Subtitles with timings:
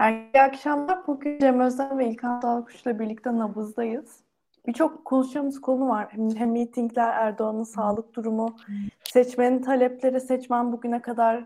[0.00, 1.06] Herkese akşamlar.
[1.06, 4.20] Bugün Cem Özden ve İlkan Dalkuş'la birlikte nabızdayız.
[4.66, 6.08] Birçok konuşacağımız konu var.
[6.10, 8.56] Hem, hem mitingler, Erdoğan'ın sağlık durumu,
[9.04, 11.44] seçmenin talepleri, seçmen bugüne kadar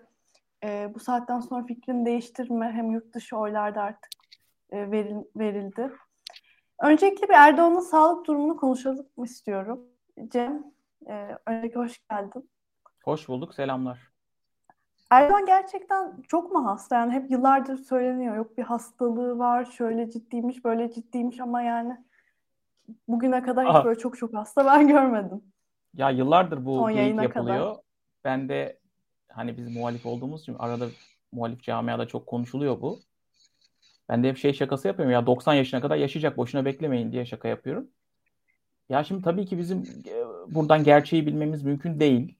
[0.64, 4.11] e, bu saatten sonra fikrini değiştirme, hem yurt dışı oylarda artık
[4.71, 5.91] e, veril, verildi.
[6.82, 9.80] Öncelikle bir Erdoğan'ın sağlık durumunu konuşalım istiyorum.
[10.28, 10.64] Cem,
[11.06, 12.50] e, öncelikle hoş geldin.
[13.05, 14.13] Hoş bulduk, selamlar.
[15.14, 16.96] Erdoğan gerçekten çok mu hasta?
[16.96, 18.36] Yani hep yıllardır söyleniyor.
[18.36, 21.96] Yok bir hastalığı var, şöyle ciddiymiş, böyle ciddiymiş ama yani
[23.09, 25.42] bugüne kadar hiç böyle çok çok hasta ben görmedim.
[25.95, 27.58] Ya yıllardır bu geyik yapılıyor.
[27.58, 27.82] Kadar.
[28.24, 28.78] Ben de
[29.28, 30.86] hani biz muhalif olduğumuz için arada
[31.33, 32.98] muhalif camiada çok konuşuluyor bu.
[34.08, 37.48] Ben de hep şey şakası yapıyorum ya 90 yaşına kadar yaşayacak boşuna beklemeyin diye şaka
[37.48, 37.88] yapıyorum.
[38.88, 40.14] Ya şimdi tabii ki bizim e,
[40.55, 42.39] buradan gerçeği bilmemiz mümkün değil.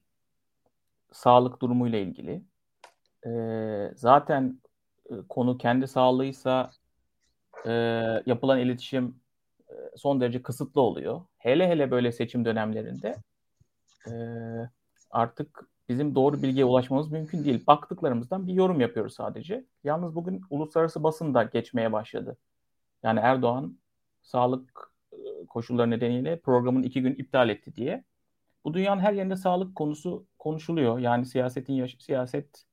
[1.11, 2.41] Sağlık durumuyla ilgili
[3.25, 3.31] e,
[3.95, 4.59] zaten
[5.09, 6.71] e, konu kendi sağlığıysa
[7.65, 7.71] e,
[8.25, 9.15] yapılan iletişim
[9.69, 11.21] e, son derece kısıtlı oluyor.
[11.37, 13.15] Hele hele böyle seçim dönemlerinde
[14.07, 14.13] e,
[15.11, 17.63] artık bizim doğru bilgiye ulaşmamız mümkün değil.
[17.67, 19.65] Baktıklarımızdan bir yorum yapıyoruz sadece.
[19.83, 22.37] Yalnız bugün uluslararası basın da geçmeye başladı.
[23.03, 23.77] Yani Erdoğan
[24.21, 24.91] sağlık
[25.49, 28.03] koşulları nedeniyle programın iki gün iptal etti diye.
[28.65, 30.99] Bu dünyanın her yerinde sağlık konusu konuşuluyor.
[30.99, 32.65] Yani siyasetin siyaset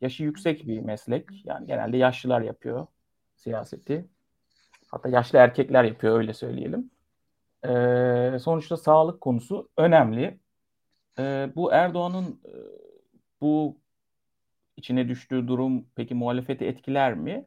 [0.00, 1.46] yaşı yüksek bir meslek.
[1.46, 2.86] Yani genelde yaşlılar yapıyor
[3.36, 4.06] siyaseti.
[4.90, 6.90] Hatta yaşlı erkekler yapıyor öyle söyleyelim.
[7.64, 10.40] Ee, sonuçta sağlık konusu önemli.
[11.18, 12.52] Ee, bu Erdoğan'ın e,
[13.40, 13.76] bu
[14.76, 17.46] içine düştüğü durum peki muhalefeti etkiler mi?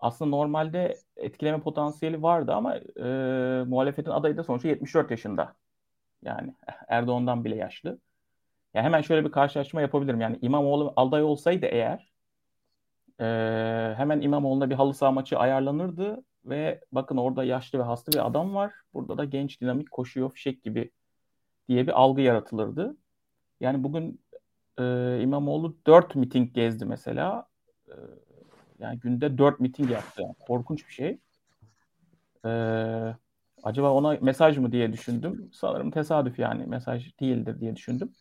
[0.00, 3.04] Aslında normalde etkileme potansiyeli vardı ama e,
[3.66, 5.54] muhalefetin adayı da sonuçta 74 yaşında.
[6.22, 6.54] Yani
[6.88, 7.98] Erdoğan'dan bile yaşlı.
[8.74, 10.20] Ya hemen şöyle bir karşılaştırma yapabilirim.
[10.20, 12.12] Yani İmamoğlu aday olsaydı eğer
[13.20, 13.24] e,
[13.96, 18.54] hemen İmamoğlu'na bir halı saha maçı ayarlanırdı ve bakın orada yaşlı ve hasta bir adam
[18.54, 18.72] var.
[18.94, 20.90] Burada da genç dinamik koşuyor fişek gibi
[21.68, 22.96] diye bir algı yaratılırdı.
[23.60, 24.20] Yani bugün
[24.78, 24.82] e,
[25.22, 27.46] İmamoğlu 4 miting gezdi mesela.
[27.88, 27.94] E,
[28.78, 30.22] yani günde 4 miting yaptı.
[30.22, 31.18] Yani korkunç bir şey.
[32.44, 32.50] E,
[33.62, 35.50] acaba ona mesaj mı diye düşündüm.
[35.52, 38.12] Sanırım tesadüf yani mesaj değildir diye düşündüm.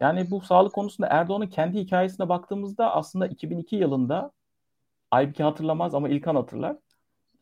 [0.00, 4.32] Yani bu sağlık konusunda Erdoğan'ın kendi hikayesine baktığımızda aslında 2002 yılında
[5.10, 6.76] Aybüke hatırlamaz ama İlkan hatırlar.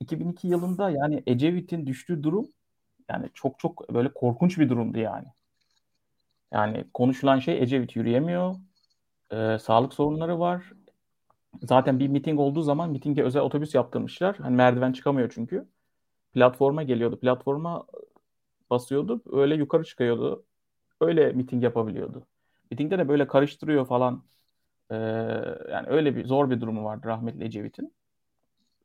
[0.00, 2.48] 2002 yılında yani Ecevit'in düştüğü durum
[3.10, 5.26] yani çok çok böyle korkunç bir durumdu yani.
[6.52, 8.56] Yani konuşulan şey Ecevit yürüyemiyor.
[9.32, 10.72] E, sağlık sorunları var.
[11.62, 14.36] Zaten bir miting olduğu zaman mitinge özel otobüs yaptırmışlar.
[14.36, 15.68] Hani merdiven çıkamıyor çünkü.
[16.34, 17.20] Platforma geliyordu.
[17.20, 17.86] Platforma
[18.70, 19.22] basıyordu.
[19.32, 20.44] Öyle yukarı çıkıyordu.
[21.00, 22.26] Öyle miting yapabiliyordu.
[22.70, 24.24] Mitingde de böyle karıştırıyor falan.
[24.90, 24.94] Ee,
[25.72, 27.94] yani öyle bir zor bir durumu vardı rahmetli Ecevit'in.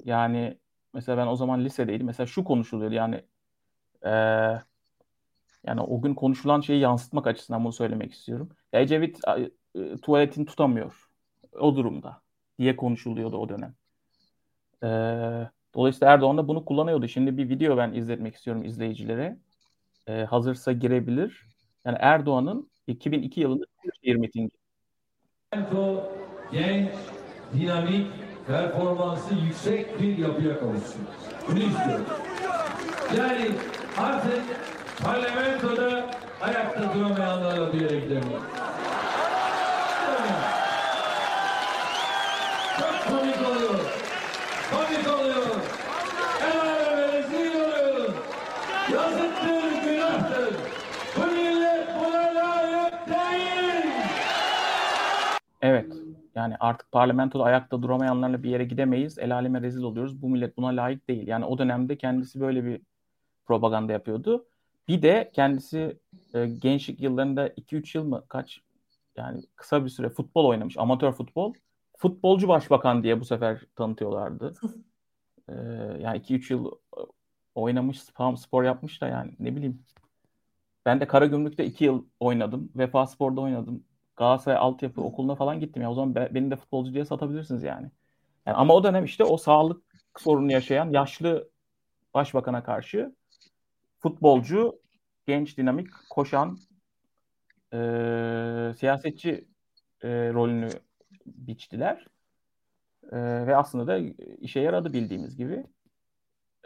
[0.03, 0.57] Yani
[0.93, 2.07] mesela ben o zaman lisedeydim.
[2.07, 3.23] Mesela şu konuşuluyordu yani
[4.05, 4.11] e,
[5.67, 8.49] yani o gün konuşulan şeyi yansıtmak açısından bunu söylemek istiyorum.
[8.73, 9.19] Ya Ecevit
[9.75, 11.09] e, tuvaletini tutamıyor
[11.59, 12.21] o durumda
[12.59, 13.75] diye konuşuluyordu o dönem.
[14.83, 14.87] E,
[15.75, 17.07] dolayısıyla Erdoğan da bunu kullanıyordu.
[17.07, 19.37] Şimdi bir video ben izletmek istiyorum izleyicilere.
[20.07, 21.47] E, hazırsa girebilir.
[21.85, 23.65] Yani Erdoğan'ın 2002 yılında
[24.03, 24.51] şehir mitingi.
[26.51, 26.89] Genç,
[27.53, 28.07] dinamik,
[28.47, 31.01] performansı yüksek bir yapıya kavuşsun.
[31.47, 32.05] Bunu istiyorum.
[33.17, 33.49] Yani
[33.97, 34.41] artık
[35.03, 36.09] parlamentoda
[36.41, 38.41] ayakta duramayanlarla bir yere gidemiyor.
[42.79, 43.79] Çok komik oluyor.
[44.71, 45.45] Komik oluyor.
[46.43, 48.13] El aleme rezil oluyor.
[48.93, 50.55] Yazıktır, günahtır.
[51.15, 53.93] Bu millet buna layık değil.
[55.61, 55.85] Evet.
[56.35, 59.19] Yani artık parlamentoda ayakta duramayanlarla bir yere gidemeyiz.
[59.19, 60.21] El aleme rezil oluyoruz.
[60.21, 61.27] Bu millet buna layık değil.
[61.27, 62.81] Yani o dönemde kendisi böyle bir
[63.45, 64.45] propaganda yapıyordu.
[64.87, 65.99] Bir de kendisi
[66.33, 68.61] e, gençlik yıllarında 2-3 yıl mı kaç
[69.17, 70.77] yani kısa bir süre futbol oynamış.
[70.77, 71.53] Amatör futbol.
[71.97, 74.53] Futbolcu başbakan diye bu sefer tanıtıyorlardı.
[75.49, 75.53] e,
[76.01, 76.99] yani 2-3 yıl e,
[77.55, 79.83] oynamış, spor, spor yapmış da yani ne bileyim.
[80.85, 82.71] Ben de Karagümrük'te 2 yıl oynadım.
[82.75, 83.83] Vefa Spor'da oynadım.
[84.15, 85.81] Galatasaray altyapı okuluna falan gittim.
[85.81, 87.91] Ya o zaman be, beni de futbolcu diye satabilirsiniz yani.
[88.45, 88.57] yani.
[88.57, 89.83] Ama o dönem işte o sağlık
[90.17, 91.49] sorunu yaşayan yaşlı
[92.13, 93.15] başbakana karşı
[93.99, 94.79] futbolcu,
[95.25, 96.57] genç, dinamik, koşan
[97.73, 97.77] e,
[98.77, 99.47] siyasetçi
[100.03, 100.69] e, rolünü
[101.25, 102.07] biçtiler.
[103.11, 103.17] E,
[103.47, 103.97] ve aslında da
[104.37, 105.65] işe yaradı bildiğimiz gibi.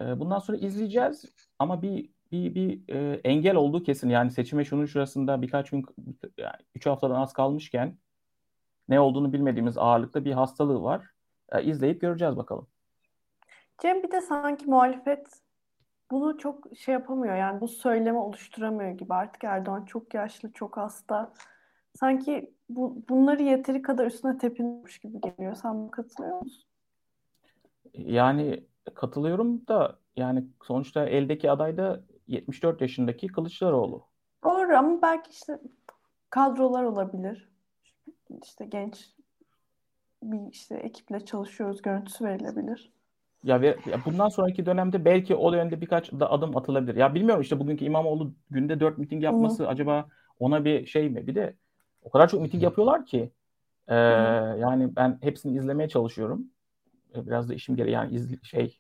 [0.01, 1.25] E, bundan sonra izleyeceğiz
[1.59, 4.09] ama bir bir bir e, engel olduğu kesin.
[4.09, 5.85] Yani seçime şunun şurasında birkaç gün
[6.38, 7.97] yani 3 haftadan az kalmışken
[8.89, 11.12] ne olduğunu bilmediğimiz ağırlıkta bir hastalığı var.
[11.51, 12.68] E, izleyip göreceğiz bakalım.
[13.81, 15.27] Cem bir de sanki muhalefet
[16.12, 21.33] bunu çok şey yapamıyor yani bu söylemi oluşturamıyor gibi artık Erdoğan çok yaşlı çok hasta
[22.00, 26.63] sanki bu, bunları yeteri kadar üstüne tepinmiş gibi geliyor sen katılıyor musun?
[27.94, 28.63] Yani
[28.94, 34.03] katılıyorum da yani sonuçta eldeki aday da 74 yaşındaki Kılıçdaroğlu.
[34.44, 35.59] Doğru ama belki işte
[36.29, 37.50] kadrolar olabilir.
[38.44, 39.09] İşte genç
[40.24, 42.91] bir işte ekiple çalışıyoruz görüntüsü verilebilir.
[43.44, 46.95] Ya ve ya bundan sonraki dönemde belki o yönde birkaç da adım atılabilir.
[46.95, 49.68] Ya bilmiyorum işte bugünkü İmamoğlu günde dört miting yapması Hı.
[49.68, 50.07] acaba
[50.39, 51.27] ona bir şey mi?
[51.27, 51.56] Bir de
[52.01, 53.31] o kadar çok miting yapıyorlar ki
[53.88, 56.47] e, yani ben hepsini izlemeye çalışıyorum.
[57.15, 58.80] Biraz da işim gereği yani izli, şey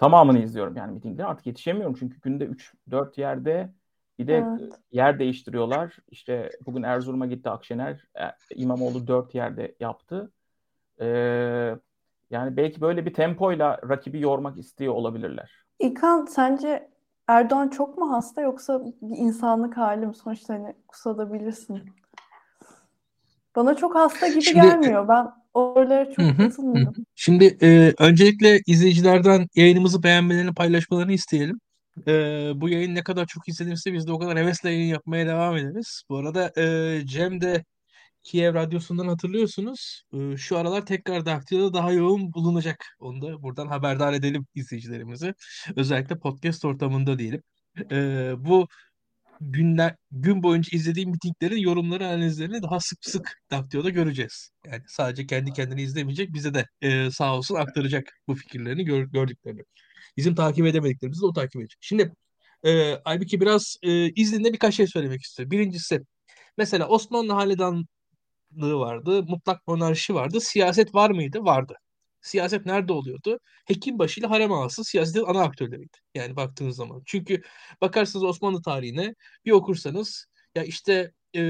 [0.00, 1.26] tamamını izliyorum yani mitingleri.
[1.26, 3.72] Artık yetişemiyorum çünkü günde 3-4 yerde
[4.18, 4.72] bir de evet.
[4.92, 5.96] yer değiştiriyorlar.
[6.08, 8.04] İşte bugün Erzurum'a gitti Akşener.
[8.20, 8.22] E,
[8.54, 10.32] İmamoğlu 4 yerde yaptı.
[11.00, 11.76] Eee
[12.30, 15.64] yani belki böyle bir tempoyla rakibi yormak istiyor olabilirler.
[15.78, 16.90] İlkan sence
[17.28, 20.14] Erdoğan çok mu hasta yoksa bir insanlık hali mi?
[20.14, 21.82] Sonuçta hani kusabilirsin.
[23.56, 25.08] Bana çok hasta gibi Şimdi, gelmiyor.
[25.08, 26.94] Ben oralara çok katılmıyorum.
[27.14, 31.60] Şimdi e, öncelikle izleyicilerden yayınımızı beğenmelerini, paylaşmalarını isteyelim.
[32.06, 32.12] E,
[32.54, 36.02] bu yayın ne kadar çok izlenirse biz de o kadar hevesle yayın yapmaya devam ederiz.
[36.08, 37.64] Bu arada e, Cem de
[38.22, 40.02] Kiev Radyosu'ndan hatırlıyorsunuz.
[40.14, 42.86] Ee, şu aralar tekrar Daktilo'da daha yoğun bulunacak.
[43.00, 45.34] Onu da buradan haberdar edelim izleyicilerimizi.
[45.76, 47.42] Özellikle podcast ortamında diyelim.
[47.90, 48.68] Ee, bu
[49.40, 54.50] günler gün boyunca izlediğim mitinglerin yorumları analizlerini daha sık sık Daktilo'da göreceğiz.
[54.66, 59.62] Yani sadece kendi kendini izlemeyecek bize de e, sağ olsun aktaracak bu fikirlerini gör, gördüklerini.
[60.16, 61.78] Bizim takip edemediklerimizi de o takip edecek.
[61.80, 62.12] Şimdi
[62.64, 65.50] e, Aybiki biraz e, izninde birkaç şey söylemek istiyor.
[65.50, 66.00] Birincisi
[66.58, 67.86] mesela Osmanlı Hanedan
[68.52, 70.40] vardı, mutlak monarşi vardı.
[70.40, 71.38] Siyaset var mıydı?
[71.40, 71.74] Vardı.
[72.22, 73.40] Siyaset nerede oluyordu?
[73.66, 75.96] Hekimbaşı ile harem ağası siyasetin ana aktörleriydi.
[76.14, 77.02] Yani baktığınız zaman.
[77.06, 77.42] Çünkü
[77.80, 79.14] bakarsınız Osmanlı tarihine
[79.44, 81.42] bir okursanız ya işte e,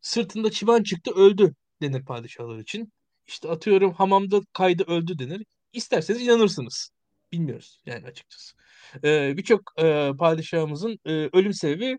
[0.00, 2.92] sırtında çıban çıktı öldü denir padişahlar için.
[3.26, 5.46] İşte atıyorum hamamda kaydı öldü denir.
[5.72, 6.90] İsterseniz inanırsınız.
[7.32, 8.56] Bilmiyoruz yani açıkçası.
[9.04, 11.98] E, Birçok e, padişahımızın e, ölüm sebebi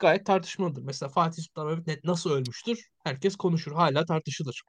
[0.00, 0.82] gayet tartışmalıdır.
[0.82, 2.78] Mesela Fatih Sultan Mehmet nasıl ölmüştür?
[3.04, 3.72] Herkes konuşur.
[3.72, 4.62] Hala tartışılır.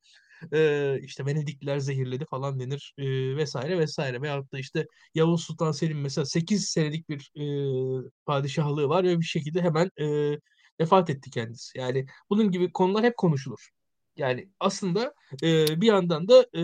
[0.53, 3.05] Ee, işte Venedikliler zehirledi falan denir e,
[3.37, 4.21] vesaire vesaire.
[4.21, 9.25] Veyahut da işte Yavuz Sultan Selim mesela 8 senelik bir e, padişahlığı var ve bir
[9.25, 10.37] şekilde hemen e,
[10.79, 11.77] vefat etti kendisi.
[11.77, 13.69] Yani bunun gibi konular hep konuşulur.
[14.17, 15.13] Yani aslında
[15.43, 16.61] e, bir yandan da e,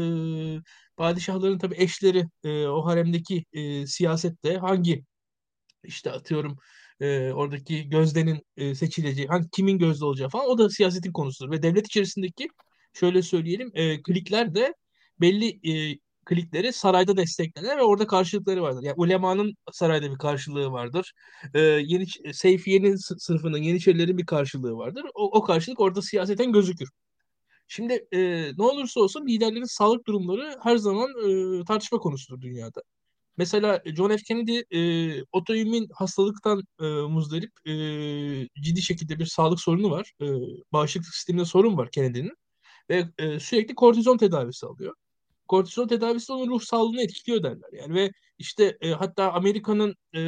[0.98, 5.06] padişahların tabii eşleri e, o haremdeki e, siyasette hangi
[5.84, 6.57] işte atıyorum
[7.00, 11.51] e, oradaki gözdenin e, seçileceği, hangi kimin gözde olacağı falan o da siyasetin konusudur.
[11.51, 12.48] Ve devlet içerisindeki
[12.94, 14.74] şöyle söyleyelim e, klikler de
[15.22, 18.84] belli e, klikleri sarayda desteklenir ve orada karşılıkları vardır.
[18.84, 21.14] Yani ulemanın sarayda bir karşılığı vardır.
[21.54, 25.04] E, yeni Seyfiye'nin sınıfının, Yeniçerilerin bir karşılığı vardır.
[25.16, 26.90] O, o karşılık orada siyaseten gözükür.
[27.68, 31.10] Şimdi e, ne olursa olsun liderlerin sağlık durumları her zaman
[31.62, 32.82] e, tartışma konusudur dünyada.
[33.38, 34.18] Mesela John F.
[34.18, 37.74] Kennedy e, otoimmün hastalıktan e, muzdarip e,
[38.62, 40.12] ciddi şekilde bir sağlık sorunu var.
[40.22, 40.25] E,
[40.74, 42.34] bağışıklık sisteminde sorun var Kennedy'nin.
[42.91, 44.95] Ve e, sürekli kortizon tedavisi alıyor.
[45.48, 47.69] Kortizon tedavisi onun ruh sağlığını etkiliyor derler.
[47.74, 50.21] Yani ve işte e, hatta Amerika'nın e,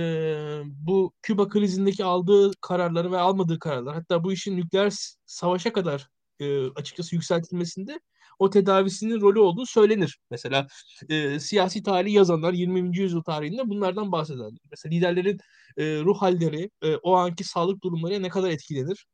[0.65, 4.93] bu Küba krizindeki aldığı kararları ve almadığı kararlar hatta bu işin nükleer
[5.25, 6.07] savaşa kadar
[6.39, 7.99] e, açıkçası yükseltilmesinde
[8.39, 10.19] o tedavisinin rolü olduğu söylenir.
[10.31, 10.67] Mesela
[11.09, 12.97] e, siyasi tarih yazanlar 20.
[12.97, 14.59] yüzyıl tarihinde bunlardan bahsederler.
[14.71, 15.39] Mesela liderlerin
[15.77, 19.05] e, ruh halleri, e, o anki sağlık durumları ne kadar etkilenir?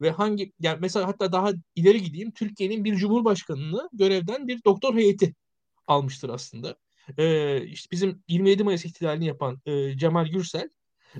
[0.00, 5.34] Ve hangi, yani mesela hatta daha ileri gideyim, Türkiye'nin bir cumhurbaşkanını görevden bir doktor heyeti
[5.86, 6.76] almıştır aslında.
[7.18, 10.68] E, işte bizim 27 Mayıs ihtilalini yapan e, Cemal Gürsel,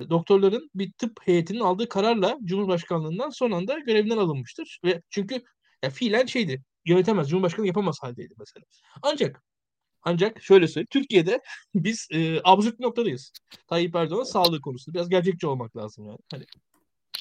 [0.09, 4.79] doktorların bir tıp heyetinin aldığı kararla Cumhurbaşkanlığından son anda görevinden alınmıştır.
[4.83, 5.43] Ve çünkü
[5.83, 7.29] ya fiilen şeydi yönetemez.
[7.29, 8.65] Cumhurbaşkanı yapamaz haldeydi mesela.
[9.01, 9.43] Ancak
[10.01, 10.87] ancak şöyle söyleyeyim.
[10.91, 11.41] Türkiye'de
[11.75, 13.31] biz e, absürt noktadayız.
[13.67, 14.93] Tayyip Erdoğan'ın sağlığı konusunda.
[14.93, 16.19] Biraz gerçekçi olmak lazım yani.
[16.31, 16.45] Hani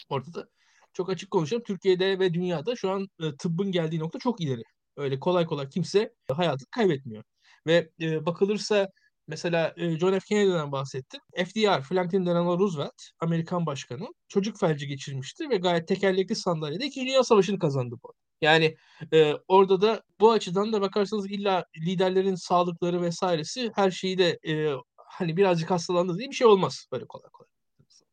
[0.09, 0.49] ortada
[0.92, 1.62] çok açık konuşalım.
[1.62, 4.62] Türkiye'de ve dünyada şu an e, tıbbın geldiği nokta çok ileri.
[4.97, 7.25] Öyle kolay kolay kimse hayatını kaybetmiyor.
[7.66, 8.88] Ve e, bakılırsa
[9.28, 10.21] Mesela e, John F.
[10.28, 11.21] Kennedy'den bahsettik.
[11.37, 17.00] FDR, Franklin Delano Roosevelt, Amerikan başkanı çocuk felci geçirmişti ve gayet tekerlekli sandalyede 2.
[17.00, 18.14] Dünya Savaşı'nı kazandı bu.
[18.40, 18.76] Yani
[19.12, 24.75] e, orada da bu açıdan da bakarsanız illa liderlerin sağlıkları vesairesi her şeyi de e,
[24.97, 27.49] hani birazcık hastalandı diye bir şey olmaz böyle kolay kolay.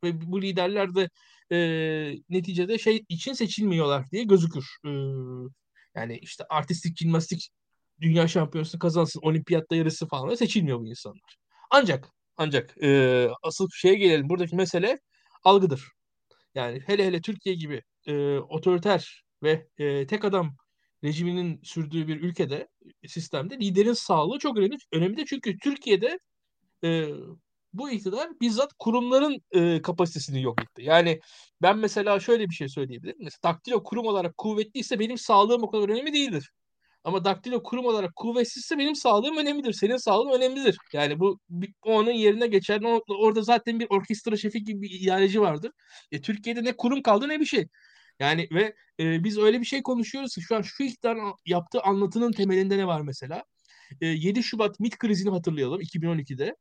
[0.03, 1.10] Ve bu liderler de
[1.52, 1.58] e,
[2.30, 4.66] neticede şey için seçilmiyorlar diye gözükür.
[4.86, 4.90] E,
[5.96, 7.50] yani işte artistik, jimnastik
[8.02, 11.36] dünya şampiyonası kazansın, olimpiyatta yarısı falan seçilmiyor bu insanlar.
[11.72, 14.30] Ancak ancak e, asıl şeye gelelim.
[14.30, 15.00] Buradaki mesele
[15.44, 15.92] algıdır.
[16.56, 20.56] Yani hele hele Türkiye gibi e, otoriter ve e, tek adam
[21.04, 22.68] rejiminin sürdüğü bir ülkede,
[23.08, 24.75] sistemde liderin sağlığı çok önemli.
[24.94, 26.20] Önemli çünkü Türkiye'de
[26.84, 27.08] e,
[27.77, 30.84] bu iktidar bizzat kurumların e, kapasitesini yok etti.
[30.84, 31.20] Yani
[31.62, 33.17] ben mesela şöyle bir şey söyleyebilirim.
[33.20, 36.51] Mesela daktilo kurum olarak kuvvetliyse benim sağlığım o kadar önemli değildir.
[37.03, 39.74] Ama daktilo kurum olarak kuvvetsizse benim sağlığım önemlidir.
[39.74, 40.77] Senin sağlığın önemlidir.
[40.94, 41.39] Yani bu
[41.86, 42.82] onun yerine geçer.
[43.08, 45.72] Orada zaten bir orkestra şefi gibi bir idareci vardır.
[46.12, 47.67] E, Türkiye'de ne kurum kaldı ne bir şey.
[48.20, 52.32] Yani ve e, biz öyle bir şey konuşuyoruz ki şu an şu iktidarın yaptığı anlatının
[52.32, 53.44] temelinde ne var mesela?
[54.01, 56.55] E, 7 Şubat MİT krizini hatırlayalım 2012'de.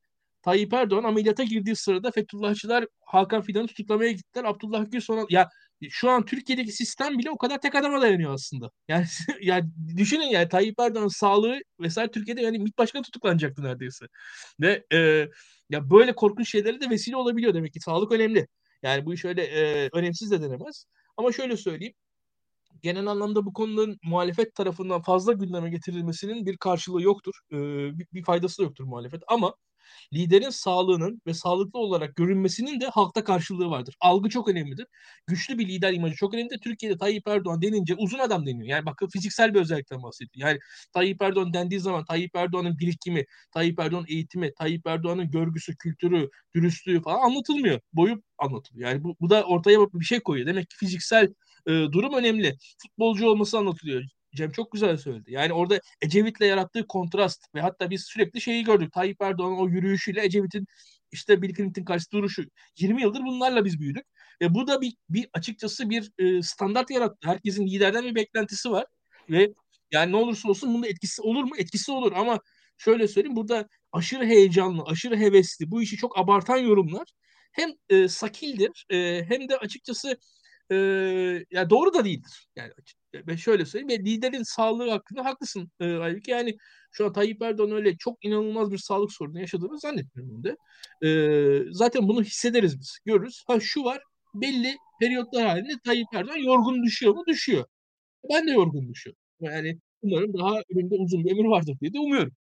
[0.45, 4.45] Tayyip Erdoğan ameliyata girdiği sırada Fethullahçılar Hakan Fidan'ı tutuklamaya gittiler.
[4.45, 5.49] Abdullah Gül sonra ya
[5.91, 8.71] şu an Türkiye'deki sistem bile o kadar tek adama dayanıyor aslında.
[8.89, 9.07] Yani
[9.41, 14.07] yani düşünün yani Tayyip Erdoğan'ın sağlığı vesaire Türkiye'de yani MİT başkanı tutuklanacaktı neredeyse.
[14.61, 14.99] Ve e,
[15.71, 18.47] ya böyle korkunç şeylere de vesile olabiliyor demek ki sağlık önemli.
[18.83, 20.87] Yani bu iş öyle e, önemsiz de denemez.
[21.17, 21.95] Ama şöyle söyleyeyim.
[22.83, 27.35] Genel anlamda bu konuların muhalefet tarafından fazla gündeme getirilmesinin bir karşılığı yoktur.
[27.53, 27.57] E,
[27.99, 29.23] bir, bir faydası da yoktur muhalefet.
[29.29, 29.55] Ama
[30.13, 33.95] liderin sağlığının ve sağlıklı olarak görünmesinin de halkta karşılığı vardır.
[34.01, 34.87] Algı çok önemlidir.
[35.27, 36.59] Güçlü bir lider imajı çok önemlidir.
[36.59, 38.69] Türkiye'de Tayyip Erdoğan denince uzun adam deniyor.
[38.69, 40.49] Yani bakın fiziksel bir özellikten bahsediyor.
[40.49, 40.59] Yani
[40.93, 47.03] Tayyip Erdoğan dendiği zaman Tayyip Erdoğan'ın birikimi, Tayyip Erdoğan'ın eğitimi, Tayyip Erdoğan'ın görgüsü, kültürü, dürüstlüğü
[47.03, 47.81] falan anlatılmıyor.
[47.93, 48.91] Boyu anlatılıyor.
[48.91, 50.47] Yani bu, bu da ortaya bir şey koyuyor.
[50.47, 51.35] Demek ki fiziksel
[51.67, 52.57] e, durum önemli.
[52.83, 54.05] Futbolcu olması anlatılıyor.
[54.35, 55.33] Cem çok güzel söyledi.
[55.33, 58.93] Yani orada Ecevit'le yarattığı kontrast ve hatta biz sürekli şeyi gördük.
[58.93, 60.67] Tayyip Erdoğan'ın o yürüyüşüyle Ecevit'in
[61.13, 62.45] işte Bill Clinton karşısında duruşu.
[62.79, 64.05] 20 yıldır bunlarla biz büyüdük.
[64.43, 67.29] Ve bu da bir, bir açıkçası bir e, standart yarattı.
[67.29, 68.87] Herkesin liderden bir beklentisi var.
[69.31, 69.53] Ve
[69.93, 71.57] yani ne olursa olsun bunun etkisi olur mu?
[71.59, 72.41] Etkisi olur ama
[72.79, 77.07] şöyle söyleyeyim burada aşırı heyecanlı, aşırı hevesli, bu işi çok abartan yorumlar
[77.53, 80.19] hem e, sakildir e, hem de açıkçası
[80.71, 80.77] e,
[81.51, 82.49] ya doğru da değildir.
[82.57, 82.73] Yani
[83.27, 84.05] ben şöyle söyleyeyim.
[84.05, 86.29] Ve liderin sağlığı hakkında haklısın e, Aybük.
[86.29, 86.57] Yani
[86.93, 90.57] şu an Tayyip Erdoğan öyle çok inanılmaz bir sağlık sorunu yaşadığını zannetmiyorum de.
[91.09, 92.99] E, zaten bunu hissederiz biz.
[93.05, 93.45] Görürüz.
[93.47, 94.03] Ha şu var.
[94.35, 97.25] Belli periyotlar halinde Tayyip Erdoğan yorgun düşüyor mu?
[97.29, 97.65] Düşüyor.
[98.31, 99.21] Ben de yorgun düşüyorum.
[99.41, 102.33] Yani umarım daha önünde uzun bir ömür vardır diye de umuyorum.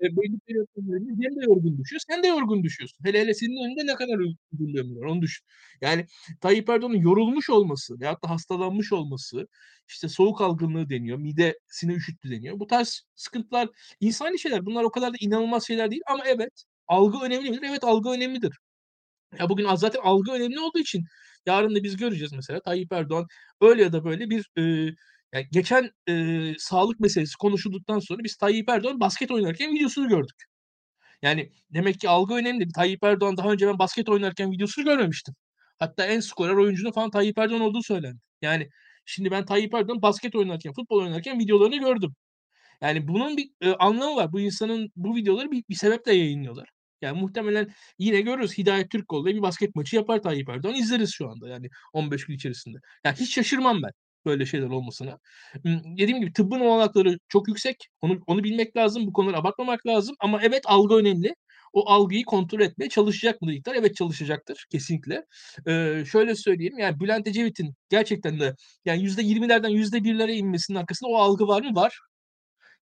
[0.00, 3.04] E, belli periyotlarında hem de yorgun düşüyor, sen de yorgun düşüyorsun.
[3.04, 4.18] Hele hele senin önünde ne kadar
[4.52, 5.46] bir var onu düşün.
[5.80, 6.06] Yani
[6.40, 9.48] Tayyip Erdoğan'ın yorulmuş olması veyahut da hastalanmış olması,
[9.88, 12.60] işte soğuk algınlığı deniyor, midesini üşüttü deniyor.
[12.60, 13.68] Bu tarz sıkıntılar
[14.00, 14.66] insani şeyler.
[14.66, 17.62] Bunlar o kadar da inanılmaz şeyler değil ama evet algı önemli midir?
[17.68, 18.52] Evet algı önemlidir.
[19.38, 21.04] Ya bugün zaten algı önemli olduğu için
[21.46, 23.26] yarın da biz göreceğiz mesela Tayyip Erdoğan
[23.60, 24.94] öyle ya da böyle bir e,
[25.34, 30.44] yani geçen e, sağlık meselesi konuşulduktan sonra biz Tayyip Erdoğan basket oynarken videosunu gördük.
[31.22, 32.68] Yani demek ki algı önemli.
[32.72, 35.34] Tayyip Erdoğan daha önce ben basket oynarken videosunu görmemiştim.
[35.78, 38.20] Hatta en skorer oyuncunun falan Tayyip Erdoğan olduğu söylendi.
[38.42, 38.70] Yani
[39.06, 42.14] şimdi ben Tayyip Erdoğan basket oynarken, futbol oynarken videolarını gördüm.
[42.82, 44.32] Yani bunun bir e, anlamı var.
[44.32, 46.68] Bu insanın bu videoları bir, bir sebeple yayınlıyorlar.
[47.02, 50.74] Yani muhtemelen yine görürüz Hidayet Türkoğlu bir basket maçı yapar Tayyip Erdoğan.
[50.74, 52.78] izleriz şu anda yani 15 gün içerisinde.
[53.04, 53.90] Yani hiç şaşırmam ben
[54.26, 55.18] böyle şeyler olmasına.
[55.98, 57.88] Dediğim gibi tıbbın olanakları çok yüksek.
[58.00, 59.06] Onu onu bilmek lazım.
[59.06, 60.16] Bu konuları abartmamak lazım.
[60.20, 61.34] Ama evet algı önemli.
[61.72, 63.76] O algıyı kontrol etmeye çalışacak mı iktidar?
[63.76, 65.26] Evet çalışacaktır kesinlikle.
[65.68, 68.54] Ee, şöyle söyleyeyim yani Bülent Ecevit'in gerçekten de
[68.84, 71.74] yani %20'lerden %1'lere inmesinin arkasında o algı var mı?
[71.74, 72.00] Var.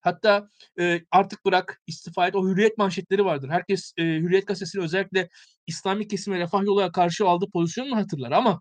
[0.01, 0.49] Hatta
[0.81, 3.49] e, artık bırak istifa et o hürriyet manşetleri vardır.
[3.49, 5.29] Herkes e, hürriyet gazetesini özellikle
[5.67, 8.61] İslami kesime refah yoluna karşı aldığı pozisyonunu hatırlar ama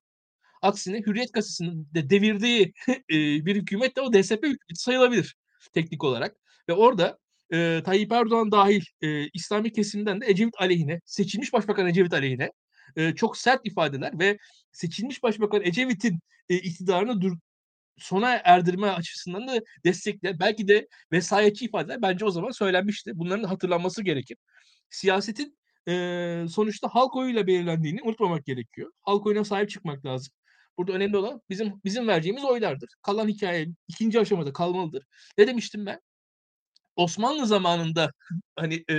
[0.62, 2.74] Aksine Hürriyet Gazetesi'nin de devirdiği
[3.46, 5.36] bir hükümet de o DSP hükümeti sayılabilir
[5.74, 6.36] teknik olarak.
[6.70, 7.20] Ve orada
[7.53, 12.51] e, Tayyip Erdoğan dahil e, İslami kesimden de Ecevit aleyhine, seçilmiş başbakan Ecevit aleyhine
[12.96, 14.38] e, çok sert ifadeler ve
[14.72, 17.38] seçilmiş başbakan Ecevit'in e, iktidarını dur
[17.98, 20.39] sona erdirme açısından da destekler.
[20.39, 23.12] Belki de vesayetçi ifadeler bence o zaman söylenmişti.
[23.15, 24.38] Bunların hatırlanması gerekir.
[24.89, 28.91] Siyasetin e, sonuçta halk oyuyla belirlendiğini unutmamak gerekiyor.
[29.01, 30.34] Halk oyuna sahip çıkmak lazım.
[30.78, 32.90] Burada önemli olan bizim bizim vereceğimiz oylardır.
[33.01, 35.04] Kalan hikaye ikinci aşamada kalmalıdır.
[35.38, 36.01] Ne demiştim ben?
[36.96, 38.12] Osmanlı zamanında
[38.56, 38.96] hani e,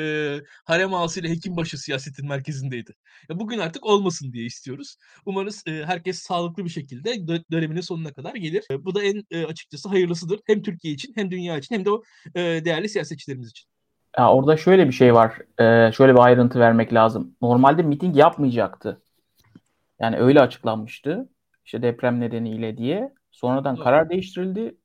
[0.64, 2.94] harem ağası ile hekimbaşı siyasetin merkezindeydi.
[3.28, 4.96] Ya bugün artık olmasın diye istiyoruz.
[5.26, 8.64] Umarız e, herkes sağlıklı bir şekilde dö- döneminin sonuna kadar gelir.
[8.70, 10.40] E, bu da en e, açıkçası hayırlısıdır.
[10.46, 12.02] Hem Türkiye için hem dünya için hem de o
[12.34, 13.68] e, değerli siyasetçilerimiz için.
[14.18, 15.38] Ya orada şöyle bir şey var.
[15.60, 17.36] E, şöyle bir ayrıntı vermek lazım.
[17.42, 19.02] Normalde miting yapmayacaktı.
[20.00, 21.28] Yani öyle açıklanmıştı
[21.64, 23.14] işte deprem nedeniyle diye.
[23.30, 24.76] Sonradan karar değiştirildi.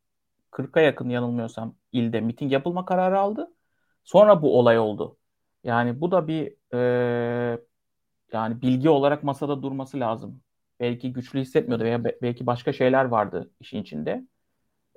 [0.51, 3.53] 40'a yakın yanılmıyorsam ilde miting yapılma kararı aldı.
[4.03, 5.17] Sonra bu olay oldu.
[5.63, 7.59] Yani bu da bir e,
[8.33, 10.41] yani bilgi olarak masada durması lazım.
[10.79, 14.27] Belki güçlü hissetmiyordu veya belki başka şeyler vardı işin içinde.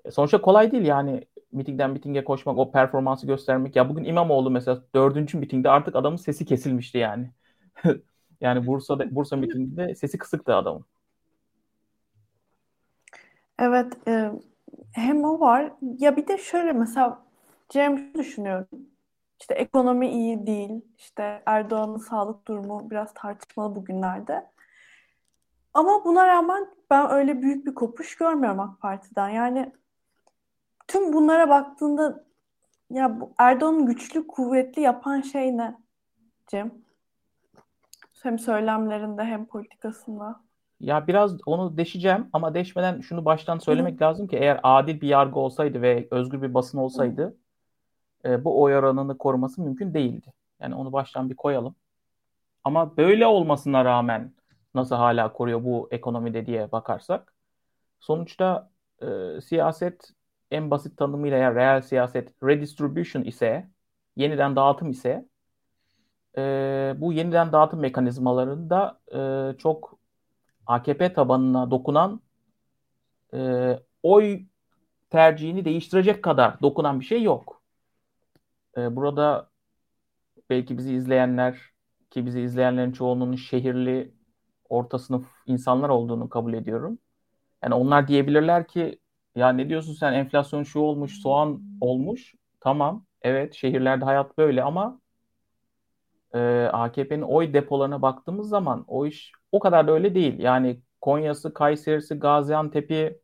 [0.05, 3.77] E, sonuçta kolay değil yani mitingden mitinge koşmak, o performansı göstermek.
[3.77, 7.33] Ya bugün İmamoğlu mesela dördüncü mitingde artık adamın sesi kesilmişti yani.
[8.41, 10.85] yani Bursa'da Bursa mitinginde sesi kısıktı adamın.
[13.61, 14.31] Evet, e,
[14.93, 15.73] hem o var.
[15.99, 17.23] Ya bir de şöyle mesela
[17.69, 18.69] Cem düşünüyorum.
[19.41, 20.83] İşte ekonomi iyi değil.
[20.99, 24.51] İşte Erdoğan'ın sağlık durumu biraz tartışmalı bugünlerde.
[25.75, 29.29] Ama buna rağmen ben öyle büyük bir kopuş görmüyorum AK Parti'den.
[29.29, 29.73] Yani
[30.89, 32.25] tüm bunlara baktığında
[32.91, 35.79] ya bu Erdoğan'ı güçlü, kuvvetli yapan şey ne
[36.47, 36.73] Cem?
[38.23, 40.50] Hem söylemlerinde hem politikasında.
[40.81, 44.05] Ya biraz onu deşeceğim ama deşmeden şunu baştan söylemek Hı.
[44.05, 47.37] lazım ki eğer adil bir yargı olsaydı ve özgür bir basın olsaydı
[48.25, 50.33] e, bu oy oranını koruması mümkün değildi.
[50.61, 51.75] Yani onu baştan bir koyalım.
[52.65, 54.35] Ama böyle olmasına rağmen
[54.75, 57.35] nasıl hala koruyor bu ekonomide diye bakarsak
[58.01, 58.71] sonuçta
[59.03, 59.07] e,
[59.41, 60.11] siyaset
[60.51, 63.69] en basit tanımıyla ya real siyaset redistribution ise
[64.17, 65.29] yeniden dağıtım ise
[66.37, 66.43] e,
[66.97, 70.00] bu yeniden dağıtım mekanizmalarında e, çok
[70.71, 72.21] AKP tabanına dokunan
[73.35, 73.39] e,
[74.03, 74.43] oy
[75.11, 77.63] tercihini değiştirecek kadar dokunan bir şey yok.
[78.77, 79.51] E, burada
[80.51, 81.61] belki bizi izleyenler
[82.11, 84.15] ki bizi izleyenlerin çoğunun şehirli
[84.69, 86.99] orta sınıf insanlar olduğunu kabul ediyorum.
[87.65, 89.01] Yani onlar diyebilirler ki
[89.37, 92.35] ya ne diyorsun sen enflasyon şu olmuş, soğan olmuş.
[92.61, 95.01] Tamam, evet şehirlerde hayat böyle ama
[96.35, 96.39] e,
[96.73, 100.39] AKP'nin oy depolarına baktığımız zaman o iş o kadar da öyle değil.
[100.39, 103.21] Yani Konya'sı, Kayseri'si, Gaziantep'i,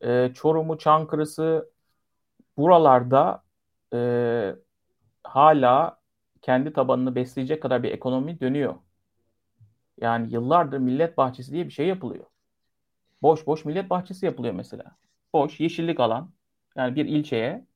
[0.00, 1.70] e, Çorum'u, Çankırı'sı
[2.58, 3.42] buralarda
[3.94, 4.54] e,
[5.24, 6.00] hala
[6.42, 8.74] kendi tabanını besleyecek kadar bir ekonomi dönüyor.
[10.00, 12.24] Yani yıllardır millet bahçesi diye bir şey yapılıyor.
[13.22, 14.96] Boş boş millet bahçesi yapılıyor mesela.
[15.32, 16.32] Boş yeşillik alan
[16.76, 17.66] yani bir ilçeye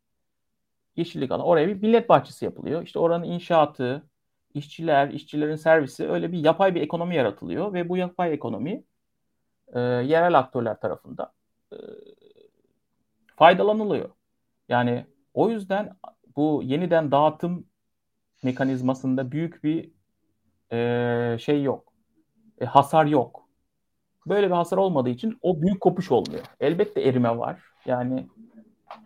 [0.96, 2.82] yeşillik alan oraya bir millet bahçesi yapılıyor.
[2.82, 4.02] İşte oranın inşaatı,
[4.54, 8.84] işçiler, işçilerin servisi öyle bir yapay bir ekonomi yaratılıyor ve bu yapay ekonomi
[9.74, 11.32] e, yerel aktörler tarafından
[11.72, 11.76] e,
[13.36, 14.10] faydalanılıyor.
[14.68, 15.96] Yani o yüzden
[16.36, 17.66] bu yeniden dağıtım
[18.42, 19.90] mekanizmasında büyük bir
[20.72, 21.92] e, şey yok.
[22.60, 23.48] E, hasar yok.
[24.26, 26.44] Böyle bir hasar olmadığı için o büyük kopuş olmuyor.
[26.60, 27.62] Elbette erime var.
[27.86, 28.28] Yani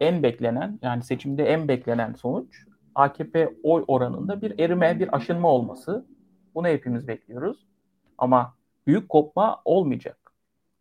[0.00, 2.67] en beklenen yani seçimde en beklenen sonuç
[2.98, 6.06] AKP oy oranında bir erime, bir aşınma olması.
[6.54, 7.66] Bunu hepimiz bekliyoruz.
[8.18, 8.54] Ama
[8.86, 10.32] büyük kopma olmayacak.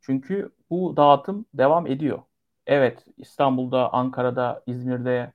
[0.02, 2.20] Çünkü bu dağıtım devam ediyor.
[2.66, 5.34] Evet, İstanbul'da, Ankara'da, İzmir'de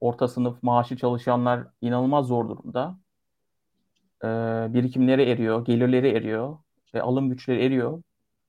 [0.00, 2.96] orta sınıf maaşı çalışanlar inanılmaz zor durumda.
[4.24, 4.26] Ee,
[4.74, 6.58] birikimleri eriyor, gelirleri eriyor
[6.94, 8.02] ve alım güçleri eriyor.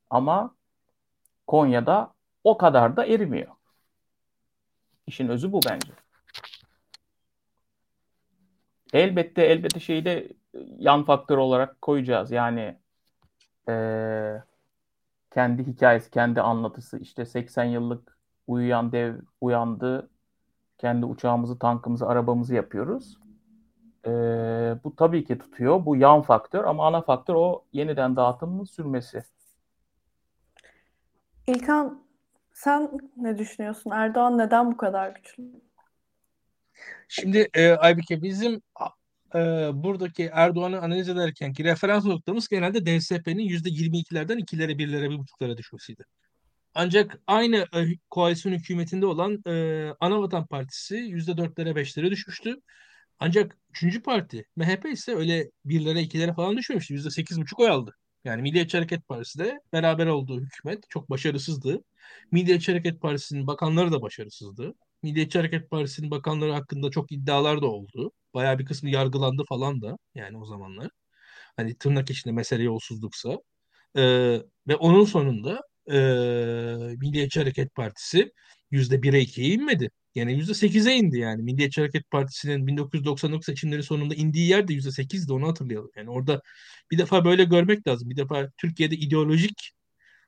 [0.09, 0.55] Ama
[1.47, 3.51] Konya'da o kadar da erimiyor.
[5.07, 6.02] İşin özü bu bence.
[8.93, 10.27] Elbette elbette şeyi de
[10.77, 12.31] yan faktör olarak koyacağız.
[12.31, 12.77] Yani
[13.69, 14.41] ee,
[15.31, 16.99] kendi hikayesi, kendi anlatısı.
[16.99, 20.09] İşte 80 yıllık uyuyan dev uyandı.
[20.77, 23.17] Kendi uçağımızı, tankımızı, arabamızı yapıyoruz.
[24.05, 25.85] Ee, bu tabii ki tutuyor.
[25.85, 29.23] Bu yan faktör ama ana faktör o yeniden dağıtımın sürmesi.
[31.47, 32.03] İlkan
[32.53, 33.91] sen ne düşünüyorsun?
[33.91, 35.43] Erdoğan neden bu kadar güçlü?
[37.07, 38.61] Şimdi e, Aybike bizim
[39.35, 39.39] e,
[39.73, 46.03] buradaki Erdoğan'ı analiz ederken ki referans noktamız genelde DSP'nin %22'lerden 2'lere, 1'lere, 1,5'lara düşmesiydi.
[46.75, 52.55] Ancak aynı e, koalisyon hükümetinde olan e, Anavatan Partisi %4'lere 5'lere düşmüştü.
[53.19, 56.93] Ancak üçüncü parti MHP ise öyle birlere ikilere falan düşmemişti.
[56.93, 57.95] %8,5 oy aldı.
[58.25, 61.83] Yani Milliyetçi Hareket Partisi de beraber olduğu hükümet çok başarısızdı.
[62.31, 64.73] Milliyetçi Hareket Partisi'nin bakanları da başarısızdı.
[65.03, 68.11] Milliyetçi Hareket Partisi'nin bakanları hakkında çok iddialar da oldu.
[68.33, 70.89] Bayağı bir kısmı yargılandı falan da yani o zamanlar.
[71.57, 73.39] Hani tırnak içinde mesele yolsuzluksa.
[73.97, 75.61] Ee, ve onun sonunda
[75.91, 75.97] e,
[76.97, 78.31] Milliyetçi Hareket Partisi
[78.71, 79.89] %1'e 2'ye inmedi.
[80.15, 81.43] Yani %8'e indi yani.
[81.43, 85.91] Milliyetçi Hareket Partisi'nin 1999 seçimleri sonunda indiği yer de %8'di onu hatırlayalım.
[85.95, 86.41] Yani orada
[86.91, 88.09] bir defa böyle görmek lazım.
[88.09, 89.71] Bir defa Türkiye'de ideolojik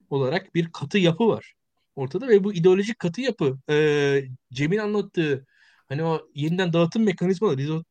[0.09, 1.53] olarak bir katı yapı var
[1.95, 5.45] ortada ve bu ideolojik katı yapı e, Cem'in anlattığı
[5.87, 7.83] hani o yeniden dağıtım mekanizmaları,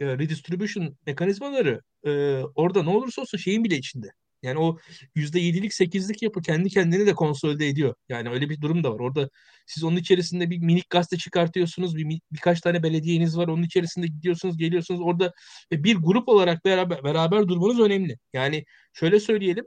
[0.00, 2.10] redistribution mekanizmaları e,
[2.54, 4.08] orada ne olursa olsun şeyin bile içinde.
[4.42, 4.78] Yani o
[5.16, 7.94] %7'lik 8'lik yapı kendi kendini de konsolide ediyor.
[8.08, 9.00] Yani öyle bir durum da var.
[9.00, 9.30] Orada
[9.66, 11.96] siz onun içerisinde bir minik gazete çıkartıyorsunuz.
[11.96, 13.48] Bir, birkaç tane belediyeniz var.
[13.48, 15.00] Onun içerisinde gidiyorsunuz, geliyorsunuz.
[15.00, 15.32] Orada
[15.72, 18.18] bir grup olarak beraber, beraber durmanız önemli.
[18.32, 19.64] Yani şöyle söyleyelim.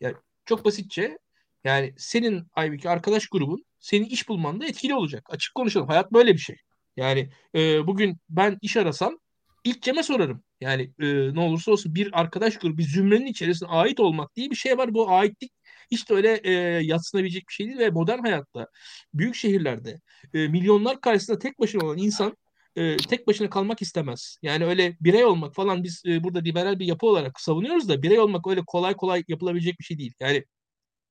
[0.00, 0.14] Yani
[0.46, 1.18] çok basitçe
[1.64, 5.26] yani senin Aybüke arkadaş grubun senin iş bulmanda etkili olacak.
[5.30, 5.88] Açık konuşalım.
[5.88, 6.56] Hayat böyle bir şey.
[6.96, 9.18] Yani e, bugün ben iş arasam
[9.64, 10.42] ilk Cem'e sorarım.
[10.60, 14.56] Yani e, ne olursa olsun bir arkadaş grubu, bir zümrenin içerisine ait olmak diye bir
[14.56, 14.94] şey var.
[14.94, 15.52] Bu aitlik
[15.90, 16.52] hiç de öyle e,
[16.84, 18.66] yatsınabilecek bir şey değil ve modern hayatta,
[19.14, 20.00] büyük şehirlerde
[20.34, 22.36] e, milyonlar karşısında tek başına olan insan
[22.76, 24.38] e, tek başına kalmak istemez.
[24.42, 28.20] Yani öyle birey olmak falan biz e, burada liberal bir yapı olarak savunuyoruz da birey
[28.20, 30.14] olmak öyle kolay kolay yapılabilecek bir şey değil.
[30.20, 30.44] Yani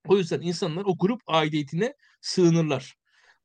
[0.07, 2.95] o yüzden insanlar o grup aidiyetine sığınırlar.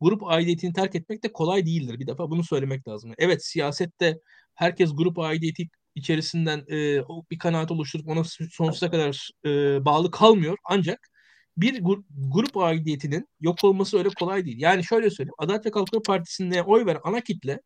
[0.01, 1.99] Grup aidiyetini terk etmek de kolay değildir.
[1.99, 3.15] Bir defa bunu söylemek lazım.
[3.19, 4.19] Evet siyasette
[4.55, 10.59] herkes grup aidiyeti içerisinden e, bir kanaat oluşturup ona sonsuza kadar e, bağlı kalmıyor.
[10.65, 11.09] Ancak
[11.57, 14.57] bir gru- grup aidiyetinin yok olması öyle kolay değil.
[14.61, 15.35] Yani şöyle söyleyeyim.
[15.39, 17.61] Adalet ve Kalkınma Partisi'ne oy veren ana kitle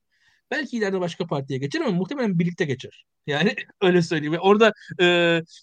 [0.51, 3.05] belki ileride başka partiye geçer ama muhtemelen birlikte geçer.
[3.27, 4.33] Yani öyle söyleyeyim.
[4.33, 5.05] Ve orada e,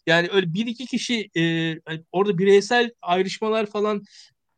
[0.07, 1.41] yani öyle bir iki kişi e,
[1.85, 4.03] hani orada bireysel ayrışmalar falan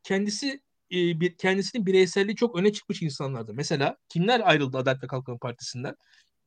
[0.04, 3.54] kendisi e, kendisinin bireyselliği çok öne çıkmış insanlardı.
[3.54, 5.96] Mesela kimler ayrıldı Adalet ve Kalkınma Partisi'nden?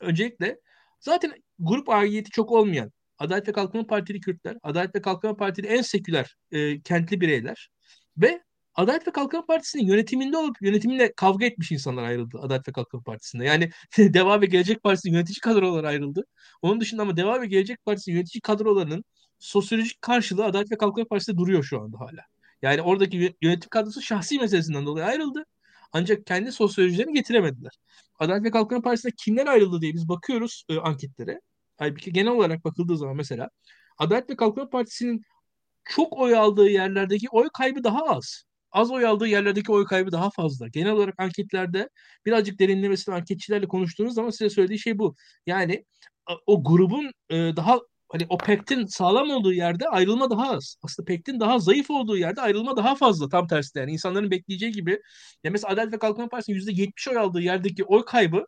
[0.01, 0.61] Öncelikle
[1.01, 5.83] zaten grup aidiyeti çok olmayan Adalet ve Kalkınma Partili Kürtler, Adalet ve Kalkınma Partili en
[5.83, 7.71] seküler e, kentli bireyler
[8.17, 8.43] ve
[8.79, 13.45] Adalet ve Kalkınma Partisi'nin yönetiminde olup yönetimiyle kavga etmiş insanlar ayrıldı Adalet ve Kalkınma Partisi'nde.
[13.45, 16.25] Yani Deva ve Gelecek Partisi yönetici kadroları ayrıldı.
[16.63, 19.05] Onun dışında ama Deva ve Gelecek Partisi yönetici kadrolarının
[19.39, 22.23] sosyolojik karşılığı Adalet ve Kalkınma Partisi'nde duruyor şu anda hala.
[22.63, 25.45] Yani oradaki yönetim kadrosu şahsi meselesinden dolayı ayrıldı.
[25.93, 27.73] Ancak kendi sosyolojilerini getiremediler.
[28.19, 31.41] Adalet ve Kalkınma Partisi'nde kimler ayrıldı diye biz bakıyoruz e, anketlere.
[31.79, 33.51] Halbuki genel olarak bakıldığı zaman mesela
[33.99, 35.23] Adalet ve Kalkınma Partisi'nin
[35.85, 38.48] çok oy aldığı yerlerdeki oy kaybı daha az.
[38.73, 40.69] Az oy aldığı yerlerdeki oy kaybı daha fazla.
[40.69, 41.89] Genel olarak anketlerde
[42.27, 45.17] birazcık derinlemesine anketçilerle konuştuğunuz zaman size söylediği şey bu.
[45.47, 45.85] Yani
[46.47, 50.77] o grubun e, daha hani o pektin sağlam olduğu yerde ayrılma daha az.
[50.83, 53.29] Aslında pektin daha zayıf olduğu yerde ayrılma daha fazla.
[53.29, 55.01] Tam tersi yani insanların bekleyeceği gibi.
[55.45, 58.47] Ya mesela Adalet ve Kalkınma Partisi'nin %70 oy aldığı yerdeki oy kaybı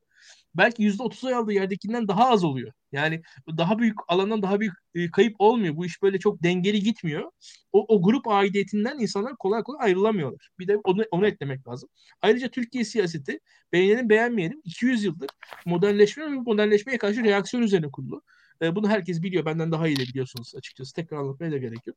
[0.55, 2.73] belki %30 oy aldığı yerdekinden daha az oluyor.
[2.93, 3.23] Yani
[3.57, 5.77] daha büyük alandan daha büyük e, kayıp olmuyor.
[5.77, 7.31] Bu iş böyle çok dengeli gitmiyor.
[7.73, 10.51] O, o grup aidiyetinden insanlar kolay kolay ayrılamıyorlar.
[10.59, 11.89] Bir de onu, onu eklemek lazım.
[12.23, 13.41] Ayrıca Türkiye siyaseti
[13.73, 15.29] beğenelim beğenmeyelim 200 yıldır
[15.67, 18.23] modernleşme ve modernleşmeye karşı reaksiyon üzerine kurulu.
[18.63, 19.45] E, bunu herkes biliyor.
[19.45, 20.95] Benden daha iyi de biliyorsunuz açıkçası.
[20.95, 21.97] Tekrar anlatmaya da gerek yok.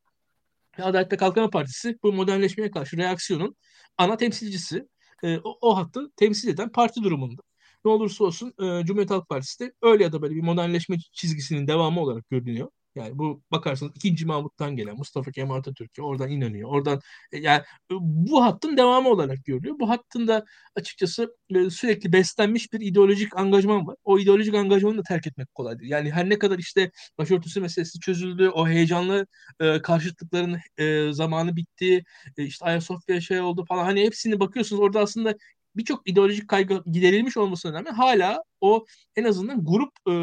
[0.78, 3.56] Adalet ve Kalkınma Partisi bu modernleşmeye karşı reaksiyonun
[3.98, 4.88] ana temsilcisi.
[5.24, 7.42] E, o, o hattı temsil eden parti durumunda.
[7.86, 11.68] Ne olursa olsun e, Cumhuriyet Halk Partisi de öyle ya da böyle bir modernleşme çizgisinin
[11.68, 12.70] devamı olarak görünüyor.
[12.96, 16.70] Yani bu bakarsanız ikinci Mahmut'tan gelen Mustafa Kemal Atatürk'e oradan inanıyor.
[16.70, 19.80] Oradan e, yani e, bu hattın devamı olarak görülüyor.
[19.80, 23.96] Bu hattın da açıkçası e, sürekli beslenmiş bir ideolojik angajman var.
[24.04, 25.92] O ideolojik angajmanı da terk etmek kolay değil.
[25.92, 29.28] Yani her ne kadar işte başörtüsü meselesi çözüldü, o heyecanlı
[29.60, 32.04] e, karşıtlıkların e, zamanı bitti,
[32.38, 33.84] e, işte Ayasofya şey oldu falan.
[33.86, 35.36] Hani hepsini bakıyorsunuz orada aslında
[35.76, 40.14] birçok ideolojik kaygı giderilmiş olmasına rağmen hala o en azından grup e,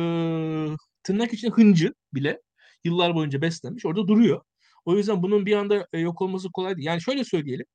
[1.02, 2.40] tırnak içinde hıncı bile
[2.84, 4.40] yıllar boyunca beslenmiş orada duruyor.
[4.84, 6.86] O yüzden bunun bir anda e, yok olması kolay değil.
[6.86, 7.66] Yani şöyle söyleyelim.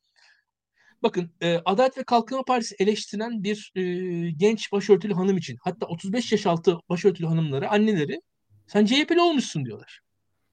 [1.04, 3.82] Bakın e, Adalet ve Kalkınma Partisi eleştiren bir e,
[4.32, 8.22] genç başörtülü hanım için hatta 35 yaş altı başörtülü hanımları, anneleri
[8.68, 10.02] sen CHP'li olmuşsun diyorlar.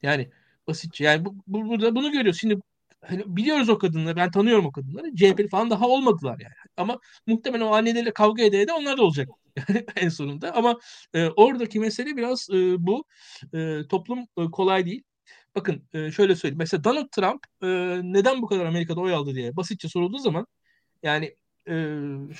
[0.03, 0.31] Yani
[0.67, 2.41] basitçe yani bu, bu, burada bunu görüyoruz.
[2.41, 2.61] Şimdi
[3.07, 4.17] hani biliyoruz o kadınları.
[4.17, 5.15] Ben tanıyorum o kadınları.
[5.17, 6.55] CHP'li falan daha olmadılar yani.
[6.77, 9.29] Ama muhtemelen o annelerle kavga ede de onlar da olacak
[9.97, 10.55] en sonunda.
[10.55, 10.79] Ama
[11.15, 13.05] e, oradaki mesele biraz e, bu.
[13.55, 15.03] E, toplum e, kolay değil.
[15.55, 16.59] Bakın e, şöyle söyleyeyim.
[16.59, 17.67] Mesela Donald Trump e,
[18.03, 20.47] neden bu kadar Amerika'da oy aldı diye basitçe sorulduğu zaman
[21.03, 21.37] yani
[21.67, 21.73] e,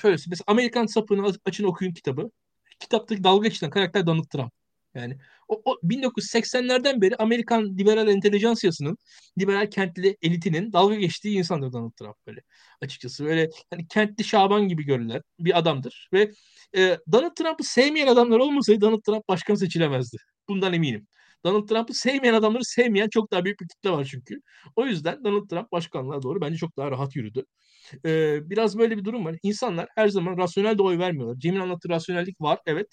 [0.01, 0.17] şöyle.
[0.27, 2.31] Mesela Amerikan Sapını açın okuyun kitabı.
[2.79, 4.51] Kitaptaki dalga geçilen karakter Donald Trump.
[4.95, 5.17] Yani
[5.53, 8.97] o, o 1980'lerden beri Amerikan liberal entelijansiyasının,
[9.39, 12.41] liberal kentli elitinin dalga geçtiği insandır Donald Trump böyle
[12.81, 13.25] açıkçası.
[13.25, 16.31] Böyle hani kentli Şaban gibi görülen bir adamdır ve
[16.77, 20.17] e, Donald Trump'ı sevmeyen adamlar olmasaydı Donald Trump başkan seçilemezdi.
[20.49, 21.07] Bundan eminim.
[21.45, 24.41] Donald Trump'ı sevmeyen adamları sevmeyen çok daha büyük bir kitle var çünkü.
[24.75, 27.45] O yüzden Donald Trump başkanlığa doğru bence çok daha rahat yürüdü.
[28.05, 29.35] Ee, biraz böyle bir durum var.
[29.43, 31.39] İnsanlar her zaman rasyonel de oy vermiyorlar.
[31.39, 32.87] Cem'in anlattığı rasyonellik var evet.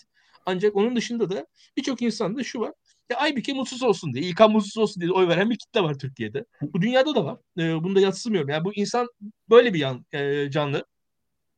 [0.47, 2.73] Ancak onun dışında da birçok insanda şu var.
[3.11, 6.45] Ya Aybüke mutsuz olsun diye, İlkan mutsuz olsun diye oy veren bir kitle var Türkiye'de.
[6.63, 7.39] Bu dünyada da var.
[7.59, 8.49] E, bunu da yatsımıyorum.
[8.51, 9.09] Yani bu insan
[9.51, 10.85] böyle bir yan, e, canlı.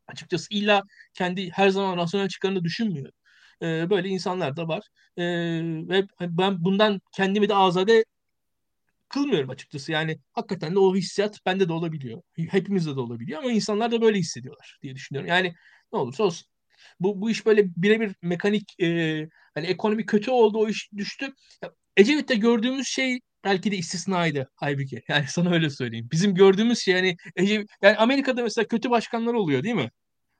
[0.08, 0.82] Açıkçası illa
[1.14, 3.12] kendi her zaman rasyonel çıkarını düşünmüyor.
[3.62, 4.82] E, böyle insanlar da var.
[5.16, 5.24] E,
[5.88, 8.04] ve ben bundan kendimi de azade
[9.08, 9.92] kılmıyorum açıkçası.
[9.92, 12.22] Yani hakikaten de o hissiyat bende de olabiliyor.
[12.36, 15.28] Hepimizde de olabiliyor ama insanlar da böyle hissediyorlar diye düşünüyorum.
[15.28, 15.54] Yani
[15.92, 16.51] ne olursa olsun.
[17.00, 18.86] Bu, bu iş böyle birebir mekanik e,
[19.54, 21.34] hani ekonomi kötü oldu o iş düştü.
[21.96, 25.02] Ecevit'te gördüğümüz şey belki de istisnaydı halbuki.
[25.08, 26.08] Yani sana öyle söyleyeyim.
[26.12, 29.90] Bizim gördüğümüz şey yani Ecevit, yani Amerika'da mesela kötü başkanlar oluyor değil mi?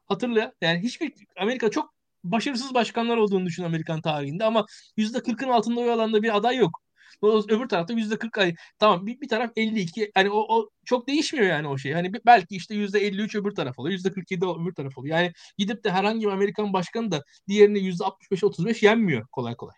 [0.07, 5.93] Hatırla yani hiçbir Amerika çok başarısız başkanlar olduğunu düşün Amerikan tarihinde ama %40'ın altında oy
[5.93, 6.81] alanda bir aday yok.
[7.23, 11.47] Öbür tarafta yüzde 40 ay tamam bir, bir taraf 52 hani o, o çok değişmiyor
[11.47, 11.93] yani o şey.
[11.93, 13.93] Hani belki işte yüzde 53 öbür taraf oluyor.
[13.93, 15.17] Yüzde 47 öbür taraf oluyor.
[15.17, 19.75] Yani gidip de herhangi bir Amerikan başkanı da diğerini yüzde 65 35 yenmiyor kolay kolay.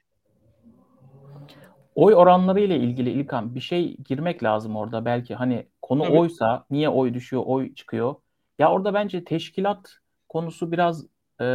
[1.95, 6.19] Oy oranları ile ilgili İlkan bir şey girmek lazım orada belki hani konu Tabii.
[6.19, 8.15] oysa niye oy düşüyor oy çıkıyor.
[8.59, 9.93] Ya orada bence teşkilat
[10.29, 11.07] konusu biraz
[11.41, 11.47] e,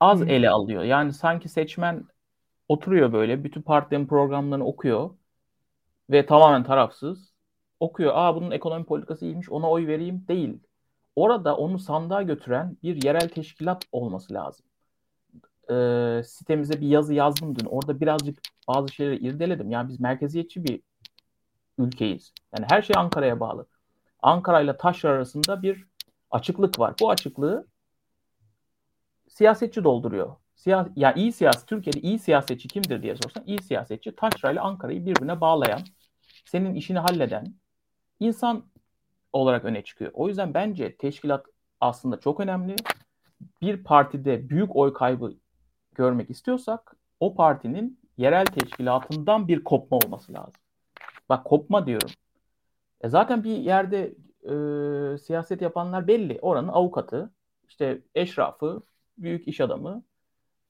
[0.00, 0.24] az Hı.
[0.26, 0.82] ele alıyor.
[0.82, 2.04] Yani sanki seçmen
[2.68, 5.10] oturuyor böyle bütün partilerin programlarını okuyor
[6.10, 7.32] ve tamamen tarafsız
[7.80, 8.12] okuyor.
[8.16, 10.60] Aa bunun ekonomi politikası iyiymiş ona oy vereyim değil.
[11.16, 14.66] Orada onu sandığa götüren bir yerel teşkilat olması lazım.
[15.70, 17.66] Ee, sitemize bir yazı yazdım dün.
[17.66, 19.70] Orada birazcık bazı şeyleri irdeledim.
[19.70, 20.80] Yani biz merkeziyetçi bir
[21.78, 22.32] ülkeyiz.
[22.56, 23.66] Yani her şey Ankara'ya bağlı.
[24.22, 25.86] Ankara ile Taşra arasında bir
[26.30, 26.94] açıklık var.
[27.00, 27.66] Bu açıklığı
[29.28, 30.36] siyasetçi dolduruyor.
[30.58, 35.06] Siya ya iyi siyasi Türkiye'de iyi siyasetçi kimdir diye sorsan iyi siyasetçi Taşra ile Ankara'yı
[35.06, 35.80] birbirine bağlayan,
[36.44, 37.54] senin işini halleden
[38.20, 38.64] insan
[39.32, 40.10] olarak öne çıkıyor.
[40.14, 41.46] O yüzden bence teşkilat
[41.80, 42.76] aslında çok önemli.
[43.62, 45.34] Bir partide büyük oy kaybı
[45.94, 50.60] görmek istiyorsak o partinin yerel teşkilatından bir kopma olması lazım.
[51.28, 52.10] Bak kopma diyorum.
[53.00, 56.38] E zaten bir yerde e, siyaset yapanlar belli.
[56.42, 57.30] Oranın avukatı,
[57.68, 58.82] işte eşrafı,
[59.18, 60.02] büyük iş adamı,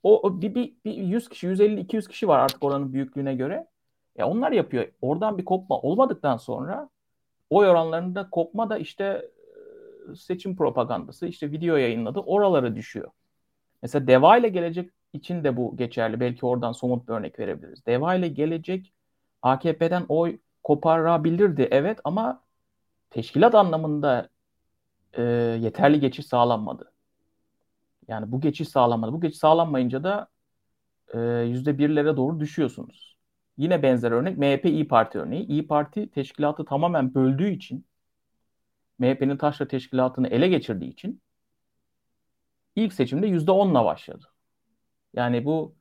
[0.03, 3.67] o, o bir, bir, bir 100 kişi, 150, 200 kişi var artık oranın büyüklüğüne göre.
[4.19, 4.89] Ya onlar yapıyor.
[5.03, 6.89] Oradan bir kopma olmadıktan sonra
[7.51, 9.31] oy oranlarında kopma da işte
[10.11, 12.21] e, seçim propagandası, işte video yayınladı.
[12.21, 13.11] Oraları düşüyor.
[13.83, 16.21] Mesela Deva ile gelecek için de bu geçerli.
[16.21, 17.87] Belki oradan somut bir örnek verebiliriz.
[17.87, 18.93] Deva ile gelecek
[19.43, 22.43] AKP'den oy koparabilirdi evet ama
[23.11, 24.29] teşkilat anlamında
[25.13, 25.23] e,
[25.61, 26.93] yeterli geçiş sağlanmadı.
[28.09, 29.13] Yani bu geçiş sağlanmadı.
[29.13, 30.29] Bu geçiş sağlanmayınca da
[31.15, 33.19] e, yüzde birlere doğru düşüyorsunuz.
[33.57, 35.47] Yine benzer örnek MHP İyi Parti örneği.
[35.47, 37.87] İyi Parti teşkilatı tamamen böldüğü için
[38.99, 41.23] MHP'nin taşra teşkilatını ele geçirdiği için
[42.77, 44.25] ilk seçimde yüzde onla başladı.
[45.15, 45.77] Yani bu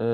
[0.00, 0.06] e,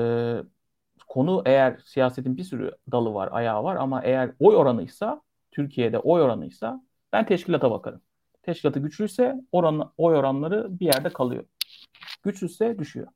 [1.07, 6.21] konu eğer siyasetin bir sürü dalı var, ayağı var ama eğer oy oranıysa Türkiye'de oy
[6.21, 6.83] oranıysa
[7.13, 8.01] ben teşkilata bakarım.
[8.43, 11.43] Teşkilatı güçlüyse oran, oy oranları bir yerde kalıyor.
[12.23, 13.07] Güçsüzse düşüyor.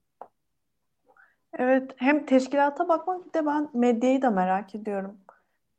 [1.53, 5.17] Evet, hem teşkilata bakmak bir de ben medyayı da merak ediyorum.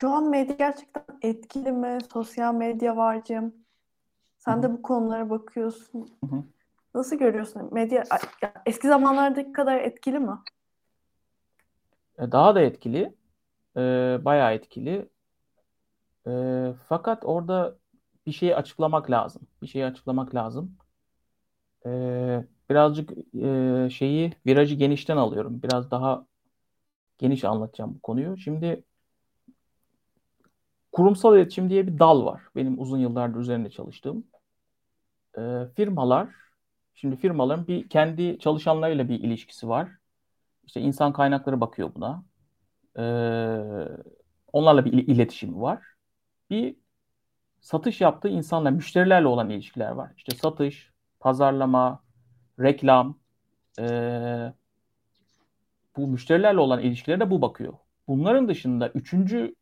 [0.00, 1.98] Şu an medya gerçekten etkili mi?
[2.12, 3.54] Sosyal medya varcım.
[4.38, 4.62] Sen Hı-hı.
[4.62, 6.18] de bu konulara bakıyorsun.
[6.24, 6.44] Hı-hı.
[6.94, 7.68] Nasıl görüyorsun?
[7.72, 8.04] Medya
[8.66, 10.38] eski zamanlardaki kadar etkili mi?
[12.18, 13.14] E, daha da etkili.
[13.76, 15.08] Ee, bayağı etkili.
[16.26, 17.76] Ee, fakat orada
[18.26, 19.42] bir şeyi açıklamak lazım.
[19.62, 20.76] Bir şeyi açıklamak lazım.
[21.86, 23.10] Ee, birazcık
[23.42, 25.62] e, şeyi virajı genişten alıyorum.
[25.62, 26.26] Biraz daha
[27.18, 28.36] geniş anlatacağım bu konuyu.
[28.38, 28.84] Şimdi
[30.92, 32.42] kurumsal iletişim diye bir dal var.
[32.56, 34.24] Benim uzun yıllardır üzerinde çalıştığım.
[35.38, 36.28] Ee, firmalar,
[36.94, 39.88] şimdi firmaların bir kendi çalışanlarıyla bir ilişkisi var.
[40.66, 42.24] İşte insan kaynakları bakıyor buna.
[42.98, 43.02] Ee,
[44.52, 45.82] onlarla bir iletişimi var.
[46.50, 46.76] Bir
[47.66, 50.12] satış yaptığı insanla, müşterilerle olan ilişkiler var.
[50.16, 52.02] İşte satış, pazarlama,
[52.60, 53.18] reklam,
[53.78, 53.86] e,
[55.96, 57.72] bu müşterilerle olan ilişkilere de bu bakıyor.
[58.08, 59.54] Bunların dışında üçüncü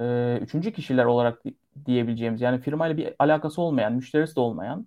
[0.00, 1.42] e, üçüncü kişiler olarak
[1.86, 4.86] diyebileceğimiz yani firmayla bir alakası olmayan, müşterisi de olmayan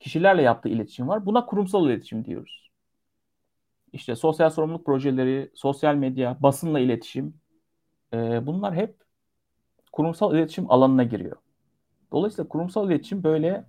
[0.00, 1.26] kişilerle yaptığı iletişim var.
[1.26, 2.70] Buna kurumsal iletişim diyoruz.
[3.92, 7.34] İşte sosyal sorumluluk projeleri, sosyal medya, basınla iletişim
[8.12, 8.96] e, bunlar hep
[9.92, 11.43] kurumsal iletişim alanına giriyor.
[12.14, 13.64] Dolayısıyla kurumsal iletişim böyle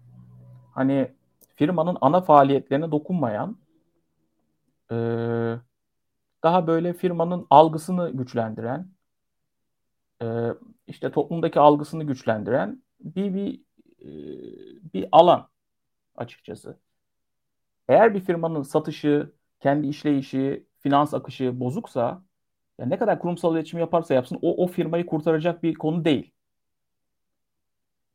[0.71, 1.11] hani
[1.55, 3.57] firmanın ana faaliyetlerine dokunmayan
[4.91, 4.95] e,
[6.43, 8.87] daha böyle firmanın algısını güçlendiren
[10.21, 10.49] e,
[10.87, 13.61] işte toplumdaki algısını güçlendiren bir bir
[14.01, 14.09] e,
[14.93, 15.49] bir alan
[16.15, 16.79] açıkçası.
[17.87, 22.23] Eğer bir firmanın satışı, kendi işleyişi, finans akışı bozuksa
[22.79, 26.34] ya ne kadar kurumsal iletişim yaparsa yapsın o o firmayı kurtaracak bir konu değil.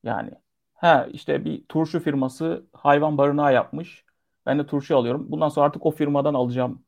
[0.05, 0.31] Yani
[0.75, 4.05] ha işte bir turşu firması hayvan barınağı yapmış.
[4.47, 5.27] Ben de turşu alıyorum.
[5.29, 6.83] Bundan sonra artık o firmadan alacağım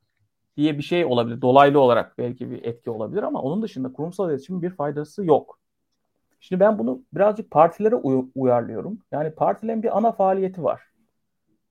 [0.57, 1.43] diye bir şey olabilir.
[1.43, 5.59] Dolaylı olarak belki bir etki olabilir ama onun dışında kurumsal iletişimin bir faydası yok.
[6.41, 8.99] Şimdi ben bunu birazcık partilere uy- uyarlıyorum.
[9.13, 10.83] Yani partilerin bir ana faaliyeti var.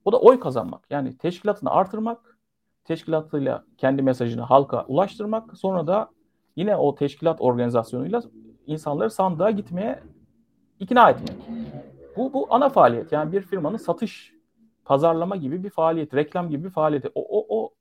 [0.06, 0.86] O da oy kazanmak.
[0.89, 2.38] Yani teşkilatını artırmak,
[2.84, 6.10] teşkilatıyla kendi mesajını halka ulaştırmak, sonra da
[6.56, 8.21] yine o teşkilat organizasyonuyla
[8.67, 10.04] insanları sandığa gitmeye
[10.82, 11.38] ikna etmek.
[12.17, 13.12] Bu, bu ana faaliyet.
[13.12, 14.34] Yani bir firmanın satış,
[14.86, 17.12] pazarlama gibi bir faaliyet, reklam gibi bir faaliyeti.
[17.15, 17.74] O, o, o,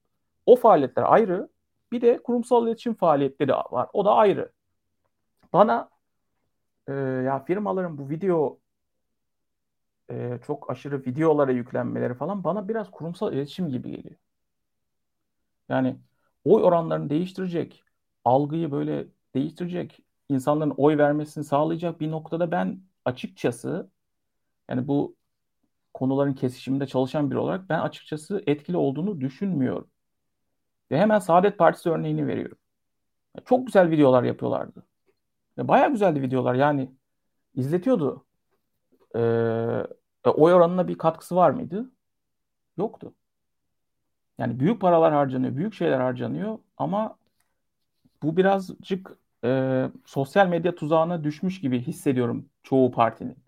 [0.47, 1.49] o faaliyetler ayrı.
[1.93, 3.89] Bir de kurumsal iletişim faaliyetleri var.
[3.93, 4.53] O da ayrı.
[5.53, 5.91] Bana
[6.89, 8.59] e, ya firmaların bu video
[10.11, 14.17] e, çok aşırı videolara yüklenmeleri falan bana biraz kurumsal iletişim gibi geliyor.
[15.69, 15.97] Yani
[16.45, 17.85] oy oranlarını değiştirecek,
[18.25, 23.91] algıyı böyle değiştirecek, insanların oy vermesini sağlayacak bir noktada ben açıkçası
[24.69, 25.17] yani bu
[25.95, 29.91] konuların kesişiminde çalışan biri olarak ben açıkçası etkili olduğunu düşünmüyorum.
[30.91, 32.59] Ve hemen Saadet Partisi örneğini veriyorum.
[33.45, 34.87] Çok güzel videolar yapıyorlardı.
[35.59, 36.91] Baya güzeldi videolar yani
[37.55, 38.27] izletiyordu.
[39.17, 39.21] Ee,
[40.25, 41.91] oy oranına bir katkısı var mıydı?
[42.77, 43.15] Yoktu.
[44.39, 47.19] Yani büyük paralar harcanıyor, büyük şeyler harcanıyor ama
[48.23, 53.39] bu birazcık e, sosyal medya tuzağına düşmüş gibi hissediyorum çoğu partinin.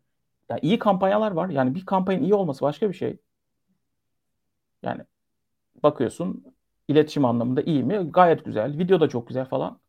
[0.48, 1.48] Yani iyi kampanyalar var.
[1.48, 3.18] Yani bir kampanyanın iyi olması başka bir şey.
[4.83, 5.03] Yani
[5.83, 6.44] bakıyorsun
[6.88, 8.11] iletişim anlamında iyi mi?
[8.12, 8.79] Gayet güzel.
[8.79, 9.81] Video da çok güzel falan.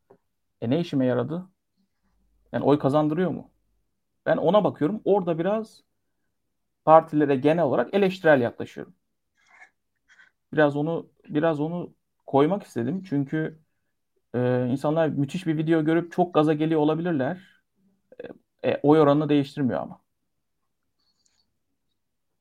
[0.60, 1.46] E ne işime yaradı?
[2.52, 3.50] Yani oy kazandırıyor mu?
[4.26, 5.00] Ben ona bakıyorum.
[5.04, 5.82] Orada biraz
[6.84, 8.94] partilere genel olarak eleştirel yaklaşıyorum.
[10.52, 11.94] Biraz onu biraz onu
[12.26, 13.02] koymak istedim.
[13.08, 13.58] Çünkü
[14.34, 17.53] e, insanlar müthiş bir video görüp çok gaza geliyor olabilirler.
[18.64, 20.00] E, oy oranını değiştirmiyor ama.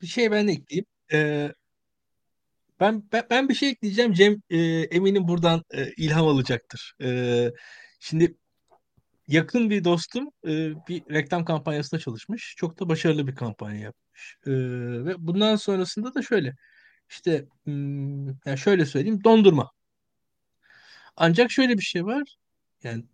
[0.02, 0.86] Bir şey ben ekleyeyim.
[1.14, 1.54] Ee,
[2.80, 4.14] ben, ben ben bir şey ekleyeceğim.
[4.14, 6.96] Cem e, eminim buradan e, ilham alacaktır.
[7.02, 7.52] E,
[8.00, 8.38] şimdi
[9.28, 10.50] yakın bir dostum e,
[10.88, 12.56] bir reklam kampanyasında çalışmış.
[12.58, 14.38] Çok da başarılı bir kampanya yapmış.
[14.46, 14.52] E,
[15.06, 16.56] ve bundan sonrasında da şöyle
[17.10, 19.72] işte hmm, yani şöyle söyleyeyim dondurma.
[21.18, 22.38] Ancak şöyle bir şey var.
[22.84, 23.06] Yani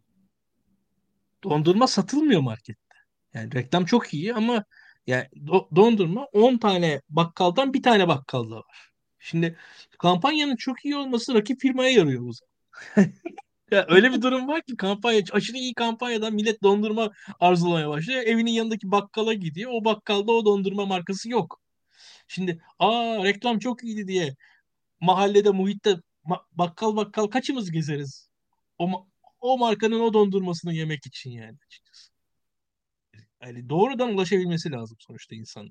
[1.43, 2.88] dondurma satılmıyor markette.
[3.33, 4.65] Yani reklam çok iyi ama
[5.07, 8.89] yani do- dondurma 10 tane bakkaldan bir tane bakkalda var.
[9.19, 9.57] Şimdi
[9.99, 12.49] kampanyanın çok iyi olması rakip firmaya yarıyor o zaman.
[13.71, 18.21] Ya öyle bir durum var ki kampanya aşırı iyi kampanyadan millet dondurma arzulamaya başlıyor.
[18.23, 19.71] Evinin yanındaki bakkala gidiyor.
[19.73, 21.61] O bakkalda o dondurma markası yok.
[22.27, 24.35] Şimdi aa reklam çok iyiydi diye
[25.01, 25.91] mahallede muhitte
[26.25, 28.29] ma- bakkal bakkal kaçımız gezeriz?
[28.77, 29.07] O ma-
[29.41, 32.11] o markanın o dondurmasını yemek için yani açıkçası.
[33.43, 35.69] Yani doğrudan ulaşabilmesi lazım sonuçta insan.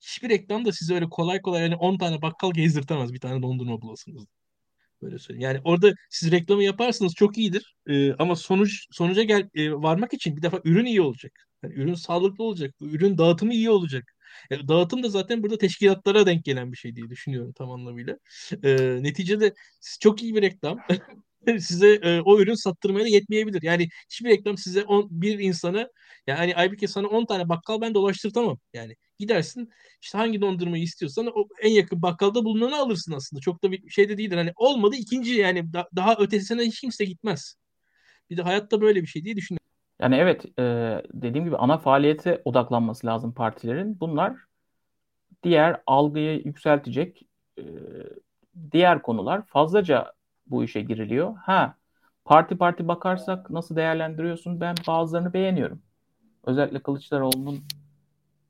[0.00, 3.80] Hiçbir reklam da size öyle kolay kolay yani 10 tane bakkal gezdirtemez bir tane dondurma
[3.82, 4.26] bulasınız.
[5.02, 5.42] Böyle söyleyeyim.
[5.50, 7.76] Yani orada siz reklamı yaparsınız çok iyidir.
[7.88, 11.32] Ee, ama sonuç sonuca gel e, varmak için bir defa ürün iyi olacak.
[11.62, 12.74] Yani ürün sağlıklı olacak.
[12.80, 14.14] Ürün dağıtımı iyi olacak.
[14.50, 18.16] E, dağıtım da zaten burada teşkilatlara denk gelen bir şey diye düşünüyorum tam anlamıyla.
[18.64, 19.54] E, neticede
[20.00, 20.78] çok iyi bir reklam
[21.60, 23.62] size e, o ürün sattırmaya da yetmeyebilir.
[23.62, 25.88] Yani hiçbir reklam size on, bir insana
[26.26, 28.58] yani Aybüke sana 10 tane bakkal ben dolaştırtamam.
[28.72, 29.70] Yani gidersin
[30.02, 33.40] işte hangi dondurmayı istiyorsan o en yakın bakkalda bulunanı alırsın aslında.
[33.40, 34.36] Çok da bir şey de değildir.
[34.36, 37.56] Hani olmadı ikinci yani da, daha ötesine hiç kimse gitmez.
[38.30, 39.66] Bir de hayatta böyle bir şey diye düşünüyorum.
[40.00, 40.62] Yani evet e,
[41.12, 44.00] dediğim gibi ana faaliyete odaklanması lazım partilerin.
[44.00, 44.36] Bunlar
[45.42, 47.22] diğer algıyı yükseltecek
[47.58, 47.64] e,
[48.72, 50.12] diğer konular fazlaca
[50.46, 51.36] bu işe giriliyor.
[51.36, 51.74] Ha
[52.24, 54.60] parti parti bakarsak nasıl değerlendiriyorsun?
[54.60, 55.82] Ben bazılarını beğeniyorum.
[56.44, 57.64] Özellikle Kılıçdaroğlu'nun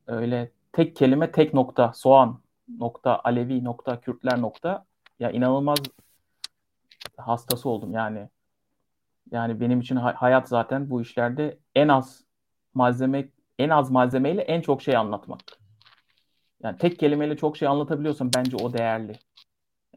[0.06, 2.40] öyle tek kelime tek nokta soğan
[2.78, 4.84] nokta Alevi nokta Kürtler nokta
[5.20, 5.78] ya inanılmaz
[7.16, 8.28] hastası oldum yani.
[9.30, 12.24] Yani benim için hayat zaten bu işlerde en az
[12.74, 13.28] malzeme
[13.58, 15.40] en az malzemeyle en çok şey anlatmak.
[16.62, 19.12] Yani tek kelimeyle çok şey anlatabiliyorsan bence o değerli.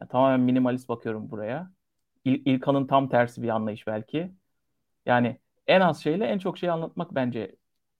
[0.00, 1.70] Yani tamamen minimalist bakıyorum buraya.
[2.34, 4.32] İl, İlkan'ın tam tersi bir anlayış belki.
[5.06, 7.56] Yani en az şeyle en çok şey anlatmak bence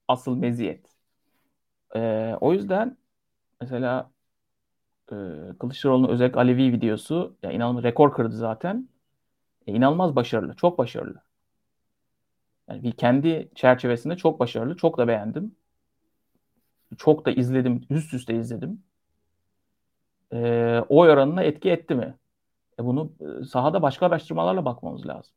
[0.07, 0.87] asıl meziyet.
[1.95, 2.97] Ee, o yüzden
[3.61, 4.11] mesela
[5.11, 5.15] e,
[5.59, 8.89] Kılıçdaroğlu'nun özellikle Alevi videosu ya inanılmaz rekor kırdı zaten.
[9.67, 10.55] E, inanılmaz başarılı.
[10.55, 11.23] Çok başarılı.
[12.69, 14.75] Yani bir kendi çerçevesinde çok başarılı.
[14.77, 15.55] Çok da beğendim.
[16.97, 17.81] Çok da izledim.
[17.89, 18.83] Üst üste izledim.
[20.31, 20.37] E,
[20.89, 22.13] oy oranına etki etti mi?
[22.81, 23.11] E bunu
[23.41, 25.33] e, sahada başka araştırmalarla bakmamız lazım.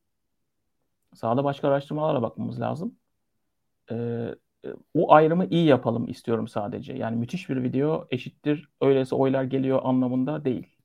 [1.15, 2.97] Sahada başka araştırmalarla bakmamız lazım.
[3.91, 3.95] E,
[4.65, 6.93] e, o ayrımı iyi yapalım istiyorum sadece.
[6.93, 10.77] Yani müthiş bir video eşittir öyleyse oylar geliyor anlamında değil.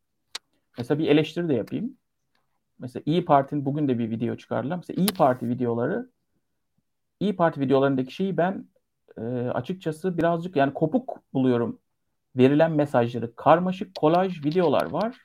[0.78, 1.97] Mesela bir eleştiri de yapayım.
[2.80, 4.78] mesela İyi Parti'nin bugün de bir video çıkardılar.
[4.78, 6.10] Mesela İyi Parti videoları
[7.20, 8.70] İyi Parti videolarındaki şeyi ben
[9.18, 9.22] e,
[9.53, 11.80] açıkçası birazcık yani kopuk buluyorum
[12.36, 13.36] verilen mesajları.
[13.36, 15.18] Karmaşık kolaj videolar var.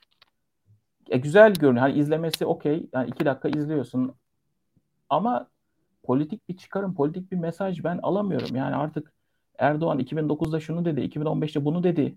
[1.10, 1.86] E, güzel görünüyor.
[1.88, 2.86] Hani izlemesi okey.
[2.92, 4.14] Yani iki dakika izliyorsun.
[5.10, 5.48] Ama
[6.02, 8.56] politik bir çıkarım, politik bir mesaj ben alamıyorum.
[8.56, 9.12] Yani artık
[9.58, 12.16] Erdoğan 2009'da şunu dedi, 2015'te bunu dedi.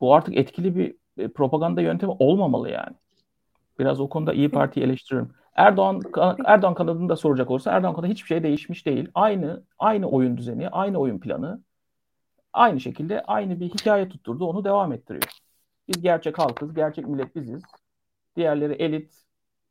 [0.00, 2.96] Bu artık etkili bir e, propaganda yöntemi olmamalı yani.
[3.78, 5.34] Biraz o konuda İyi Parti'yi eleştiriyorum.
[5.54, 6.02] Erdoğan
[6.46, 9.08] Erdoğan kanadını da soracak olursa Erdoğan kanadı hiçbir şey değişmiş değil.
[9.14, 11.60] Aynı aynı oyun düzeni, aynı oyun planı.
[12.52, 15.22] Aynı şekilde aynı bir hikaye tutturdu, onu devam ettiriyor.
[15.88, 17.62] Biz gerçek halkız, gerçek millet biziz.
[18.38, 19.24] Diğerleri elit,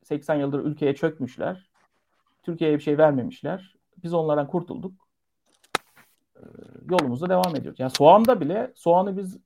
[0.03, 1.69] 80 yıldır ülkeye çökmüşler.
[2.43, 3.75] Türkiye'ye bir şey vermemişler.
[4.03, 5.07] Biz onlardan kurtulduk.
[6.35, 6.41] Ee,
[6.89, 7.79] yolumuza devam ediyoruz.
[7.79, 9.37] Yani soğanda bile, soğanı biz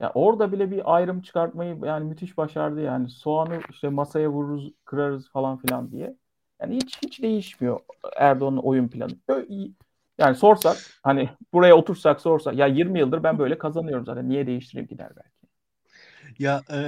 [0.00, 3.10] ya orada bile bir ayrım çıkartmayı yani müthiş başardı yani.
[3.10, 6.16] Soğanı işte masaya vururuz, kırarız falan filan diye.
[6.60, 7.80] Yani hiç hiç değişmiyor
[8.16, 9.12] Erdoğan'ın oyun planı.
[10.18, 14.28] Yani sorsak hani buraya otursak sorsak ya 20 yıldır ben böyle kazanıyorum zaten.
[14.28, 15.35] Niye değiştireyim ki der belki.
[16.38, 16.78] Ya e,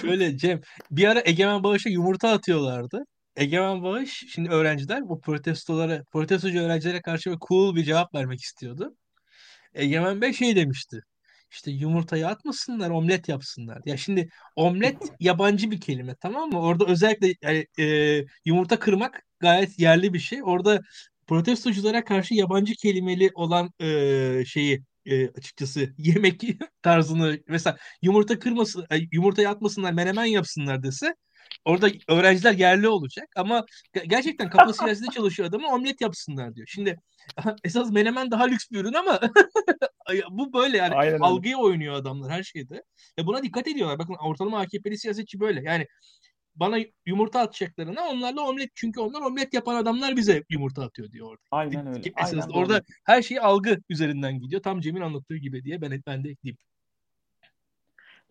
[0.00, 0.60] şöyle Cem
[0.90, 3.04] bir ara Egemen Bağış'a yumurta atıyorlardı.
[3.36, 8.96] Egemen Bağış şimdi öğrenciler bu protestolara protestocu öğrencilere karşı bir cool bir cevap vermek istiyordu.
[9.74, 11.00] Egemen Bey şey demişti.
[11.50, 13.78] İşte yumurtayı atmasınlar, omlet yapsınlar.
[13.86, 16.60] Ya şimdi omlet yabancı bir kelime tamam mı?
[16.60, 20.42] Orada özellikle yani, e, yumurta kırmak gayet yerli bir şey.
[20.42, 20.80] Orada
[21.26, 26.42] protestoculara karşı yabancı kelimeli olan e, şeyi e, açıkçası yemek
[26.82, 31.14] tarzını mesela yumurta kırmasın, e, yumurtayı atmasınlar, menemen yapsınlar dese
[31.64, 33.64] orada öğrenciler yerli olacak ama
[34.06, 36.66] gerçekten kafası siyasetinde çalışıyor adamı omlet yapsınlar diyor.
[36.70, 36.96] Şimdi
[37.64, 39.20] esas menemen daha lüks bir ürün ama
[40.30, 42.82] bu böyle yani Aynen algıya oynuyor adamlar her şeyde.
[43.18, 43.98] Ve buna dikkat ediyorlar.
[43.98, 45.62] Bakın ortalama AKP'li siyasetçi böyle.
[45.62, 45.86] Yani
[46.56, 46.76] bana
[47.06, 51.42] yumurta atacaklarına onlarla omlet çünkü onlar omlet yapan adamlar bize yumurta atıyor diyor orada.
[51.50, 52.12] Aynen öyle.
[52.16, 52.82] Esas Aynen orada doğru.
[53.04, 54.62] her şey algı üzerinden gidiyor.
[54.62, 56.58] Tam Cem'in anlattığı gibi diye ben ben de ekleyeyim.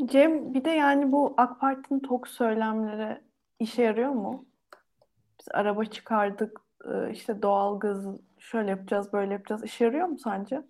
[0.06, 3.22] Cem bir de yani bu AK Parti'nin tok söylemleri
[3.60, 4.46] işe yarıyor mu?
[5.40, 8.06] Biz araba çıkardık, e, işte doğalgaz
[8.40, 9.64] şöyle yapacağız, böyle yapacağız.
[9.64, 10.62] İşe yarıyor mu sence?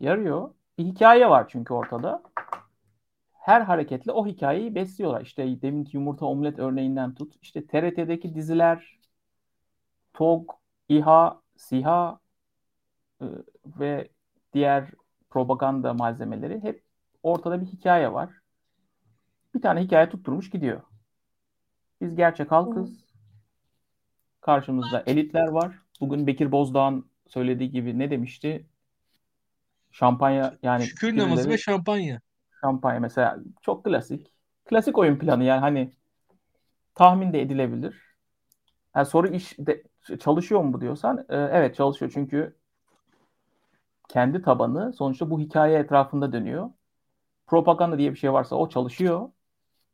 [0.00, 0.50] Yarıyor.
[0.78, 2.22] Bir hikaye var çünkü ortada.
[3.48, 5.20] Her hareketle o hikayeyi besliyorlar.
[5.20, 7.34] İşte deminki yumurta omlet örneğinden tut.
[7.42, 8.98] İşte TRT'deki diziler
[10.14, 10.50] TOG,
[10.88, 12.18] İHA, SİHA
[13.20, 13.26] e,
[13.66, 14.08] ve
[14.52, 14.90] diğer
[15.30, 16.82] propaganda malzemeleri hep
[17.22, 18.30] ortada bir hikaye var
[19.54, 20.80] bir tane hikaye tutturmuş gidiyor.
[22.00, 23.04] Biz gerçek halkız.
[24.40, 25.78] Karşımızda elitler var.
[26.00, 28.66] Bugün Bekir Bozdağ'ın söylediği gibi ne demişti?
[29.92, 32.20] Şampanya yani şükür namazı ve şampanya.
[32.60, 34.32] Şampanya mesela çok klasik.
[34.64, 35.92] Klasik oyun planı yani hani
[36.94, 38.16] tahmin de edilebilir.
[38.96, 39.84] Yani soru iş de,
[40.20, 42.56] çalışıyor mu diyorsan e, evet çalışıyor çünkü
[44.08, 46.70] kendi tabanı sonuçta bu hikaye etrafında dönüyor.
[47.46, 49.30] Propaganda diye bir şey varsa o çalışıyor.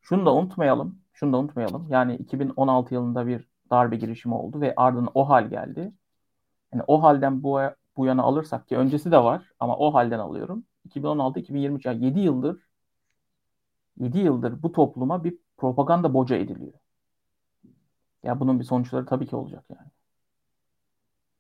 [0.03, 1.01] Şunu da unutmayalım.
[1.15, 1.89] Şunu da unutmayalım.
[1.91, 5.93] Yani 2016 yılında bir darbe girişimi oldu ve ardından o hal geldi.
[6.75, 7.61] Yani o halden bu,
[7.97, 10.67] bu yana alırsak ki öncesi de var ama o halden alıyorum.
[10.89, 12.68] 2016-2023 yani 7 yıldır
[13.97, 16.72] 7 yıldır bu topluma bir propaganda boca ediliyor.
[18.22, 19.89] Ya bunun bir sonuçları tabii ki olacak yani.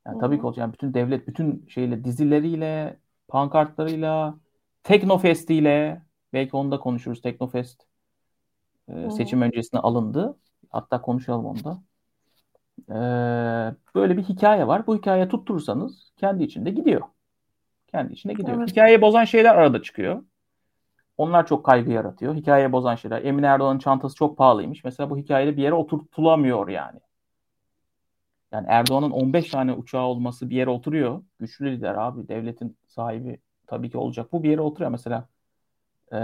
[0.06, 0.58] Yani tabii ki olacak.
[0.58, 4.38] Yani bütün devlet bütün şeyle dizileriyle, pankartlarıyla,
[4.82, 7.22] Teknofest'iyle belki onu da konuşuruz.
[7.22, 7.82] Teknofest
[8.88, 10.38] e, seçim öncesinde alındı.
[10.70, 11.82] Hatta konuşalım onu da.
[12.88, 12.96] E,
[13.94, 14.86] böyle bir hikaye var.
[14.86, 17.02] Bu hikaye tutturursanız kendi içinde gidiyor.
[17.94, 18.58] Kendi içinde gidiyor.
[18.58, 18.70] Evet.
[18.70, 20.22] Hikayeyi bozan şeyler arada çıkıyor.
[21.16, 22.34] Onlar çok kaygı yaratıyor.
[22.34, 23.24] Hikayeyi bozan şeyler.
[23.24, 24.84] Emine Erdoğan'ın çantası çok pahalıymış.
[24.84, 27.00] Mesela bu hikayede bir yere oturtulamıyor yani.
[28.52, 31.22] Yani Erdoğan'ın 15 tane uçağı olması bir yere oturuyor.
[31.38, 32.28] Güçlü lider abi.
[32.28, 34.32] Devletin sahibi tabii ki olacak.
[34.32, 34.90] Bu bir yere oturuyor.
[34.90, 35.28] Mesela
[36.12, 36.18] e,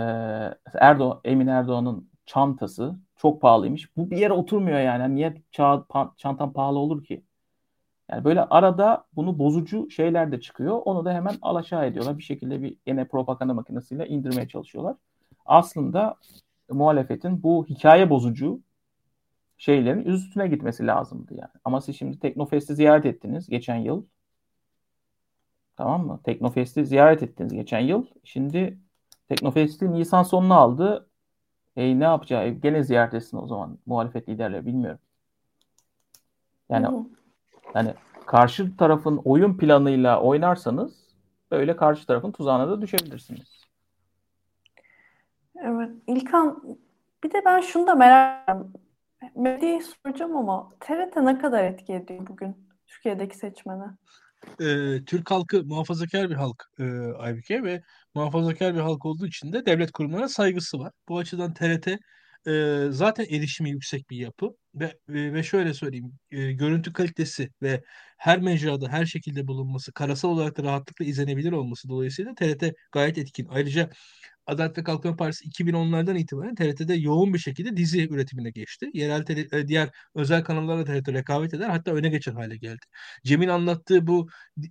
[0.74, 3.96] Erdoğan, Emin Erdoğan'ın çantası çok pahalıymış.
[3.96, 5.02] Bu bir yere oturmuyor yani.
[5.02, 7.22] yani niye ça- pa- çantan pahalı olur ki?
[8.10, 10.82] Yani böyle arada bunu bozucu şeyler de çıkıyor.
[10.84, 12.18] Onu da hemen alaşağı ediyorlar.
[12.18, 14.96] Bir şekilde bir yine propaganda makinesiyle indirmeye çalışıyorlar.
[15.46, 16.16] Aslında
[16.70, 18.60] muhalefetin bu hikaye bozucu
[19.58, 21.50] şeylerin üstüne gitmesi lazımdı yani.
[21.64, 24.04] Ama siz şimdi Teknofest'i ziyaret ettiniz geçen yıl.
[25.76, 26.20] Tamam mı?
[26.24, 28.06] Teknofest'i ziyaret ettiniz geçen yıl.
[28.24, 28.78] Şimdi
[29.28, 31.08] Teknofest'i Nisan sonuna aldı.
[31.76, 32.48] E, ne yapacağı?
[32.48, 35.00] Gene ziyaret etsin o zaman muhalefet liderleri bilmiyorum.
[36.68, 37.19] Yani Hı-hı.
[37.74, 37.94] Yani
[38.26, 40.92] karşı tarafın oyun planıyla oynarsanız
[41.50, 43.60] böyle karşı tarafın tuzağına da düşebilirsiniz.
[45.56, 45.90] Evet.
[46.06, 46.62] İlkan
[47.24, 48.72] bir de ben şunu da merak ediyorum.
[49.36, 52.56] Medyayı soracağım ama TRT ne kadar etki ediyor bugün
[52.86, 53.84] Türkiye'deki seçmene?
[54.60, 56.84] Ee, Türk halkı muhafazakar bir halk e,
[57.18, 57.82] Aybüke ve
[58.14, 60.92] muhafazakar bir halk olduğu için de devlet kurumlarına saygısı var.
[61.08, 61.88] Bu açıdan TRT
[62.46, 67.82] e, zaten erişimi yüksek bir yapı ve e, ve şöyle söyleyeyim e, görüntü kalitesi ve
[68.18, 73.46] her mecrada her şekilde bulunması karasal olarak da rahatlıkla izlenebilir olması dolayısıyla TRT gayet etkin.
[73.50, 73.90] Ayrıca
[74.46, 78.90] Adalet ve Kalkınma Partisi 2010'lardan itibaren TRT'de yoğun bir şekilde dizi üretimine geçti.
[78.94, 82.86] Yerel tele, diğer özel kanallarla TRT rekabet eder hatta öne geçer hale geldi.
[83.24, 84.28] Cem'in anlattığı bu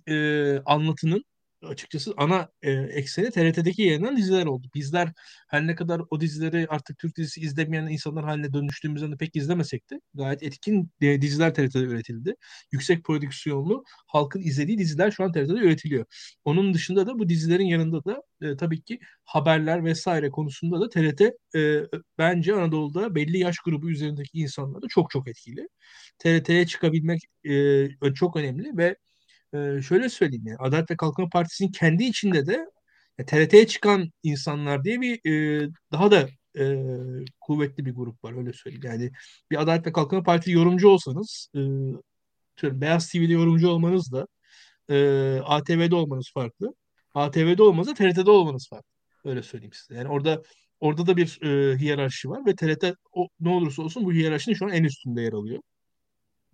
[0.08, 1.24] e, anlatının
[1.62, 4.66] açıkçası ana e, ekseni TRT'deki yayınlanan diziler oldu.
[4.74, 5.12] Bizler
[5.48, 9.90] her ne kadar o dizileri artık Türk dizisi izlemeyen insanlar haline dönüştüğümüzden de pek izlemesek
[9.90, 12.34] de gayet etkin e, diziler TRT'de üretildi.
[12.72, 16.04] Yüksek prodüksiyonlu halkın izlediği diziler şu an TRT'de üretiliyor.
[16.44, 21.20] Onun dışında da bu dizilerin yanında da e, tabii ki haberler vesaire konusunda da TRT
[21.56, 21.82] e,
[22.18, 25.68] bence Anadolu'da belli yaş grubu üzerindeki insanlarda çok çok etkili.
[26.18, 28.96] TRT'ye çıkabilmek e, çok önemli ve
[29.54, 32.66] e, şöyle söyleyeyim yani Adalet ve Kalkınma Partisi'nin kendi içinde de
[33.18, 36.28] ya, TRT'ye çıkan insanlar diye bir e, daha da
[36.58, 36.76] e,
[37.40, 38.84] kuvvetli bir grup var öyle söyleyeyim.
[38.84, 39.10] Yani
[39.50, 41.60] bir Adalet ve Kalkınma Partisi yorumcu olsanız e,
[42.80, 44.26] Beyaz TV'de yorumcu olmanız da
[44.90, 44.96] e,
[45.44, 46.74] ATV'de olmanız farklı.
[47.14, 48.90] ATV'de olmanız TRT'de olmanız farklı.
[49.24, 49.94] Öyle söyleyeyim size.
[49.94, 50.42] Yani orada
[50.80, 54.64] orada da bir e, hiyerarşi var ve TRT o, ne olursa olsun bu hiyerarşinin şu
[54.66, 55.62] an en üstünde yer alıyor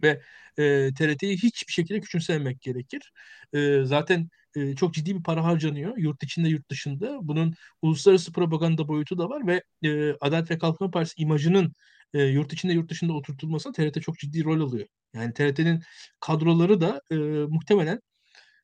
[0.03, 0.22] ve
[0.59, 3.12] e, TRT'yi hiçbir şekilde küçümsememek gerekir.
[3.55, 7.18] E, zaten e, çok ciddi bir para harcanıyor yurt içinde yurt dışında.
[7.22, 11.72] Bunun uluslararası propaganda boyutu da var ve e, Adalet ve Kalkınma Partisi imajının
[12.14, 14.86] e, yurt içinde yurt dışında oturtulmasına TRT çok ciddi rol alıyor.
[15.14, 15.82] Yani TRT'nin
[16.20, 17.14] kadroları da e,
[17.49, 18.01] muhtemelen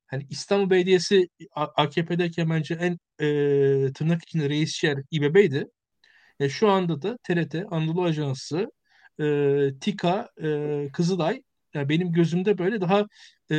[0.07, 5.67] hani İstanbul Belediyesi AKP'deki bence en e, tırnak içinde reis yer İBB'ydi.
[6.41, 8.71] E, şu anda da TRT, Anadolu Ajansı,
[9.23, 11.43] e, TİKA, e, Kızılay
[11.75, 13.07] yani benim gözümde böyle daha
[13.51, 13.57] e,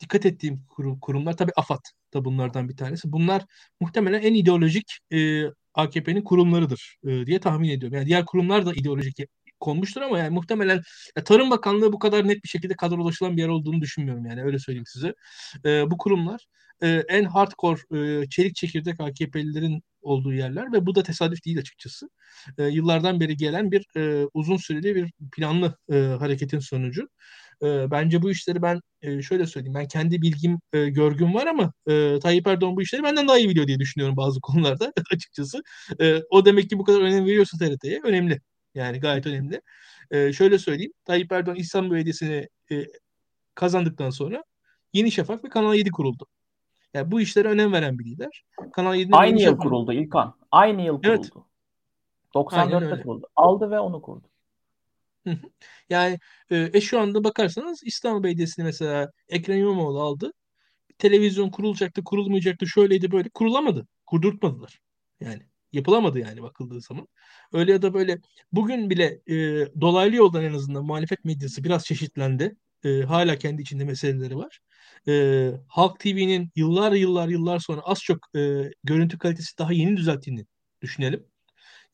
[0.00, 1.84] dikkat ettiğim kurum, kurumlar tabii AFAD
[2.14, 3.12] da bunlardan bir tanesi.
[3.12, 3.44] Bunlar
[3.80, 5.44] muhtemelen en ideolojik e,
[5.74, 7.96] AKP'nin kurumlarıdır e, diye tahmin ediyorum.
[7.96, 9.18] Yani diğer kurumlar da ideolojik
[9.60, 10.82] konmuştur ama yani muhtemelen
[11.16, 14.58] ya Tarım Bakanlığı bu kadar net bir şekilde kadrolaşılan bir yer olduğunu düşünmüyorum yani öyle
[14.58, 15.14] söyleyeyim size.
[15.64, 16.46] E, bu kurumlar
[16.82, 17.80] e, en hardcore
[18.22, 22.08] e, çelik çekirdek AKP'lilerin olduğu yerler ve bu da tesadüf değil açıkçası.
[22.58, 27.08] E, yıllardan beri gelen bir e, uzun süreli bir planlı e, hareketin sonucu.
[27.62, 29.74] E, bence bu işleri ben e, şöyle söyleyeyim.
[29.74, 33.48] Ben kendi bilgim, e, görgüm var ama e, Tayyip Erdoğan bu işleri benden daha iyi
[33.48, 35.62] biliyor diye düşünüyorum bazı konularda açıkçası.
[36.00, 38.40] E, o demek ki bu kadar önem veriyorsa TRT'ye önemli.
[38.74, 39.60] Yani gayet önemli.
[40.10, 40.92] E, şöyle söyleyeyim.
[41.04, 42.86] Tayyip Erdoğan İstanbul Belediyesi'ni e,
[43.54, 44.44] kazandıktan sonra
[44.92, 46.26] Yeni Şafak ve Kanal 7 kuruldu.
[46.94, 48.44] Yani bu işlere önem veren bir lider.
[48.72, 50.34] Kanal 7'nin Aynı yıl kuruldu İlkan.
[50.50, 51.08] Aynı yıl kuruldu.
[51.08, 51.30] Evet.
[52.34, 53.26] 94'te kuruldu.
[53.36, 54.26] Aldı ve onu kurdu.
[55.90, 56.18] Yani
[56.50, 60.32] e, e, şu anda bakarsanız İstanbul Belediyesi'ni mesela Ekrem İmamoğlu aldı.
[60.98, 63.28] Televizyon kurulacaktı, kurulmayacaktı, şöyleydi böyle.
[63.28, 63.86] Kurulamadı.
[64.06, 64.80] Kurdurtmadılar.
[65.20, 65.42] Yani
[65.72, 67.08] yapılamadı yani bakıldığı zaman.
[67.52, 68.18] Öyle ya da böyle
[68.52, 69.36] bugün bile e,
[69.80, 72.56] dolaylı yoldan en azından muhalefet medyası biraz çeşitlendi.
[72.84, 74.60] E, hala kendi içinde meseleleri var
[75.08, 80.46] e, Halk TV'nin yıllar yıllar yıllar sonra az çok e, görüntü kalitesi daha yeni düzelttiğini
[80.82, 81.26] düşünelim.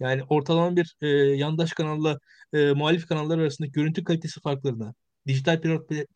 [0.00, 2.18] Yani ortalama bir e, yandaş kanalla
[2.52, 4.94] e, muhalif kanallar arasındaki görüntü kalitesi farklarına,
[5.26, 5.62] dijital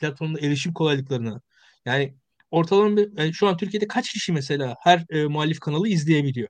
[0.00, 1.40] platformda erişim kolaylıklarına,
[1.86, 2.14] yani
[2.50, 6.48] ortalama bir, yani şu an Türkiye'de kaç kişi mesela her e, muhalif kanalı izleyebiliyor?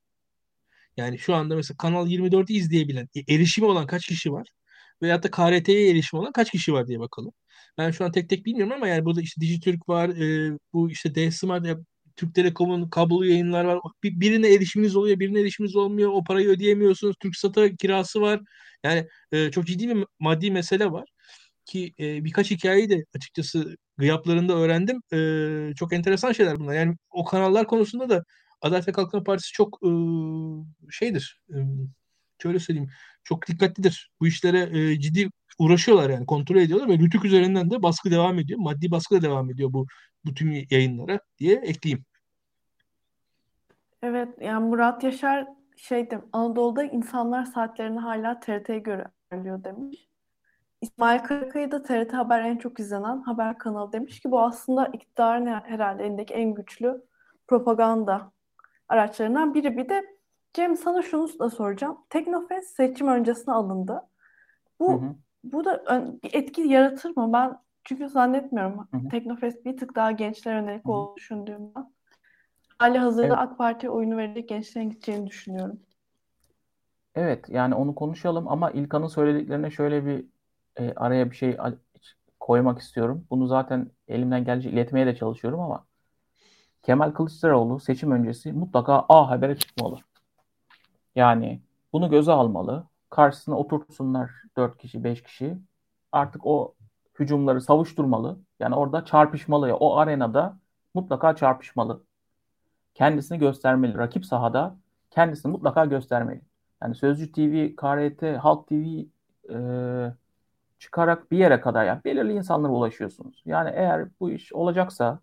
[0.97, 4.49] Yani şu anda mesela Kanal 24'ü izleyebilen, e, erişimi olan kaç kişi var?
[5.03, 7.33] Veyahut da KRT'ye erişim olan kaç kişi var diye bakalım.
[7.79, 11.14] Ben şu an tek tek bilmiyorum ama yani burada işte Dijitürk var, e, bu işte
[11.14, 11.66] D-Smart,
[12.16, 13.79] Türk Telekom'un kablolu yayınlar var.
[14.03, 16.11] Bir, birine erişiminiz oluyor, birine erişiminiz olmuyor.
[16.14, 17.16] O parayı ödeyemiyorsunuz.
[17.20, 18.41] TürkSat'a kirası var.
[18.85, 21.09] Yani e, çok ciddi bir maddi mesele var.
[21.66, 25.03] Ki e, birkaç hikayeyi de açıkçası gıyaplarında öğrendim.
[25.12, 26.75] E, çok enteresan şeyler bunlar.
[26.75, 28.25] Yani o kanallar konusunda da
[28.61, 29.91] Adalet ve Kalkınma Partisi çok e,
[30.91, 31.41] şeydir.
[31.51, 31.57] E,
[32.43, 32.91] şöyle söyleyeyim.
[33.25, 34.11] Çok dikkatlidir.
[34.20, 38.61] Bu işlere e, ciddi uğraşıyorlar yani kontrol ediyorlar ve Rütük üzerinden de baskı devam ediyor.
[38.61, 39.87] Maddi baskı da devam ediyor bu
[40.35, 42.05] tüm yayınlara diye ekleyeyim.
[44.03, 45.47] Evet yani Murat Yaşar
[45.77, 50.09] şeydi Anadolu'da insanlar saatlerini hala TRT'ye göre ayarlıyor demiş.
[50.81, 55.47] İsmail Karakaya da TRT Haber en çok izlenen haber kanalı demiş ki bu aslında iktidarın
[55.47, 57.03] herhalde elindeki en güçlü
[57.47, 58.33] propaganda
[58.89, 59.77] araçlarından biri.
[59.77, 60.13] Bir de
[60.55, 61.98] Cem sana şunu da soracağım.
[62.11, 64.02] Teknofest seçim öncesine alındı.
[64.80, 65.14] Bu hı hı.
[65.44, 65.84] bu da
[66.22, 67.32] bir etki yaratır mı?
[67.32, 68.88] Ben çünkü zannetmiyorum.
[68.90, 69.09] Hı hı.
[69.09, 71.92] Teknofest bir tık daha gençlere yönelik olduğunu düşündüğümden.
[72.78, 73.38] Hali hazırda evet.
[73.38, 75.80] AK Parti oyunu verecek gençlerin gideceğini düşünüyorum.
[77.14, 80.24] Evet yani onu konuşalım ama İlkan'ın söylediklerine şöyle bir
[80.76, 81.57] e, araya bir şey
[82.40, 83.26] koymak istiyorum.
[83.30, 85.84] Bunu zaten elimden gelince iletmeye de çalışıyorum ama
[86.82, 89.98] Kemal Kılıçdaroğlu seçim öncesi mutlaka A Haber'e çıkmalı.
[91.16, 91.62] Yani
[91.92, 92.86] bunu göze almalı.
[93.10, 95.58] Karşısına oturtsunlar 4 kişi, 5 kişi.
[96.12, 96.74] Artık o
[97.18, 98.38] hücumları savuşturmalı.
[98.60, 99.76] Yani orada çarpışmalı ya.
[99.76, 100.58] O arenada
[100.94, 102.02] mutlaka çarpışmalı.
[102.94, 103.98] Kendisini göstermeli.
[103.98, 104.76] Rakip sahada
[105.10, 106.40] kendisini mutlaka göstermeli.
[106.82, 109.04] Yani Sözcü TV, KRT, Halk TV
[109.50, 110.14] e,
[110.78, 113.42] çıkarak bir yere kadar yani belirli insanlara ulaşıyorsunuz.
[113.46, 115.20] Yani eğer bu iş olacaksa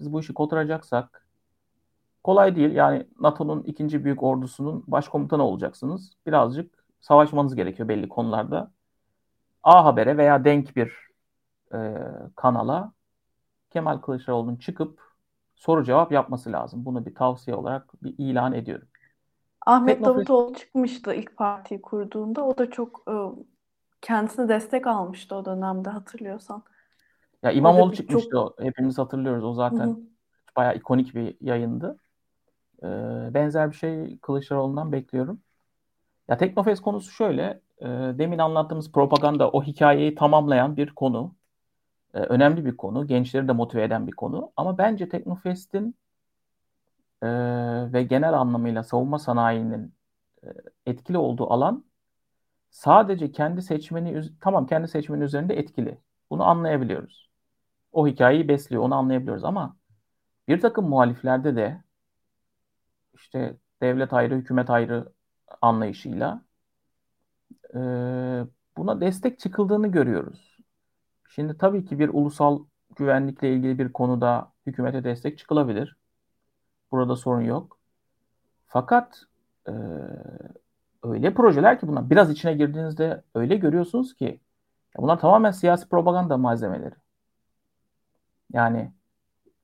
[0.00, 1.25] biz bu işi kotaracaksak
[2.26, 2.74] kolay değil.
[2.74, 6.12] Yani NATO'nun ikinci büyük ordusunun başkomutanı olacaksınız.
[6.26, 8.70] Birazcık savaşmanız gerekiyor belli konularda.
[9.62, 10.92] A Haber'e veya denk bir
[11.74, 11.94] e,
[12.36, 12.92] kanala
[13.70, 15.00] Kemal Kılıçdaroğlu'nun çıkıp
[15.54, 16.84] soru cevap yapması lazım.
[16.84, 18.88] Bunu bir tavsiye olarak bir ilan ediyorum.
[19.66, 20.28] Ahmet Teknofest...
[20.28, 22.44] Davutoğlu çıkmıştı ilk partiyi kurduğunda.
[22.44, 23.14] O da çok e,
[24.00, 26.62] kendisine destek almıştı o dönemde hatırlıyorsan.
[27.42, 28.58] Ya İmamoğlu çıkmıştı çok...
[28.60, 28.64] o.
[28.64, 29.44] Hepimiz hatırlıyoruz.
[29.44, 30.00] O zaten Hı-hı.
[30.56, 31.98] bayağı ikonik bir yayındı.
[32.82, 32.86] Ee,
[33.34, 35.40] benzer bir şey Kılıçdaroğlu'ndan bekliyorum.
[36.28, 37.60] Ya Teknofest konusu şöyle.
[37.80, 41.34] E, demin anlattığımız propaganda o hikayeyi tamamlayan bir konu.
[42.14, 43.06] E, önemli bir konu.
[43.06, 44.52] Gençleri de motive eden bir konu.
[44.56, 45.96] Ama bence Teknofest'in
[47.22, 47.28] e,
[47.92, 49.94] ve genel anlamıyla savunma sanayinin
[50.44, 50.48] e,
[50.86, 51.84] etkili olduğu alan
[52.70, 55.98] sadece kendi seçmeni tamam kendi seçmeni üzerinde etkili.
[56.30, 57.30] Bunu anlayabiliyoruz.
[57.92, 59.76] O hikayeyi besliyor, onu anlayabiliyoruz ama
[60.48, 61.82] bir takım muhaliflerde de
[63.16, 65.12] işte devlet ayrı, hükümet ayrı
[65.62, 66.42] anlayışıyla
[67.74, 67.78] e,
[68.76, 70.58] buna destek çıkıldığını görüyoruz.
[71.28, 72.64] Şimdi tabii ki bir ulusal
[72.96, 75.96] güvenlikle ilgili bir konuda hükümete destek çıkılabilir.
[76.90, 77.78] Burada sorun yok.
[78.66, 79.22] Fakat
[79.68, 79.72] e,
[81.02, 84.40] öyle projeler ki bunlar biraz içine girdiğinizde öyle görüyorsunuz ki
[84.96, 86.94] bunlar tamamen siyasi propaganda malzemeleri.
[88.52, 88.92] Yani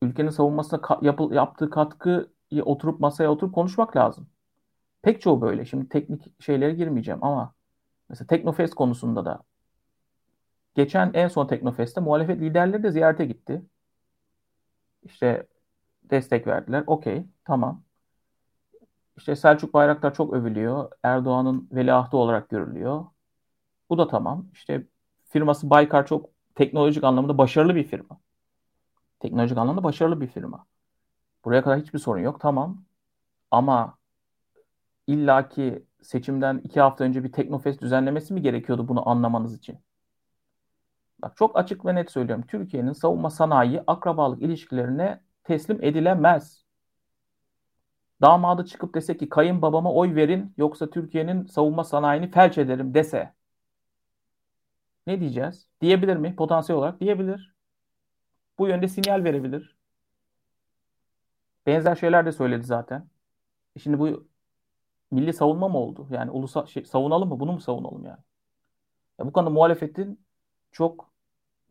[0.03, 2.27] ülkenin savunmasına ka- yapı- yaptığı katkıyı
[2.61, 4.27] oturup masaya oturup konuşmak lazım.
[5.03, 5.65] Pek çoğu böyle.
[5.65, 7.55] Şimdi teknik şeylere girmeyeceğim ama
[8.09, 9.43] mesela Teknofest konusunda da
[10.75, 13.63] geçen en son Teknofest'te muhalefet liderleri de ziyarete gitti.
[15.05, 15.47] İşte
[16.11, 16.85] destek verdiler.
[16.87, 17.83] Okey, tamam.
[19.17, 20.91] İşte Selçuk Bayraktar çok övülüyor.
[21.03, 23.07] Erdoğan'ın veliahtı olarak görülüyor.
[23.91, 24.47] Bu da tamam.
[24.53, 24.87] İşte
[25.31, 28.21] firması Baykar çok teknolojik anlamda başarılı bir firma.
[29.21, 30.67] Teknolojik anlamda başarılı bir firma.
[31.45, 32.41] Buraya kadar hiçbir sorun yok.
[32.41, 32.85] Tamam.
[33.51, 33.99] Ama
[35.07, 39.79] illaki seçimden iki hafta önce bir Teknofest düzenlemesi mi gerekiyordu bunu anlamanız için?
[41.23, 42.45] Bak çok açık ve net söylüyorum.
[42.49, 46.65] Türkiye'nin savunma sanayi akrabalık ilişkilerine teslim edilemez.
[48.21, 53.33] Damadı çıkıp dese ki kayınbabama oy verin yoksa Türkiye'nin savunma sanayini felç ederim dese.
[55.07, 55.67] Ne diyeceğiz?
[55.81, 56.37] Diyebilir mi?
[56.37, 57.55] Potansiyel olarak diyebilir.
[58.59, 59.77] Bu yönde sinyal verebilir.
[61.67, 63.09] Benzer şeyler de söyledi zaten.
[63.77, 64.29] E şimdi bu
[65.11, 66.09] milli savunma mı oldu?
[66.11, 67.41] Yani ulusal şey, savunalım mı?
[67.41, 68.21] Bunu mu savunalım yani?
[69.19, 70.21] Ya bu konuda muhalefetin
[70.73, 71.13] çok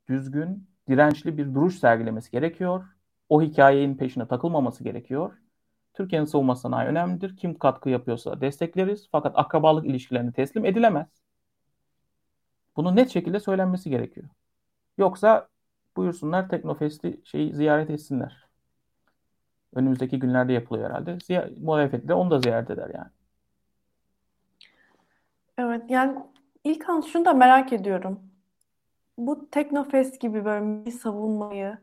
[0.09, 2.85] düzgün, dirençli bir duruş sergilemesi gerekiyor.
[3.29, 5.37] O hikayenin peşine takılmaması gerekiyor.
[5.93, 7.37] Türkiye'nin savunma sanayi önemlidir.
[7.37, 9.09] Kim katkı yapıyorsa destekleriz.
[9.11, 11.07] Fakat akrabalık ilişkilerini teslim edilemez.
[12.75, 14.27] Bunu net şekilde söylenmesi gerekiyor.
[14.97, 15.47] Yoksa
[15.97, 18.40] buyursunlar Teknofest'i şeyi ziyaret etsinler.
[19.75, 21.11] Önümüzdeki günlerde yapılıyor herhalde.
[21.11, 23.09] Ziy- muhalefet de onu da ziyaret eder yani.
[25.57, 26.19] Evet yani
[26.63, 28.19] ilk an şunu da merak ediyorum.
[29.17, 31.77] Bu Teknofest gibi böyle milli savunmayı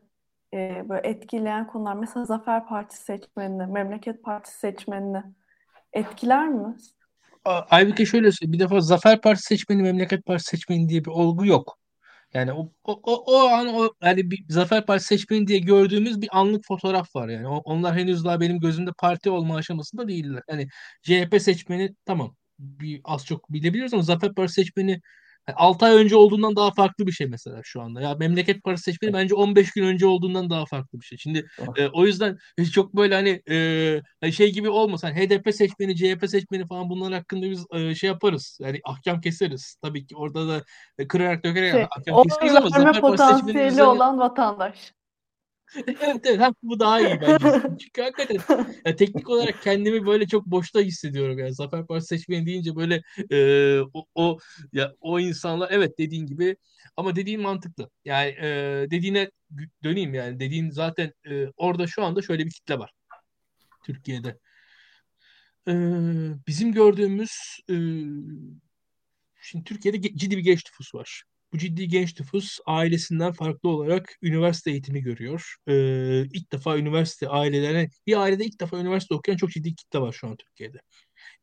[0.53, 5.23] e, böyle etkileyen konular mesela Zafer Partisi seçmenini, Memleket Partisi seçmenini
[5.93, 6.75] etkiler mi?
[7.45, 8.53] Aybüke şöyle söyleyeyim.
[8.53, 11.78] Bir defa Zafer Partisi seçmeni, Memleket Partisi seçmeni diye bir olgu yok.
[12.33, 16.29] Yani o, o, o, o an o yani bir Zafer Partisi seçmeni diye gördüğümüz bir
[16.31, 17.47] anlık fotoğraf var yani.
[17.47, 20.43] Onlar henüz daha benim gözümde parti olma aşamasında değiller.
[20.49, 20.67] Hani
[21.03, 25.01] CHP seçmeni tamam bir az çok bilebiliyoruz ama Zafer Partisi seçmeni
[25.55, 28.01] 6 ay önce olduğundan daha farklı bir şey mesela şu anda.
[28.01, 31.17] Ya memleket parası seçmeni bence 15 gün önce olduğundan daha farklı bir şey.
[31.17, 31.47] Şimdi
[31.77, 32.37] e, o yüzden
[32.73, 35.07] çok böyle hani e, hani şey gibi olmasın.
[35.07, 38.57] Hani HDP seçmeni, CHP seçmeni falan bunların hakkında biz e, şey yaparız.
[38.61, 39.75] Yani ahkam keseriz.
[39.81, 40.63] Tabii ki orada da
[40.97, 44.98] e, kırarak dökerek şey, ahkam keseriz ama Zafer seçmeni olan vatandaş.
[45.87, 47.61] evet evet ha, bu daha iyi bence.
[47.79, 48.39] Çünkü hakikaten
[48.85, 51.53] ya, teknik olarak kendimi böyle çok boşta hissediyorum yani.
[51.53, 53.01] Zafer Partisi seçmeni deyince böyle
[53.31, 54.37] e, o, o
[54.73, 56.57] ya o insanlar evet dediğin gibi
[56.97, 57.89] ama dediğin mantıklı.
[58.05, 58.47] Yani e,
[58.91, 59.31] dediğine
[59.83, 60.39] döneyim yani.
[60.39, 62.91] Dediğin zaten e, orada şu anda şöyle bir kitle var.
[63.85, 64.39] Türkiye'de.
[65.67, 65.73] e,
[66.47, 67.31] bizim gördüğümüz
[67.69, 67.75] e,
[69.41, 71.23] şimdi Türkiye'de ciddi bir genç nüfus var.
[71.53, 75.55] Bu ciddi genç nüfus ailesinden farklı olarak üniversite eğitimi görüyor.
[75.67, 80.11] Ee, ilk defa üniversite ailelerine, bir ailede ilk defa üniversite okuyan çok ciddi kitle var
[80.13, 80.77] şu an Türkiye'de.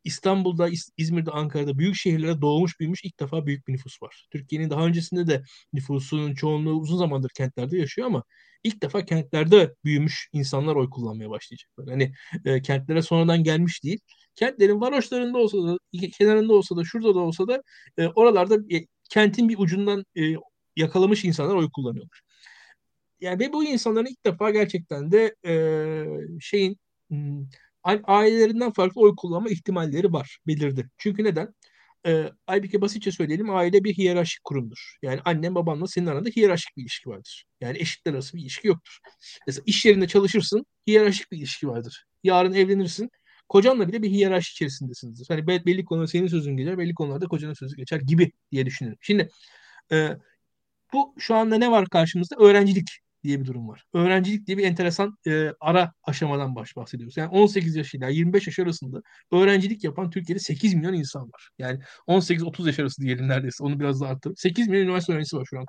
[0.03, 4.27] İstanbul'da, İzmir'de, Ankara'da büyük şehirlere doğmuş büyümüş ilk defa büyük bir nüfus var.
[4.31, 5.43] Türkiye'nin daha öncesinde de
[5.73, 8.23] nüfusunun çoğunluğu uzun zamandır kentlerde yaşıyor ama
[8.63, 11.89] ilk defa kentlerde büyümüş insanlar oy kullanmaya başlayacaklar.
[11.89, 12.13] Hani
[12.45, 13.99] e, kentlere sonradan gelmiş değil.
[14.35, 15.77] Kentlerin varoşlarında olsa da,
[16.17, 17.63] kenarında olsa da, şurada da olsa da
[17.97, 18.57] e, oralarda
[19.09, 20.21] kentin bir ucundan e,
[20.75, 22.21] yakalamış insanlar oy kullanıyorlar.
[23.19, 25.53] Yani ve bu insanların ilk defa gerçekten de e,
[26.41, 26.77] şeyin
[27.09, 27.45] hmm,
[27.83, 30.89] ailelerinden farklı oy kullanma ihtimalleri var, belirdi.
[30.97, 31.53] Çünkü neden?
[32.07, 34.95] Ee, Aybike basitçe söyleyelim aile bir hiyerarşik kurumdur.
[35.01, 37.45] Yani annen babanla senin aranda hiyerarşik bir ilişki vardır.
[37.61, 38.99] Yani eşitler arası bir ilişki yoktur.
[39.47, 42.05] Mesela iş yerinde çalışırsın hiyerarşik bir ilişki vardır.
[42.23, 43.09] Yarın evlenirsin
[43.49, 45.25] kocanla bile bir hiyerarşi içerisindesinizdir.
[45.29, 48.97] Hani belli konularda senin sözün geçer, belli konularda kocanın sözü geçer gibi diye düşünelim.
[49.01, 49.29] Şimdi
[49.91, 50.17] e,
[50.93, 52.35] bu şu anda ne var karşımızda?
[52.39, 52.89] Öğrencilik
[53.23, 53.83] diye bir durum var.
[53.93, 57.17] Öğrencilik diye bir enteresan e, ara aşamadan baş bahsediyoruz.
[57.17, 61.49] Yani 18 yaş ile 25 yaş arasında öğrencilik yapan Türkiye'de 8 milyon insan var.
[61.59, 63.63] Yani 18-30 yaş arası diyelim neredeyse.
[63.63, 65.65] Onu biraz daha arttırıp 8 milyon üniversite öğrencisi var şu an.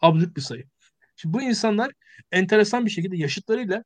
[0.00, 0.64] Absürt bir sayı.
[1.16, 1.92] Şimdi bu insanlar
[2.32, 3.84] enteresan bir şekilde yaşıtlarıyla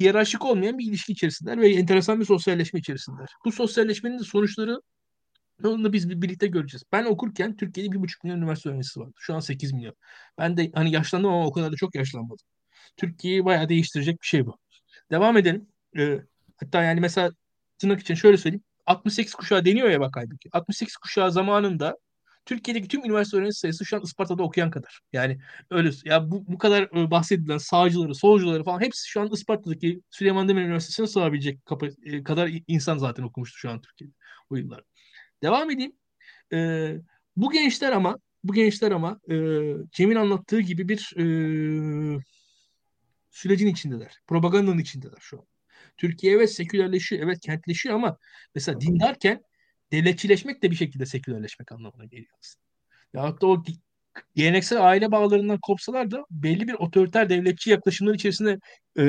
[0.00, 3.28] hiyerarşik olmayan bir ilişki içerisindeler ve enteresan bir sosyalleşme içerisindeler.
[3.44, 4.80] Bu sosyalleşmenin de sonuçları
[5.64, 6.84] onu biz birlikte göreceğiz.
[6.92, 9.12] Ben okurken Türkiye'de bir buçuk milyon üniversite öğrencisi vardı.
[9.18, 9.94] Şu an 8 milyon.
[10.38, 12.46] Ben de hani yaşlandım ama o kadar da çok yaşlanmadım.
[12.96, 14.58] Türkiye'yi bayağı değiştirecek bir şey bu.
[15.10, 15.68] Devam edelim.
[15.98, 16.18] Ee,
[16.56, 17.30] hatta yani mesela
[17.78, 18.64] tırnak için şöyle söyleyeyim.
[18.86, 20.48] 68 kuşağı deniyor ya bak halbuki.
[20.52, 21.96] 68 kuşağı zamanında
[22.48, 25.00] Türkiye'deki tüm üniversite öğrencisi sayısı şu an Isparta'da okuyan kadar.
[25.12, 25.38] Yani
[25.70, 30.48] öyle ya bu, bu kadar e, bahsedilen sağcıları, solcuları falan hepsi şu an Isparta'daki Süleyman
[30.48, 31.60] Demirel Üniversitesi'ne sığabilecek
[32.04, 34.14] e, kadar insan zaten okumuştu şu an Türkiye'de
[34.50, 34.82] o yıllar.
[35.42, 35.92] Devam edeyim.
[36.52, 36.90] E,
[37.36, 39.34] bu gençler ama bu gençler ama e,
[39.92, 41.24] Cem'in anlattığı gibi bir e,
[43.30, 44.18] sürecin içindeler.
[44.26, 45.44] Propagandanın içindeler şu an.
[45.96, 48.18] Türkiye evet sekülerleşiyor, evet kentleşiyor ama
[48.54, 49.42] mesela din derken
[49.92, 52.64] devletçileşmek de bir şekilde sekülerleşmek anlamına geliyor aslında.
[53.14, 53.62] Ya hatta o
[54.34, 58.58] geleneksel aile bağlarından kopsalar da belli bir otoriter devletçi yaklaşımlar içerisine
[58.98, 59.04] e,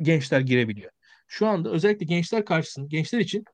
[0.00, 0.90] gençler girebiliyor.
[1.28, 3.44] Şu anda özellikle gençler karşısında, gençler için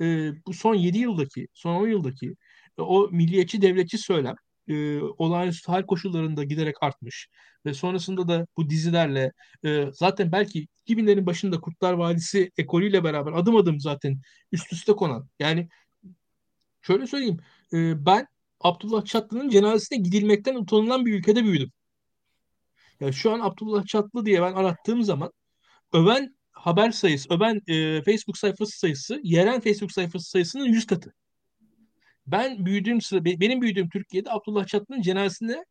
[0.00, 2.34] e, bu son 7 yıldaki, son 10 yıldaki
[2.78, 4.34] e, o milliyetçi devletçi söylem
[4.68, 7.28] e, olağanüstü hal koşullarında giderek artmış
[7.66, 9.32] ve sonrasında da bu dizilerle
[9.64, 14.20] e, zaten belki 2000'lerin başında Kurtlar Vadisi ekolüyle beraber adım adım zaten
[14.52, 15.68] üst üste konan yani
[16.82, 17.40] şöyle söyleyeyim
[17.72, 18.26] e, ben
[18.60, 21.72] Abdullah Çatlı'nın cenazesine gidilmekten utanılan bir ülkede büyüdüm.
[23.00, 25.32] Yani şu an Abdullah Çatlı diye ben arattığım zaman
[25.92, 31.14] öven haber sayısı, öven e, Facebook sayfası sayısı yerel Facebook sayfası sayısının 100 katı.
[32.26, 35.64] Ben büyüdüğüm sıra, benim büyüdüğüm Türkiye'de Abdullah Çatlı'nın cenazesine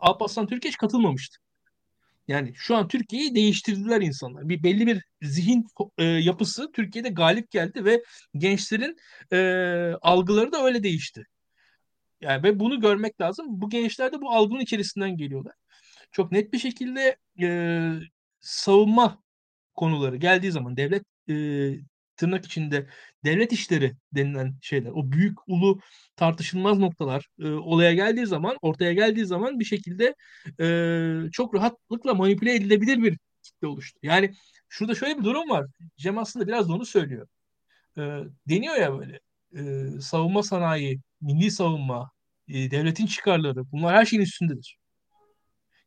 [0.00, 1.38] Alparslan Türkiye hiç katılmamıştı.
[2.28, 4.48] Yani şu an Türkiye'yi değiştirdiler insanlar.
[4.48, 5.66] Bir belli bir zihin
[5.98, 8.02] e, yapısı Türkiye'de galip geldi ve
[8.36, 8.96] gençlerin
[9.32, 9.38] e,
[10.02, 11.24] algıları da öyle değişti.
[12.20, 13.46] Yani ve bunu görmek lazım.
[13.48, 15.54] Bu gençler de bu algının içerisinden geliyorlar.
[16.12, 17.48] Çok net bir şekilde e,
[18.40, 19.22] savunma
[19.74, 21.34] konuları geldiği zaman devlet e,
[22.22, 22.86] tırnak içinde
[23.24, 25.80] devlet işleri denilen şeyler, o büyük ulu
[26.16, 30.14] tartışılmaz noktalar e, olaya geldiği zaman, ortaya geldiği zaman bir şekilde
[30.60, 34.00] e, çok rahatlıkla manipüle edilebilir bir kitle oluştu.
[34.02, 34.34] Yani
[34.68, 35.66] şurada şöyle bir durum var.
[35.96, 37.28] Cem aslında biraz da onu söylüyor.
[37.98, 38.00] E,
[38.48, 39.20] deniyor ya böyle
[39.56, 42.10] e, savunma sanayi, milli savunma,
[42.48, 44.78] e, devletin çıkarları bunlar her şeyin üstündedir.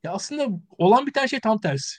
[0.04, 1.96] Ya aslında olan bir tane şey tam tersi.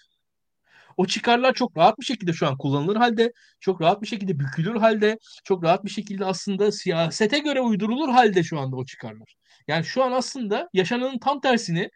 [0.97, 4.77] O çıkarlar çok rahat bir şekilde şu an kullanılır halde, çok rahat bir şekilde bükülür
[4.77, 9.35] halde, çok rahat bir şekilde aslında siyasete göre uydurulur halde şu anda o çıkarlar.
[9.69, 11.91] Yani şu an aslında yaşananın tam tersini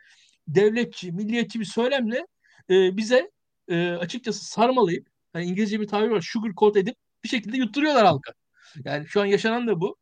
[0.48, 2.26] devletçi, milliyetçi bir söylemle
[2.70, 3.30] e, bize
[3.68, 8.32] e, açıkçası sarmalayıp, yani İngilizce bir tabir var, sugar coat edip bir şekilde yutturuyorlar halka.
[8.84, 9.96] Yani şu an yaşanan da bu.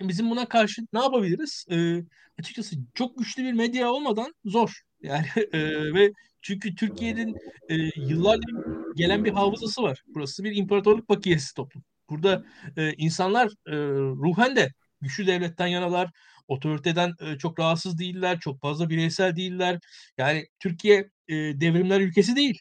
[0.00, 1.66] Bizim buna karşı ne yapabiliriz?
[1.70, 1.98] E,
[2.38, 4.82] açıkçası çok güçlü bir medya olmadan zor.
[5.04, 5.60] Yani e,
[5.94, 7.36] ve çünkü Türkiye'nin
[7.68, 8.54] e, yıllardır
[8.96, 10.02] gelen bir hafızası var.
[10.06, 11.84] Burası bir imparatorluk bakiyesi toplum.
[12.10, 12.44] Burada
[12.76, 16.10] e, insanlar e, ruhen de güçlü devletten yanalar,
[16.48, 19.78] otoriteden e, çok rahatsız değiller, çok fazla bireysel değiller.
[20.18, 22.60] Yani Türkiye e, devrimler ülkesi değil.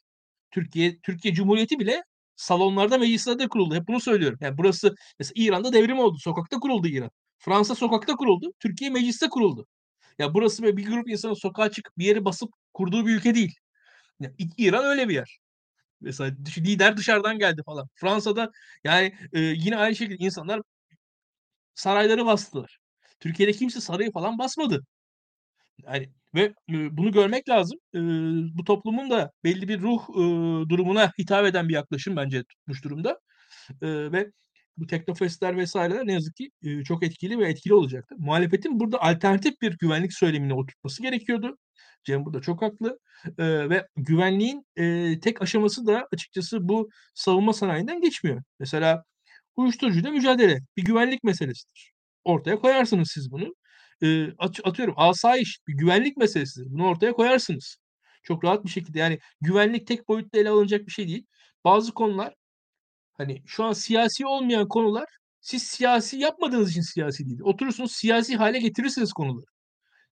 [0.52, 2.04] Türkiye Türkiye Cumhuriyeti bile
[2.36, 3.76] salonlarda meclislerde kuruldu.
[3.76, 4.40] Hep bunu söylüyorum.
[4.42, 6.18] Yani burası mesela İran'da devrim oldu.
[6.20, 7.12] Sokakta kuruldu İran.
[7.38, 8.54] Fransa sokakta kuruldu.
[8.60, 9.68] Türkiye mecliste kuruldu.
[10.20, 13.56] Ya burası böyle bir grup insanın sokağa çıkıp bir yere basıp kurduğu bir ülke değil.
[14.20, 15.40] Yani İran öyle bir yer.
[16.02, 17.90] Mesela lider dışarıdan geldi falan.
[17.96, 18.52] Fransa'da
[18.84, 20.62] yani e, yine aynı şekilde insanlar
[21.76, 22.80] sarayları bastılar.
[23.20, 24.84] Türkiye'de kimse sarayı falan basmadı.
[25.84, 27.80] Yani ve e, bunu görmek lazım.
[27.96, 28.00] E,
[28.58, 33.20] bu toplumun da belli bir ruh e, durumuna hitap eden bir yaklaşım bence tutmuş durumda.
[33.82, 34.32] E, ve
[34.78, 36.52] bu teknofestler vesaireler ne yazık ki
[36.86, 38.18] çok etkili ve etkili olacaktır.
[38.20, 41.58] Muhalefetin burada alternatif bir güvenlik söylemine oturtması gerekiyordu.
[42.04, 43.00] Cem burada çok haklı.
[43.40, 44.66] Ve güvenliğin
[45.20, 48.44] tek aşaması da açıkçası bu savunma sanayinden geçmiyor.
[48.60, 49.04] Mesela
[49.56, 51.92] uyuşturucuyla mücadele bir güvenlik meselesidir.
[52.24, 53.56] Ortaya koyarsınız siz bunu.
[54.64, 56.68] Atıyorum asayiş bir güvenlik meselesidir.
[56.70, 57.78] Bunu ortaya koyarsınız.
[58.24, 61.26] Çok rahat bir şekilde yani güvenlik tek boyutta ele alınacak bir şey değil.
[61.64, 62.34] Bazı konular
[63.14, 65.06] hani şu an siyasi olmayan konular
[65.42, 67.40] siz siyasi yapmadığınız için siyasi değil.
[67.44, 69.46] Oturursunuz siyasi hale getirirsiniz konuları.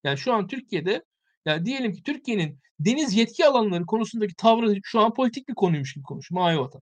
[0.03, 1.03] Yani şu an Türkiye'de
[1.45, 6.03] yani diyelim ki Türkiye'nin deniz yetki alanları konusundaki tavrı şu an politik bir konuymuş gibi
[6.03, 6.41] konuşuyor.
[6.41, 6.81] Mavi vatan.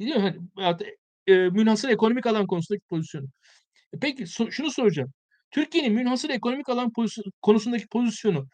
[0.00, 0.36] Değil mi?
[0.56, 0.96] Hani,
[1.26, 3.26] e, münhasır ekonomik alan konusundaki pozisyonu.
[3.92, 5.12] E peki so, şunu soracağım.
[5.50, 8.48] Türkiye'nin münhasır ekonomik alan pozisyon, konusundaki pozisyonu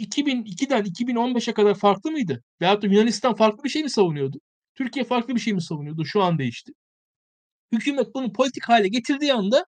[0.00, 2.42] 2002'den 2015'e kadar farklı mıydı?
[2.60, 4.40] Veyahut da Yunanistan farklı bir şey mi savunuyordu?
[4.76, 6.04] Türkiye farklı bir şey mi savunuyordu?
[6.04, 6.72] Şu an değişti.
[7.72, 9.66] Hükümet bunu politik hale getirdiği anda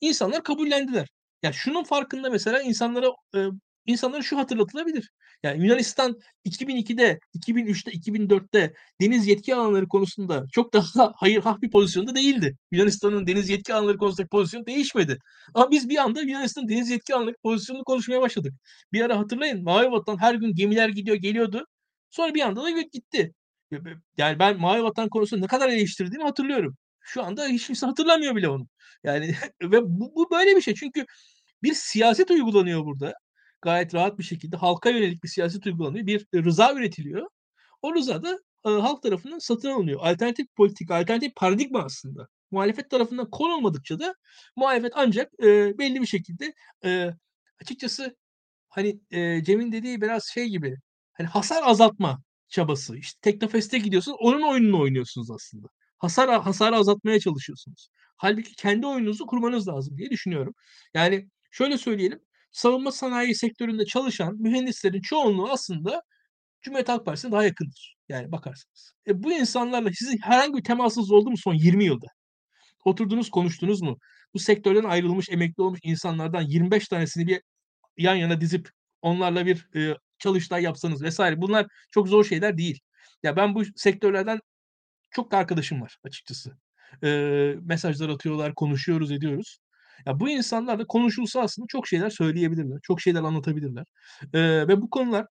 [0.00, 1.08] insanlar kabullendiler.
[1.42, 3.06] Ya şunun farkında mesela insanlara
[3.36, 3.38] e,
[3.86, 5.10] insanlara şu hatırlatılabilir.
[5.42, 12.14] Yani Yunanistan 2002'de, 2003'te, 2004'te deniz yetki alanları konusunda çok daha hayır hak bir pozisyonda
[12.14, 12.56] değildi.
[12.70, 15.18] Yunanistan'ın deniz yetki alanları konusundaki pozisyonu değişmedi.
[15.54, 18.52] Ama biz bir anda Yunanistan'ın deniz yetki alanları pozisyonunu konuşmaya başladık.
[18.92, 21.66] Bir ara hatırlayın Mavi Vatan her gün gemiler gidiyor geliyordu.
[22.10, 23.34] Sonra bir anda da gitti.
[24.16, 26.76] Yani ben Mavi Vatan konusunda ne kadar eleştirdiğimi hatırlıyorum.
[27.00, 28.68] Şu anda hiç kimse hatırlamıyor bile onu.
[29.04, 30.74] Yani ve bu, bu böyle bir şey.
[30.74, 31.06] Çünkü
[31.62, 33.14] bir siyaset uygulanıyor burada
[33.62, 36.06] gayet rahat bir şekilde halka yönelik bir siyaset uygulanıyor.
[36.06, 37.28] Bir rıza üretiliyor.
[37.82, 40.00] O rıza da e, halk tarafından satın alınıyor.
[40.02, 42.28] Alternatif politika, alternatif paradigma aslında.
[42.50, 44.14] Muhalefet tarafından konulmadıkça da
[44.56, 46.54] muhalefet ancak e, belli bir şekilde
[46.84, 47.10] e,
[47.62, 48.16] açıkçası
[48.68, 50.76] hani e, Cem'in dediği biraz şey gibi
[51.12, 52.96] hani hasar azaltma çabası.
[52.96, 55.68] İşte Teknofest'e gidiyorsunuz onun oyununu oynuyorsunuz aslında.
[55.98, 57.88] Hasar hasarı azaltmaya çalışıyorsunuz.
[58.16, 60.54] Halbuki kendi oyununuzu kurmanız lazım diye düşünüyorum.
[60.94, 62.20] Yani şöyle söyleyelim
[62.52, 66.02] savunma sanayi sektöründe çalışan mühendislerin çoğunluğu aslında
[66.62, 67.96] Cumhuriyet Halk Partisi'ne daha yakındır.
[68.08, 68.92] Yani bakarsınız.
[69.06, 72.06] E bu insanlarla sizin herhangi bir temasınız oldu mu son 20 yılda?
[72.84, 73.98] Oturdunuz konuştunuz mu?
[74.34, 77.42] Bu sektörden ayrılmış, emekli olmuş insanlardan 25 tanesini bir
[77.96, 78.70] yan yana dizip
[79.02, 81.40] onlarla bir e, çalıştay yapsanız vesaire.
[81.40, 82.80] Bunlar çok zor şeyler değil.
[83.22, 84.40] Ya ben bu sektörlerden
[85.10, 86.52] çok arkadaşım var açıkçası.
[87.04, 87.08] E,
[87.62, 89.58] mesajlar atıyorlar, konuşuyoruz, ediyoruz.
[90.06, 92.78] Ya bu insanlarla konuşulsa aslında çok şeyler söyleyebilirler.
[92.82, 93.84] Çok şeyler anlatabilirler.
[94.34, 95.26] E, ve bu konular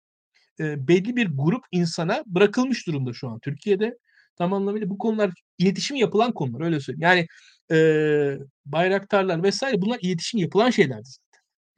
[0.59, 3.97] e, belli bir grup insana bırakılmış durumda şu an Türkiye'de.
[4.35, 7.01] Tam anlamıyla bu konular iletişim yapılan konular öyle söyleyeyim.
[7.01, 7.27] Yani
[7.71, 11.09] e, bayraktarlar vesaire bunlar iletişim yapılan şeylerdi.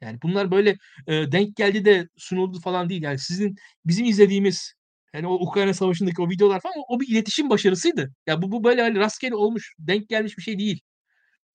[0.00, 0.76] Yani bunlar böyle
[1.06, 3.02] e, denk geldi de sunuldu falan değil.
[3.02, 4.74] Yani sizin bizim izlediğimiz
[5.14, 8.00] yani o Ukrayna Savaşı'ndaki o videolar falan o, bir iletişim başarısıydı.
[8.00, 10.80] Ya yani bu bu böyle hani rastgele olmuş, denk gelmiş bir şey değil.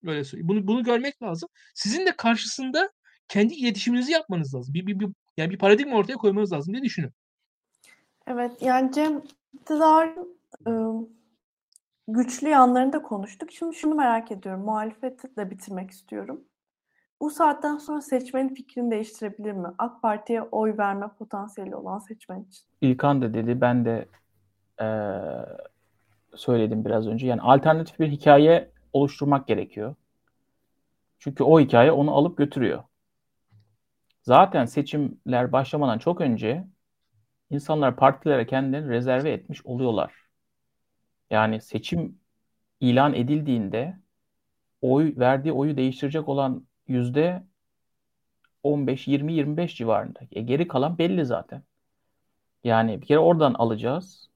[0.06, 0.48] Öyle söyleyeyim.
[0.48, 1.50] Bunu bunu görmek lazım.
[1.76, 2.92] Sizin de karşısında
[3.28, 4.74] kendi iletişiminizi yapmanız lazım.
[4.74, 7.16] Bir, bir, bir yani bir paradigma ortaya koymanız lazım diye düşünüyorum.
[8.28, 9.24] Evet yani Cem
[9.54, 10.38] iktidarın
[10.68, 11.08] ıı,
[12.08, 13.52] güçlü yanlarını da konuştuk.
[13.52, 14.62] Şimdi şunu merak ediyorum.
[14.62, 16.44] Muhalefeti de bitirmek istiyorum.
[17.22, 19.68] Bu saatten sonra seçmenin fikrini değiştirebilir mi?
[19.78, 22.66] AK Parti'ye oy verme potansiyeli olan seçmen için.
[22.82, 23.62] İlkan da dedi.
[23.62, 24.08] Ben de
[24.82, 24.88] e,
[26.36, 27.28] söyledim biraz önce.
[27.28, 29.96] Yani alternatif bir hikaye oluşturmak gerekiyor.
[31.20, 32.84] Çünkü o hikaye onu alıp götürüyor.
[34.22, 36.68] Zaten seçimler başlamadan çok önce
[37.50, 40.14] insanlar partilere kendilerini rezerve etmiş oluyorlar.
[41.30, 42.20] Yani seçim
[42.80, 44.00] ilan edildiğinde
[44.82, 47.44] oy verdiği oyu değiştirecek olan yüzde
[48.64, 50.20] 15, 20, 25 civarında.
[50.32, 51.64] E, geri kalan belli zaten.
[52.64, 54.30] Yani bir kere oradan alacağız.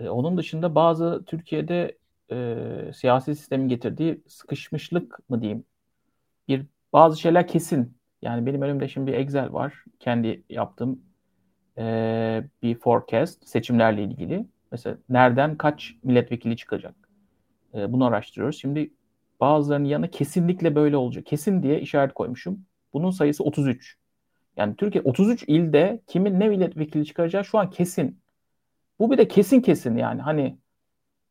[0.00, 1.98] E, onun dışında bazı Türkiye'de
[2.30, 5.64] e, siyasi sistemin getirdiği sıkışmışlık mı diyeyim?
[6.48, 7.98] Bir bazı şeyler kesin.
[8.22, 9.84] Yani benim önümde şimdi bir Excel var.
[10.00, 11.02] Kendi yaptığım
[11.78, 14.46] e, bir forecast seçimlerle ilgili.
[14.72, 16.94] Mesela nereden kaç milletvekili çıkacak?
[17.74, 18.60] E, bunu araştırıyoruz.
[18.60, 18.90] Şimdi
[19.40, 21.26] bazılarının yanı kesinlikle böyle olacak.
[21.26, 22.66] Kesin diye işaret koymuşum.
[22.92, 23.96] Bunun sayısı 33.
[24.56, 28.20] Yani Türkiye 33 ilde kimin ne milletvekili çıkaracağı şu an kesin.
[28.98, 30.22] Bu bir de kesin kesin yani.
[30.22, 30.58] Hani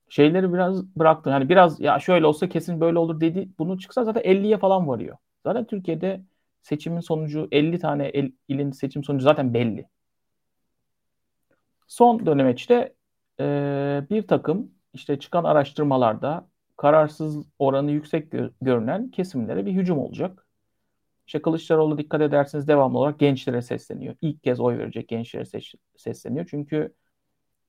[0.10, 1.34] şeyleri biraz bıraktım.
[1.34, 3.50] Hani biraz ya şöyle olsa kesin böyle olur dedi.
[3.60, 5.18] Bunu çıksa zaten 50'ye falan varıyor.
[5.44, 6.22] Zaten Türkiye'de
[6.62, 9.88] seçimin sonucu 50 tane el, ilin seçim sonucu zaten belli.
[11.88, 12.94] Son dönemeçte
[13.40, 13.46] e,
[14.10, 16.48] bir takım işte çıkan araştırmalarda
[16.78, 20.48] kararsız oranı yüksek gö- görünen kesimlere bir hücum olacak.
[21.28, 24.16] İşte Kılıçdaroğlu dikkat ederseniz devamlı olarak gençlere sesleniyor.
[24.22, 26.48] İlk kez oy verecek gençlere ses- sesleniyor.
[26.52, 26.96] Çünkü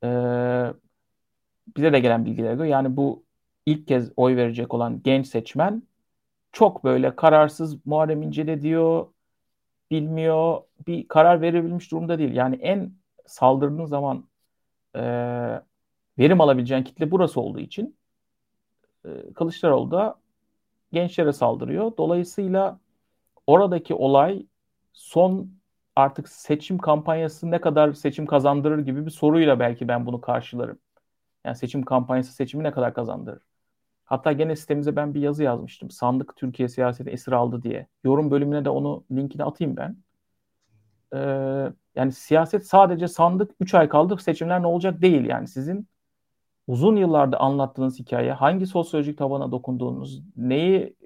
[0.05, 0.09] e,
[1.77, 3.25] bize de gelen bilgilere göre yani bu
[3.67, 5.83] ilk kez oy verecek olan genç seçmen
[6.53, 9.09] çok böyle kararsız Muharrem İnce de diyor
[9.93, 12.35] bilmiyor bir karar verebilmiş durumda değil.
[12.35, 12.93] Yani en
[13.27, 14.29] saldırdığın zaman
[14.97, 15.01] e,
[16.19, 17.98] verim alabileceğin kitle burası olduğu için
[19.05, 20.21] e, Kılıçdaroğlu da
[20.93, 21.93] gençlere saldırıyor.
[21.99, 22.81] Dolayısıyla
[23.47, 24.47] oradaki olay
[24.93, 25.51] son
[25.97, 30.79] artık seçim kampanyası ne kadar seçim kazandırır gibi bir soruyla belki ben bunu karşılarım.
[31.45, 33.43] Yani seçim kampanyası seçimi ne kadar kazandırır?
[34.05, 35.91] Hatta gene sitemize ben bir yazı yazmıştım.
[35.91, 37.87] Sandık Türkiye siyaseti esir aldı diye.
[38.05, 39.97] Yorum bölümüne de onu linkini atayım ben.
[41.15, 45.89] Ee, yani siyaset sadece sandık 3 ay kaldı seçimler ne olacak değil yani sizin
[46.69, 50.97] uzun yıllarda anlattığınız hikaye hangi sosyolojik tabana dokunduğunuz, neyi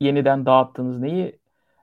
[0.00, 1.38] yeniden dağıttığınız, neyi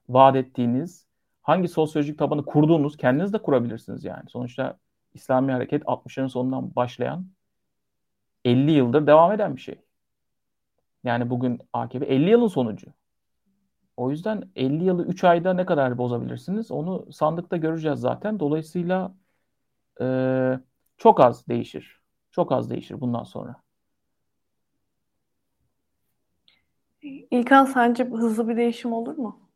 [0.09, 1.07] vaat ettiğiniz,
[1.41, 4.29] hangi sosyolojik tabanı kurduğunuz kendiniz de kurabilirsiniz yani.
[4.29, 4.79] Sonuçta
[5.13, 7.27] İslami hareket 60'ların sonundan başlayan
[8.45, 9.81] 50 yıldır devam eden bir şey.
[11.03, 12.87] Yani bugün AKP 50 yılın sonucu.
[13.97, 16.71] O yüzden 50 yılı 3 ayda ne kadar bozabilirsiniz?
[16.71, 18.39] Onu sandıkta göreceğiz zaten.
[18.39, 19.15] Dolayısıyla
[20.01, 20.05] e,
[20.97, 21.97] çok az değişir.
[22.37, 23.55] Çok az değişir bundan sonra.
[27.31, 29.49] İlkan sence hızlı bir değişim olur mu?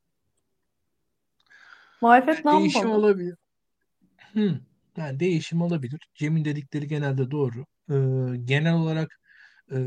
[2.01, 2.99] Muhalefet ne Değişim yapmalı?
[3.05, 3.36] olabilir.
[4.34, 4.59] Hı.
[4.97, 6.09] Yani değişim olabilir.
[6.15, 7.65] Cem'in dedikleri genelde doğru.
[7.89, 9.19] Ee, genel olarak
[9.71, 9.77] e,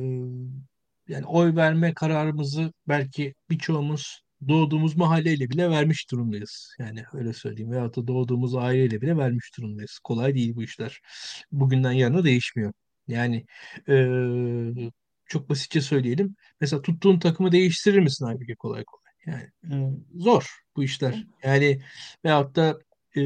[1.09, 6.74] yani oy verme kararımızı belki birçoğumuz doğduğumuz mahalleyle bile vermiş durumdayız.
[6.78, 7.72] Yani öyle söyleyeyim.
[7.72, 9.99] Veyahut da doğduğumuz aileyle bile vermiş durumdayız.
[10.05, 11.01] Kolay değil bu işler.
[11.53, 12.72] Bugünden yarına değişmiyor.
[13.09, 13.46] Yani
[13.88, 13.94] e,
[15.26, 16.36] çok basitçe söyleyelim.
[16.61, 19.12] Mesela tuttuğun takımı değiştirir misin halbuki kolay kolay?
[19.26, 21.26] Yani e, zor bu işler.
[21.42, 21.82] Yani
[22.24, 22.78] veyahut da
[23.16, 23.20] e,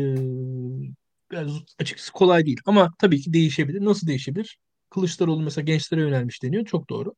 [1.32, 2.60] yani açıkçası kolay değil.
[2.66, 3.84] Ama tabii ki değişebilir.
[3.84, 4.58] Nasıl değişebilir?
[4.90, 6.64] Kılıçdaroğlu mesela gençlere yönelmiş deniyor.
[6.64, 7.14] Çok doğru.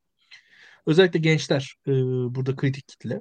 [0.87, 1.91] Özellikle gençler e,
[2.35, 3.21] burada kritik kitle.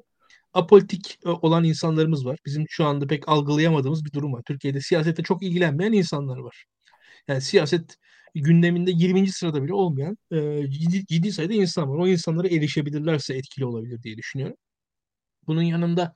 [0.53, 2.39] Apolitik e, olan insanlarımız var.
[2.45, 4.41] Bizim şu anda pek algılayamadığımız bir durum var.
[4.47, 6.65] Türkiye'de siyasete çok ilgilenmeyen insanlar var.
[7.27, 7.97] Yani siyaset
[8.35, 9.27] gündeminde 20.
[9.31, 11.97] sırada bile olmayan e, ciddi, ciddi sayıda insan var.
[11.97, 14.57] O insanlara erişebilirlerse etkili olabilir diye düşünüyorum.
[15.47, 16.15] Bunun yanında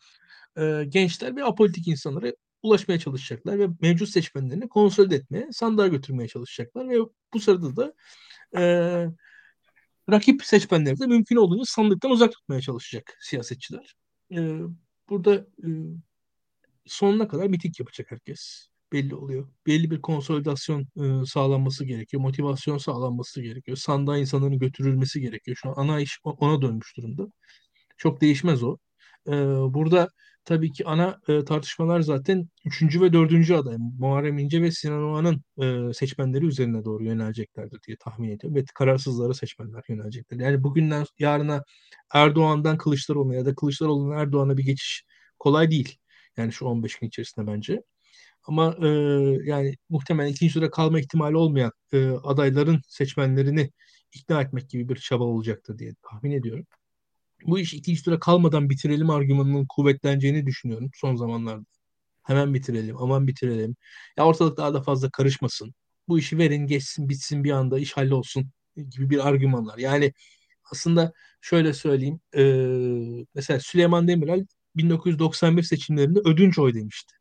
[0.57, 2.33] e, gençler ve apolitik insanlara
[2.63, 6.95] ulaşmaya çalışacaklar ve mevcut seçmenlerini konsolide etmeye, sandığa götürmeye çalışacaklar ve
[7.33, 7.93] bu sırada da
[8.57, 8.63] e,
[10.11, 13.95] rakip seçmenleri de mümkün olduğunca sandıktan uzak tutmaya çalışacak siyasetçiler.
[14.31, 14.59] E,
[15.09, 15.67] burada e,
[16.85, 18.72] sonuna kadar miting yapacak herkes.
[18.93, 19.47] Belli oluyor.
[19.67, 22.21] Belli bir konsolidasyon e, sağlanması gerekiyor.
[22.23, 23.77] Motivasyon sağlanması gerekiyor.
[23.77, 25.57] Sandığa insanların götürülmesi gerekiyor.
[25.61, 27.27] Şu an ana iş ona dönmüş durumda.
[27.97, 28.77] Çok değişmez o.
[29.27, 29.31] E,
[29.73, 30.09] burada
[30.45, 33.01] tabii ki ana e, tartışmalar zaten 3.
[33.01, 33.51] ve 4.
[33.51, 35.43] aday Muharrem İnce ve Sinan Oğan'ın
[35.89, 38.55] e, seçmenleri üzerine doğru yöneleceklerdir diye tahmin ediyorum.
[38.55, 40.39] Ve kararsızlara seçmenler yönelecekler.
[40.39, 41.63] Yani bugünden yarına
[42.13, 45.03] Erdoğan'dan Kılıçdaroğlu'na ya da Kılıçdaroğlu'ndan Erdoğan'a bir geçiş
[45.39, 45.97] kolay değil.
[46.37, 47.81] Yani şu 15 gün içerisinde bence.
[48.43, 48.87] Ama e,
[49.45, 53.71] yani muhtemelen ikinci tura kalma ihtimali olmayan e, adayların seçmenlerini
[54.13, 56.65] ikna etmek gibi bir çaba olacaktır diye tahmin ediyorum
[57.47, 61.65] bu iş ikinci tura kalmadan bitirelim argümanının kuvvetleneceğini düşünüyorum son zamanlarda.
[62.23, 63.75] Hemen bitirelim, aman bitirelim.
[64.17, 65.73] Ya ortalık daha da fazla karışmasın.
[66.07, 68.51] Bu işi verin, geçsin, bitsin bir anda iş hallolsun
[68.89, 69.77] gibi bir argümanlar.
[69.77, 70.13] Yani
[70.71, 72.19] aslında şöyle söyleyeyim.
[72.37, 72.43] E,
[73.35, 77.15] mesela Süleyman Demirel 1991 seçimlerinde ödünç oy demişti.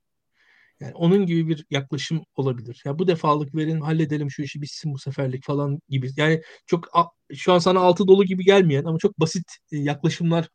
[0.82, 2.82] Yani onun gibi bir yaklaşım olabilir.
[2.84, 6.10] Ya bu defalık verin halledelim şu işi bitsin bu seferlik falan gibi.
[6.16, 6.88] Yani çok
[7.34, 10.48] şu an sana altı dolu gibi gelmeyen ama çok basit e, yaklaşımlar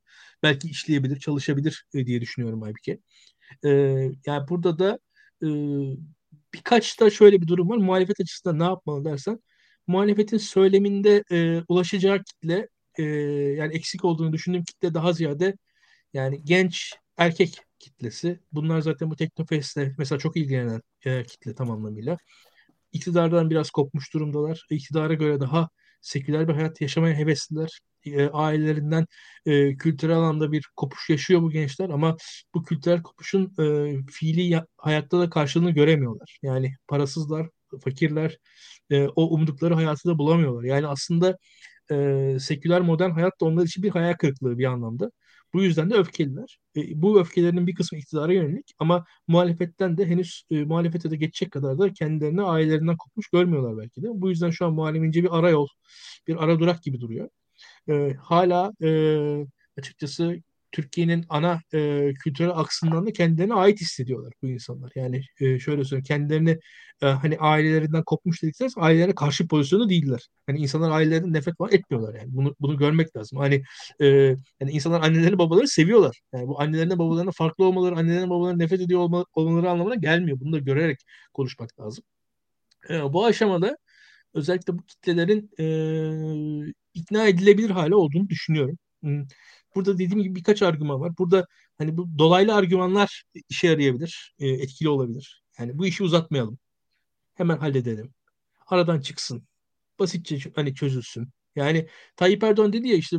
[0.43, 2.99] belki işleyebilir, çalışabilir e, diye düşünüyorum Aybike.
[3.65, 3.69] Ee,
[4.25, 4.99] yani burada da
[5.43, 5.47] e,
[6.53, 7.77] birkaç da şöyle bir durum var.
[7.77, 9.39] Muhalefet açısından ne yapmalı dersen
[9.87, 12.67] muhalefetin söyleminde e, ulaşacağı kitle
[12.97, 13.03] e,
[13.57, 15.57] yani eksik olduğunu düşündüğüm kitle daha ziyade
[16.13, 18.39] yani genç erkek kitlesi.
[18.51, 22.17] Bunlar zaten bu Teknofest'le mesela çok ilgilenen e, kitle tam anlamıyla.
[22.93, 24.65] İktidardan biraz kopmuş durumdalar.
[24.69, 25.69] İktidara göre daha
[26.01, 27.79] seküler bir hayat yaşamaya hevesliler.
[28.05, 29.05] E, ailelerinden
[29.45, 32.17] e, kültürel anlamda bir kopuş yaşıyor bu gençler ama
[32.55, 36.39] bu kültürel kopuşun e, fiili hayatta da karşılığını göremiyorlar.
[36.41, 37.49] Yani parasızlar,
[37.83, 38.37] fakirler,
[38.89, 40.63] e, o umdukları hayatı da bulamıyorlar.
[40.63, 41.37] Yani aslında
[41.91, 45.11] e, seküler modern hayat da onlar için bir hayal kırıklığı bir anlamda.
[45.53, 46.59] Bu yüzden de öfkeliler.
[46.77, 51.51] E, bu öfkelerinin bir kısmı iktidara yönelik ama muhalefetten de henüz e, muhalefete de geçecek
[51.51, 54.07] kadar da kendilerini ailelerinden kopmuş görmüyorlar belki de.
[54.13, 55.67] Bu yüzden şu an Muharrem bir ara yol,
[56.27, 57.29] bir ara durak gibi duruyor.
[57.89, 58.89] E, hala e,
[59.77, 60.37] açıkçası
[60.71, 64.91] Türkiye'nin ana e, kültürel aksından da kendilerine ait hissediyorlar bu insanlar.
[64.95, 66.59] Yani e, şöyle söyleyeyim kendilerini
[67.01, 70.27] e, hani ailelerinden kopmuş dedikseniz ailelerine karşı pozisyonu değiller.
[70.45, 72.27] Hani insanlar ailelerinden nefret var etmiyorlar yani.
[72.27, 73.39] Bunu bunu görmek lazım.
[73.39, 73.63] Hani
[74.01, 74.05] e,
[74.59, 76.21] yani insanlar annelerini babaları seviyorlar.
[76.33, 80.39] Yani bu annelerine babalarına farklı olmaları, annelerine babalarına nefret ediyor olma, olmaları anlamına gelmiyor.
[80.39, 80.99] Bunu da görerek
[81.33, 82.03] konuşmak lazım.
[82.89, 83.77] E, bu aşamada
[84.33, 85.65] özellikle bu kitlelerin e,
[86.93, 88.77] ikna edilebilir hale olduğunu düşünüyorum.
[89.77, 91.17] Burada dediğim gibi birkaç argüman var.
[91.17, 91.47] Burada
[91.77, 95.43] hani bu dolaylı argümanlar işe yarayabilir, e, etkili olabilir.
[95.59, 96.57] Yani bu işi uzatmayalım.
[97.35, 98.13] Hemen halledelim.
[98.67, 99.43] Aradan çıksın.
[99.99, 101.29] Basitçe hani çözülsün.
[101.55, 103.17] Yani Tayyip Erdoğan dedi ya işte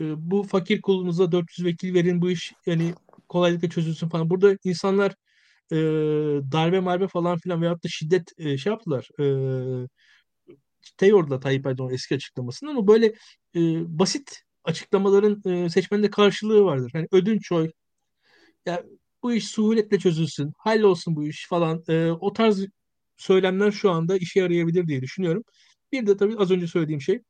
[0.00, 2.94] e, bu fakir kulunuza 400 vekil verin bu iş yani
[3.28, 4.30] kolaylıkla çözülsün falan.
[4.30, 5.14] Burada insanlar
[5.72, 5.76] e,
[6.52, 9.08] darbe marbe falan filan veyahut da şiddet e, şey yaptılar.
[9.20, 9.24] E,
[10.96, 13.06] Teyor'da Tayyip Erdoğan eski açıklamasında ama böyle
[13.56, 13.60] e,
[13.98, 16.90] basit açıklamaların e, seçmende karşılığı vardır.
[16.94, 17.70] Hani ödünç oy,
[18.66, 18.84] ya
[19.22, 21.84] bu iş suhuletle çözülsün, hallolsun bu iş falan.
[21.88, 22.66] E, o tarz
[23.16, 25.44] söylemler şu anda işe yarayabilir diye düşünüyorum.
[25.92, 27.22] Bir de tabii az önce söylediğim şey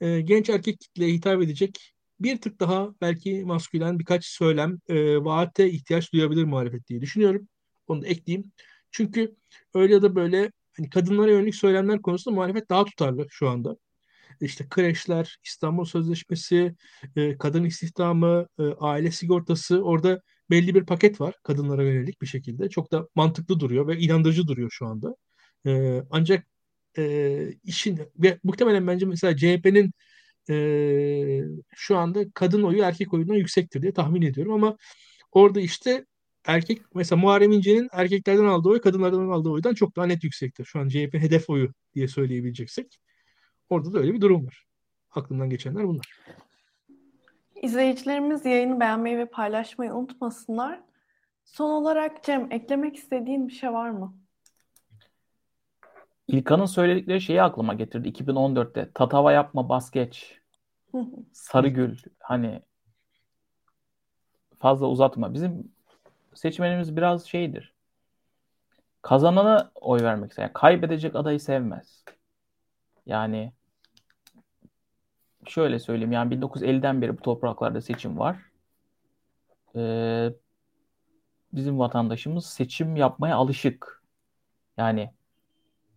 [0.00, 5.70] e, genç erkek kitleye hitap edecek bir tık daha belki maskülen birkaç söylem e, vaate
[5.70, 7.48] ihtiyaç duyabilir muhalefet diye düşünüyorum.
[7.86, 8.52] Onu da ekleyeyim.
[8.90, 9.36] Çünkü
[9.74, 13.76] öyle ya da böyle hani kadınlara yönelik söylemler konusunda muhalefet daha tutarlı şu anda
[14.40, 16.74] işte kreşler, İstanbul Sözleşmesi,
[17.16, 20.20] e, kadın istihdamı, e, aile sigortası orada
[20.50, 22.68] belli bir paket var kadınlara yönelik bir şekilde.
[22.68, 25.16] Çok da mantıklı duruyor ve inandırıcı duruyor şu anda.
[25.66, 26.46] E, ancak
[26.98, 29.92] e, işin ve muhtemelen bence mesela CHP'nin
[30.50, 31.42] e,
[31.76, 34.76] şu anda kadın oyu erkek oyundan yüksektir diye tahmin ediyorum ama
[35.32, 36.04] orada işte
[36.46, 40.64] erkek mesela Muharrem İnce'nin erkeklerden aldığı oy kadınlardan aldığı oydan çok daha net yüksektir.
[40.64, 42.98] Şu an CHP hedef oyu diye söyleyebileceksek.
[43.70, 44.66] Orada da öyle bir durum var.
[45.10, 46.06] Aklımdan geçenler bunlar.
[47.62, 50.80] İzleyicilerimiz yayını beğenmeyi ve paylaşmayı unutmasınlar.
[51.44, 54.14] Son olarak Cem eklemek istediğin bir şey var mı?
[56.28, 58.90] İlkan'ın söyledikleri şeyi aklıma getirdi 2014'te.
[58.94, 60.40] Tatava yapma bas geç.
[61.32, 62.62] Sarıgül hani
[64.58, 65.34] fazla uzatma.
[65.34, 65.72] Bizim
[66.34, 67.74] seçmenimiz biraz şeydir.
[69.02, 70.42] Kazanana oy vermek ister.
[70.42, 72.04] Yani kaybedecek adayı sevmez.
[73.06, 73.52] Yani
[75.50, 78.36] şöyle söyleyeyim yani 1950'den beri bu topraklarda seçim var.
[79.76, 80.30] Ee,
[81.52, 84.02] bizim vatandaşımız seçim yapmaya alışık.
[84.76, 85.10] Yani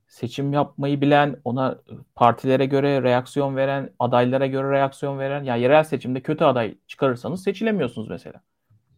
[0.08, 1.82] seçim yapmayı bilen, ona
[2.16, 7.44] partilere göre reaksiyon veren, adaylara göre reaksiyon veren, ya yani yerel seçimde kötü aday çıkarırsanız
[7.44, 8.42] seçilemiyorsunuz mesela.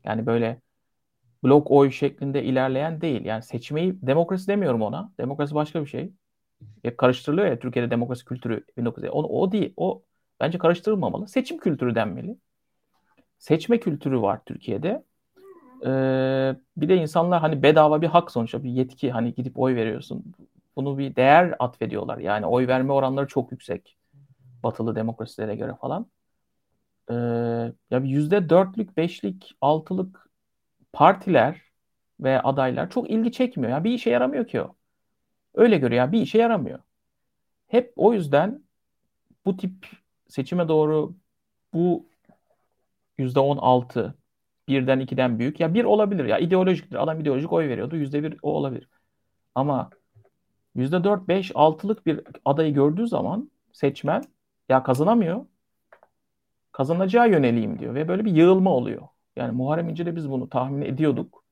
[0.03, 0.61] Yani böyle
[1.43, 3.25] blok oy şeklinde ilerleyen değil.
[3.25, 5.11] Yani seçmeyi demokrasi demiyorum ona.
[5.19, 6.13] Demokrasi başka bir şey.
[6.83, 9.11] Ya karıştırılıyor ya Türkiye'de demokrasi kültürü 1950.
[9.11, 9.73] O, o değil.
[9.77, 10.03] O
[10.39, 11.27] Bence karıştırılmamalı.
[11.27, 12.37] Seçim kültürü denmeli.
[13.37, 15.03] Seçme kültürü var Türkiye'de.
[15.85, 20.33] Ee, bir de insanlar hani bedava bir hak sonuçta bir yetki hani gidip oy veriyorsun.
[20.75, 22.17] Bunu bir değer atfediyorlar.
[22.17, 23.97] Yani oy verme oranları çok yüksek.
[24.63, 26.07] Batılı demokrasilere göre falan.
[27.09, 27.13] Ee,
[27.91, 30.29] ya yüzde dörtlük, beşlik, altılık
[30.93, 31.61] partiler
[32.19, 33.71] ve adaylar çok ilgi çekmiyor.
[33.71, 34.75] Yani bir işe yaramıyor ki o.
[35.53, 35.99] Öyle görüyor.
[35.99, 36.79] Yani bir işe yaramıyor.
[37.67, 38.63] Hep o yüzden
[39.45, 39.73] bu tip
[40.27, 41.15] seçime doğru
[41.73, 42.05] bu
[43.17, 44.15] yüzde on altı
[44.67, 45.59] birden ikiden büyük.
[45.59, 47.03] Ya bir olabilir ya ideolojiktir.
[47.03, 47.95] Adam ideolojik oy veriyordu.
[47.95, 48.89] Yüzde bir o olabilir.
[49.55, 49.89] Ama
[50.75, 54.23] yüzde dört beş altılık bir adayı gördüğü zaman seçmen
[54.69, 55.45] ya kazanamıyor.
[56.71, 59.07] Kazanacağı yöneleyim diyor ve böyle bir yığılma oluyor.
[59.35, 61.43] Yani Muharrem İnce'de biz bunu tahmin ediyorduk.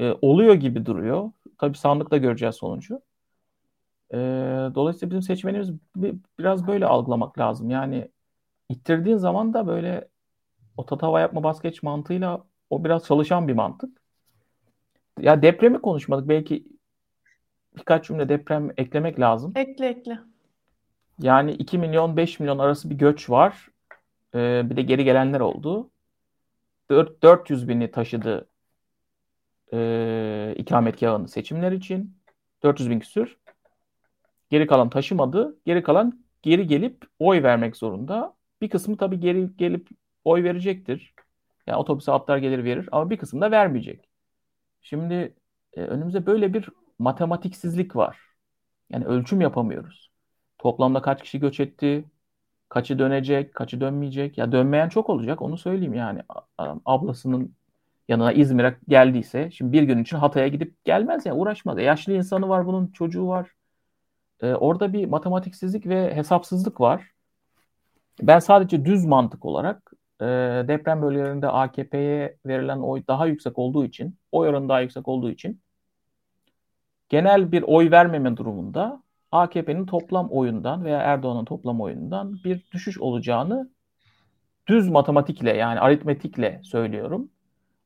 [0.00, 1.30] E, oluyor gibi duruyor.
[1.58, 3.00] Tabii sandıkta göreceğiz sonucu.
[4.12, 4.16] E,
[4.74, 5.70] dolayısıyla bizim seçmenimiz
[6.38, 7.70] biraz böyle algılamak lazım.
[7.70, 8.10] Yani
[8.68, 10.08] ittirdiğin zaman da böyle
[10.76, 14.02] o tatava yapma baskeç mantığıyla o biraz çalışan bir mantık.
[15.20, 16.28] Ya depremi konuşmadık.
[16.28, 16.64] Belki
[17.76, 19.52] birkaç cümle deprem eklemek lazım.
[19.56, 20.18] Ekle ekle.
[21.18, 23.68] Yani 2 milyon 5 milyon arası bir göç var.
[24.34, 25.90] Ee, bir de geri gelenler oldu.
[26.90, 28.48] 4, 400 bini taşıdı
[29.72, 32.16] e, ikametgahını seçimler için.
[32.62, 33.38] 400 bin küsür.
[34.52, 35.56] Geri kalan taşımadı.
[35.66, 38.36] Geri kalan geri gelip oy vermek zorunda.
[38.60, 39.88] Bir kısmı tabii geri gelip
[40.24, 41.14] oy verecektir.
[41.66, 44.08] Yani otobüse atlar gelir verir ama bir kısmı da vermeyecek.
[44.82, 45.34] Şimdi
[45.72, 46.68] e, önümüzde böyle bir
[46.98, 48.18] matematiksizlik var.
[48.90, 50.10] Yani ölçüm yapamıyoruz.
[50.58, 52.04] Toplamda kaç kişi göç etti?
[52.68, 54.38] Kaçı dönecek, kaçı dönmeyecek.
[54.38, 56.22] Ya dönmeyen çok olacak onu söyleyeyim yani.
[56.86, 57.54] Ablasının
[58.08, 61.78] yanına İzmir'e geldiyse şimdi bir gün için Hatay'a gidip gelmez ya uğraşmaz.
[61.78, 63.50] E, yaşlı insanı var bunun çocuğu var.
[64.42, 67.10] E, orada bir matematiksizlik ve hesapsızlık var.
[68.22, 70.24] Ben sadece düz mantık olarak e,
[70.68, 75.60] deprem bölgelerinde AKP'ye verilen oy daha yüksek olduğu için, oy oranı daha yüksek olduğu için
[77.08, 79.02] genel bir oy vermeme durumunda
[79.32, 83.70] AKP'nin toplam oyundan veya Erdoğan'ın toplam oyundan bir düşüş olacağını
[84.66, 87.30] düz matematikle yani aritmetikle söylüyorum.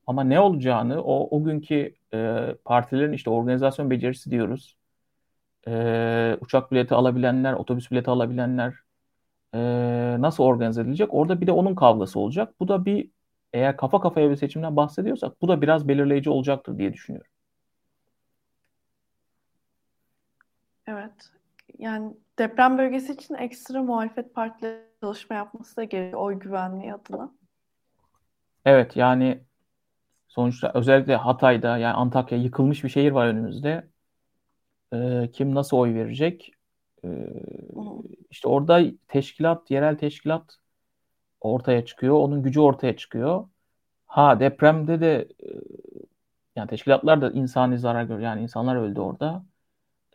[0.07, 4.77] Ama ne olacağını o, o günkü e, partilerin işte organizasyon becerisi diyoruz.
[5.69, 8.75] E, uçak bileti alabilenler, otobüs bileti alabilenler
[9.55, 9.59] e,
[10.21, 11.15] nasıl organize edilecek?
[11.15, 12.55] Orada bir de onun kavgası olacak.
[12.61, 13.11] Bu da bir
[13.53, 17.31] eğer kafa kafaya bir seçimden bahsediyorsak bu da biraz belirleyici olacaktır diye düşünüyorum.
[20.87, 21.33] Evet.
[21.79, 27.31] Yani deprem bölgesi için ekstra muhalefet partileri çalışma yapması da gerekiyor oy güvenliği adına.
[28.65, 29.41] Evet yani
[30.29, 33.89] sonuçta özellikle Hatay'da yani Antakya yıkılmış bir şehir var önümüzde.
[34.95, 36.53] Ee, kim nasıl oy verecek?
[37.05, 37.29] Ee,
[38.31, 40.57] işte orada teşkilat, yerel teşkilat
[41.41, 42.15] ortaya çıkıyor.
[42.15, 43.49] Onun gücü ortaya çıkıyor.
[44.07, 45.51] Ha depremde de e,
[46.57, 48.21] yani teşkilatlar da insani zarar görüyor.
[48.21, 49.45] Yani insanlar öldü orada.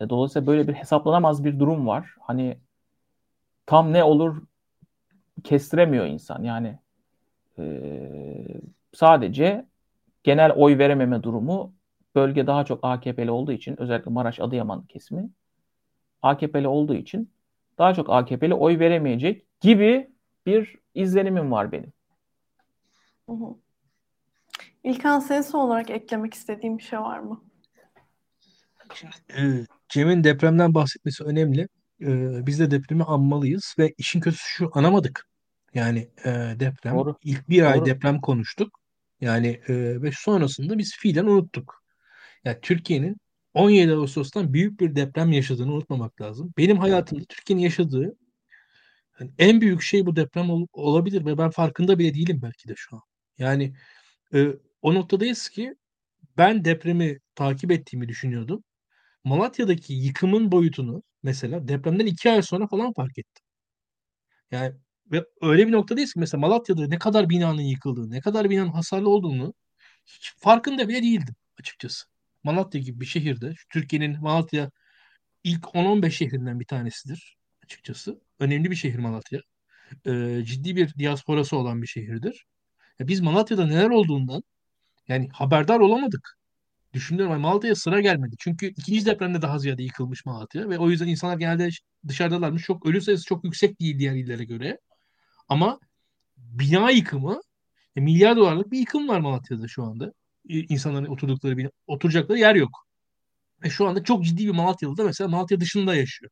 [0.01, 2.15] E, dolayısıyla böyle bir hesaplanamaz bir durum var.
[2.19, 2.57] Hani
[3.65, 4.41] tam ne olur
[5.43, 6.43] kestiremiyor insan.
[6.43, 6.79] Yani
[7.59, 7.63] e,
[8.93, 9.65] sadece
[10.23, 11.73] genel oy verememe durumu
[12.15, 15.29] bölge daha çok AKP'li olduğu için özellikle Maraş Adıyaman kesimi
[16.21, 17.31] AKP'li olduğu için
[17.77, 20.11] daha çok AKP'li oy veremeyecek gibi
[20.45, 21.93] bir izlenimim var benim.
[23.29, 23.55] Hı hı.
[24.83, 27.43] İlkan senin son olarak eklemek istediğin bir şey var mı?
[28.93, 31.67] Şimdi, e, Cem'in depremden bahsetmesi önemli.
[32.01, 32.07] E,
[32.45, 35.27] biz de depremi anmalıyız ve işin kötüsü şu anamadık.
[35.73, 36.29] Yani e,
[36.59, 37.15] deprem Doğru.
[37.23, 37.85] ilk bir ay Doğru.
[37.85, 38.79] deprem konuştuk.
[39.21, 41.80] Yani e, ve sonrasında biz fiilen unuttuk.
[42.45, 43.17] Yani Türkiye'nin
[43.53, 46.53] 17 Ağustos'tan büyük bir deprem yaşadığını unutmamak lazım.
[46.57, 48.15] Benim hayatımda Türkiye'nin yaşadığı
[49.19, 52.73] yani en büyük şey bu deprem ol- olabilir ve ben farkında bile değilim belki de
[52.77, 53.01] şu an.
[53.37, 53.73] Yani
[54.33, 54.47] e,
[54.81, 55.75] o noktadayız ki
[56.37, 58.63] ben depremi takip ettiğimi düşünüyordum.
[59.25, 63.45] Malatya'daki yıkımın boyutunu mesela depremden iki ay sonra falan fark ettim.
[64.51, 64.75] Yani
[65.11, 69.09] ve öyle bir noktadayız ki mesela Malatya'da ne kadar binanın yıkıldığı, ne kadar binanın hasarlı
[69.09, 69.53] olduğunu
[70.05, 72.10] hiç farkında bile değildim açıkçası.
[72.43, 74.71] Malatya gibi bir şehirde, Türkiye'nin Malatya
[75.43, 78.21] ilk 10-15 şehrinden bir tanesidir açıkçası.
[78.39, 79.39] Önemli bir şehir Malatya.
[80.07, 82.45] Ee, ciddi bir diasporası olan bir şehirdir.
[82.99, 84.43] Ya biz Malatya'da neler olduğundan
[85.07, 86.37] yani haberdar olamadık.
[86.93, 88.35] Düşünüyorum Malatya'ya sıra gelmedi.
[88.39, 91.69] Çünkü ikinci depremde daha ziyade yıkılmış Malatya ve o yüzden insanlar genelde
[92.07, 92.63] dışarıdalarmış.
[92.63, 94.79] Çok ölü sayısı çok yüksek değil diğer illere göre.
[95.49, 95.79] Ama
[96.37, 97.41] bina yıkımı
[97.95, 100.13] e, milyar dolarlık bir yıkım var Malatya'da şu anda.
[100.47, 102.87] İnsanların oturdukları bina, oturacakları yer yok.
[103.63, 106.31] Ve şu anda çok ciddi bir Malatyalı da mesela Malatya dışında yaşıyor.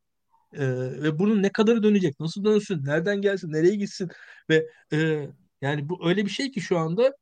[0.53, 0.61] E,
[1.03, 4.09] ve bunun ne kadarı dönecek, nasıl dönsün, nereden gelsin, nereye gitsin
[4.49, 5.29] ve e,
[5.61, 7.13] yani bu öyle bir şey ki şu anda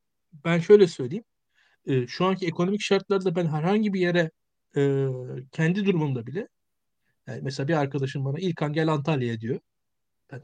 [0.45, 1.23] ben şöyle söyleyeyim.
[1.87, 4.31] E, şu anki ekonomik şartlarda ben herhangi bir yere
[4.77, 5.07] e,
[5.51, 6.47] kendi durumumda bile
[7.27, 9.59] yani mesela bir arkadaşım bana İlkan gel Antalya'ya diyor.
[10.31, 10.41] Ben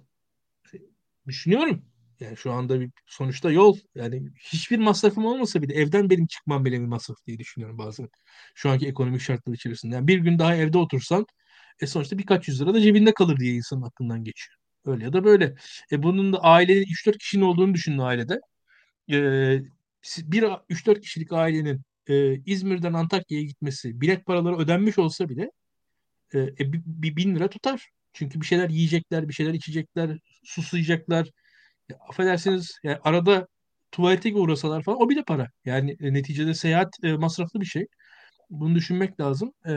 [1.28, 1.86] düşünüyorum.
[2.24, 6.80] Yani şu anda bir sonuçta yol yani hiçbir masrafım olmasa bile evden benim çıkmam bile
[6.82, 8.10] bir masraf diye düşünüyorum bazen.
[8.56, 9.96] Şu anki ekonomik şartlar içerisinde.
[9.96, 11.26] Yani bir gün daha evde otursan
[11.82, 14.58] e sonuçta birkaç yüz lira da cebinde kalır diye insanın aklından geçiyor.
[14.86, 15.56] Öyle ya da böyle.
[15.92, 18.40] E bunun da ailenin 3-4 kişinin olduğunu düşünün ailede.
[19.12, 19.18] E,
[20.18, 25.52] bir 3-4 kişilik ailenin e, İzmir'den Antakya'ya gitmesi bilet paraları ödenmiş olsa bile
[26.34, 27.90] e, e, bir, bir bin lira tutar.
[28.14, 31.30] Çünkü bir şeyler yiyecekler, bir şeyler içecekler, susayacaklar.
[31.90, 33.48] Ya, affedersiniz yani arada
[33.92, 35.48] tuvalete uğrasalar falan o bile para.
[35.66, 37.88] Yani e, neticede seyahat e, masraflı bir şey.
[38.50, 39.54] Bunu düşünmek lazım.
[39.68, 39.74] E,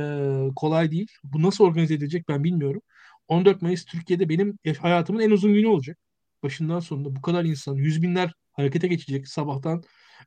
[0.56, 1.08] kolay değil.
[1.24, 2.82] Bu nasıl organize edilecek ben bilmiyorum.
[3.28, 5.98] 14 Mayıs Türkiye'de benim hayatımın en uzun günü olacak.
[6.42, 9.82] Başından sonunda bu kadar insan, yüz binler harekete geçecek sabahtan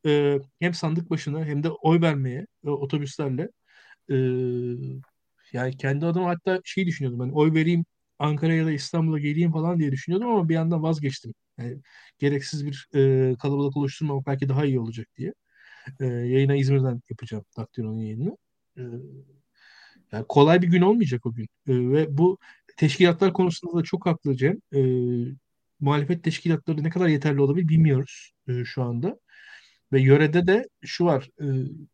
[0.06, 3.50] e, hem sandık başına hem de oy vermeye e, otobüslerle.
[4.12, 4.16] E,
[5.54, 7.20] yani kendi adıma hatta şey düşünüyordum.
[7.28, 7.86] Ben oy vereyim
[8.20, 11.34] Ankara'ya ya da İstanbul'a geleyim falan diye düşünüyordum ama bir yandan vazgeçtim.
[11.60, 11.82] Yani
[12.20, 15.34] gereksiz bir e, kalabalık oluşturmamak belki daha iyi olacak diye.
[16.00, 18.38] E, yayına İzmir'den yapacağım Daktilo'nun yayını.
[18.78, 18.84] E,
[20.12, 21.44] yani kolay bir gün olmayacak o gün.
[21.46, 22.38] E, ve bu
[22.78, 24.58] teşkilatlar konusunda da çok haklı Cem.
[24.76, 24.80] E,
[25.80, 29.20] muhalefet teşkilatları ne kadar yeterli olabilir bilmiyoruz e, şu anda.
[29.94, 31.30] Ve yörede de şu var.
[31.42, 31.46] E,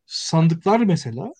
[0.05, 1.33] sandıklar mesela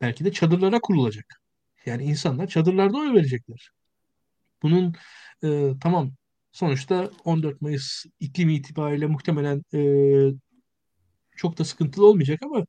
[0.00, 1.42] belki de çadırlara kurulacak.
[1.86, 3.70] Yani insanlar çadırlarda oy verecekler.
[4.62, 4.94] Bunun
[5.44, 6.12] e, tamam
[6.54, 9.80] Sonuçta 14 Mayıs iklimi itibariyle muhtemelen e,
[11.36, 12.66] çok da sıkıntılı olmayacak ama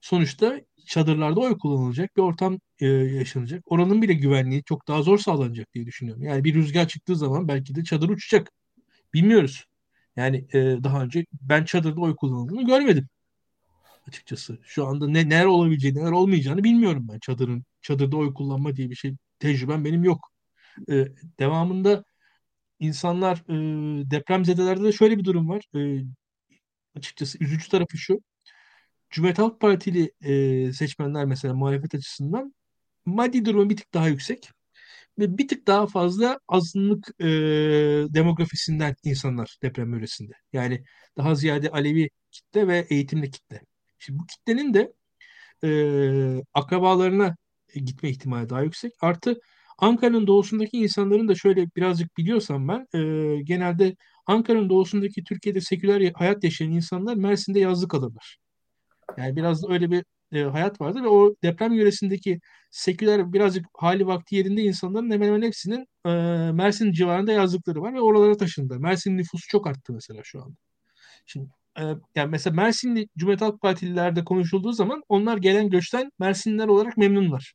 [0.00, 3.62] sonuçta çadırlarda oy kullanılacak bir ortam e, yaşanacak.
[3.66, 6.22] Oranın bile güvenliği çok daha zor sağlanacak diye düşünüyorum.
[6.22, 8.50] Yani bir rüzgar çıktığı zaman belki de çadır uçacak.
[9.14, 9.64] Bilmiyoruz.
[10.16, 13.08] Yani e, daha önce ben çadırda oy kullanıldığını görmedim
[14.08, 14.58] açıkçası.
[14.64, 17.18] Şu anda ne neler olabileceğini, neler olmayacağını bilmiyorum ben.
[17.18, 20.30] Çadırın çadırda oy kullanma diye bir şey tecrübem benim yok.
[20.90, 21.08] E,
[21.40, 22.04] devamında
[22.78, 25.64] insanlar e, depremzedelerde de şöyle bir durum var.
[25.76, 26.04] E,
[26.96, 28.20] açıkçası üzücü tarafı şu.
[29.10, 32.54] Cumhuriyet Halk Partili e, seçmenler mesela muhalefet açısından
[33.06, 34.50] maddi durumu bir tık daha yüksek
[35.18, 37.26] ve bir tık daha fazla azınlık e,
[38.14, 40.32] demografisinden insanlar deprem bölgesinde.
[40.52, 40.84] Yani
[41.16, 43.62] daha ziyade Alevi kitle ve eğitimli kitle.
[43.98, 44.92] Şimdi bu kitlenin de
[45.64, 47.36] e, akrabalarına
[47.74, 48.92] gitme ihtimali daha yüksek.
[49.00, 49.40] Artı
[49.78, 53.96] Ankara'nın doğusundaki insanların da şöyle birazcık biliyorsam ben e, genelde
[54.26, 58.38] Ankara'nın doğusundaki Türkiye'de seküler hayat yaşayan insanlar Mersin'de yazlık alırlar.
[59.16, 62.40] Yani biraz da öyle bir e, hayat vardı ve o deprem yöresindeki
[62.70, 66.10] seküler birazcık hali vakti yerinde insanların hemen hemen hepsinin e,
[66.52, 68.80] Mersin civarında yazlıkları var ve oralara taşındı.
[68.80, 70.56] Mersin nüfusu çok arttı mesela şu anda.
[71.26, 71.48] Şimdi
[71.78, 71.82] e,
[72.14, 77.54] yani mesela Mersinli Cumhuriyet Halk Partililerde konuşulduğu zaman onlar gelen göçten Mersinliler olarak memnunlar.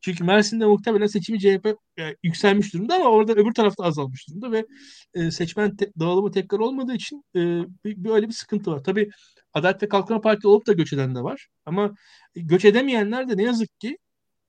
[0.00, 1.66] Çünkü Mersin'de muhtemelen seçimi CHP
[1.98, 4.66] e, yükselmiş durumda ama orada öbür tarafta azalmış durumda ve
[5.14, 7.40] e, seçmen te- dağılımı tekrar olmadığı için e,
[7.84, 8.84] bir, öyle bir sıkıntı var.
[8.84, 9.10] Tabii
[9.52, 11.48] Adalet ve Kalkınma Partisi olup da göç eden de var.
[11.66, 11.94] Ama
[12.34, 13.98] göç edemeyenler de ne yazık ki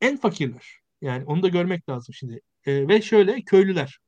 [0.02, 0.66] en fakirler.
[1.02, 2.42] Yani onu da görmek lazım şimdi.
[2.66, 4.00] E, ve şöyle köylüler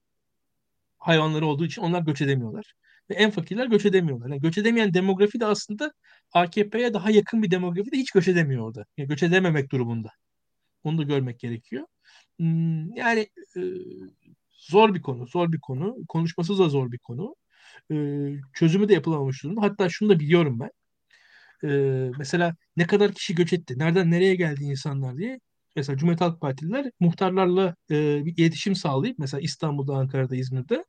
[0.97, 2.73] hayvanları olduğu için onlar göç edemiyorlar.
[3.09, 4.29] Ve en fakirler göç edemiyorlar.
[4.29, 5.91] Yani göç edemeyen demografi de aslında
[6.33, 8.85] AKP'ye daha yakın bir demografi de hiç göç edemiyor orada.
[8.97, 10.09] Yani göç edememek durumunda.
[10.85, 11.87] Onu da görmek gerekiyor.
[12.39, 13.61] Hmm, yani e,
[14.51, 15.97] zor bir konu, zor bir konu.
[16.07, 17.35] Konuşması da zor bir konu.
[17.91, 17.95] E,
[18.53, 19.61] çözümü de yapılamamış durumda.
[19.61, 20.71] Hatta şunu da biliyorum ben.
[21.69, 21.69] E,
[22.17, 25.39] mesela ne kadar kişi göç etti, nereden nereye geldi insanlar diye.
[25.75, 30.85] Mesela Cumhuriyet Halk Partililer muhtarlarla bir iletişim sağlayıp mesela İstanbul'da, Ankara'da, İzmir'de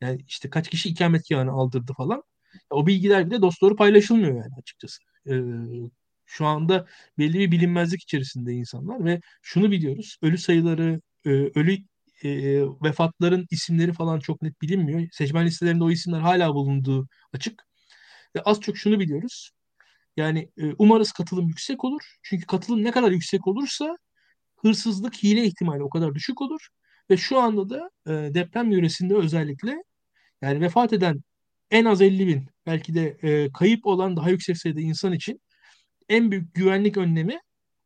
[0.00, 2.22] yani işte kaç kişi ikametgahını aldırdı falan.
[2.70, 5.02] O bilgiler bile dosdoğru paylaşılmıyor yani açıkçası.
[6.32, 6.86] Şu anda
[7.18, 10.18] belli bir bilinmezlik içerisinde insanlar ve şunu biliyoruz.
[10.22, 11.78] Ölü sayıları, e, ölü
[12.24, 12.30] e,
[12.82, 15.08] vefatların isimleri falan çok net bilinmiyor.
[15.12, 17.66] Seçmen listelerinde o isimler hala bulunduğu açık.
[18.36, 19.50] Ve az çok şunu biliyoruz.
[20.16, 22.16] Yani e, umarız katılım yüksek olur.
[22.22, 23.96] Çünkü katılım ne kadar yüksek olursa
[24.56, 26.68] hırsızlık, hile ihtimali o kadar düşük olur.
[27.10, 27.90] Ve şu anda da
[28.34, 29.76] deprem yöresinde özellikle
[30.42, 31.22] yani vefat eden
[31.70, 33.18] en az 50 bin belki de
[33.54, 35.40] kayıp olan daha yüksek sayıda insan için
[36.12, 37.40] en büyük güvenlik önlemi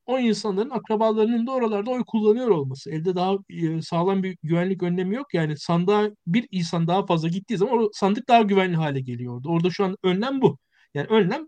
[0.07, 2.90] o insanların akrabalarının da oralarda oy kullanıyor olması.
[2.90, 5.35] Elde daha e, sağlam bir güvenlik önlemi yok.
[5.35, 9.48] Yani sandığa bir insan daha fazla gittiği zaman o sandık daha güvenli hale geliyor orada.
[9.48, 10.59] Orada şu an önlem bu.
[10.94, 11.47] Yani önlem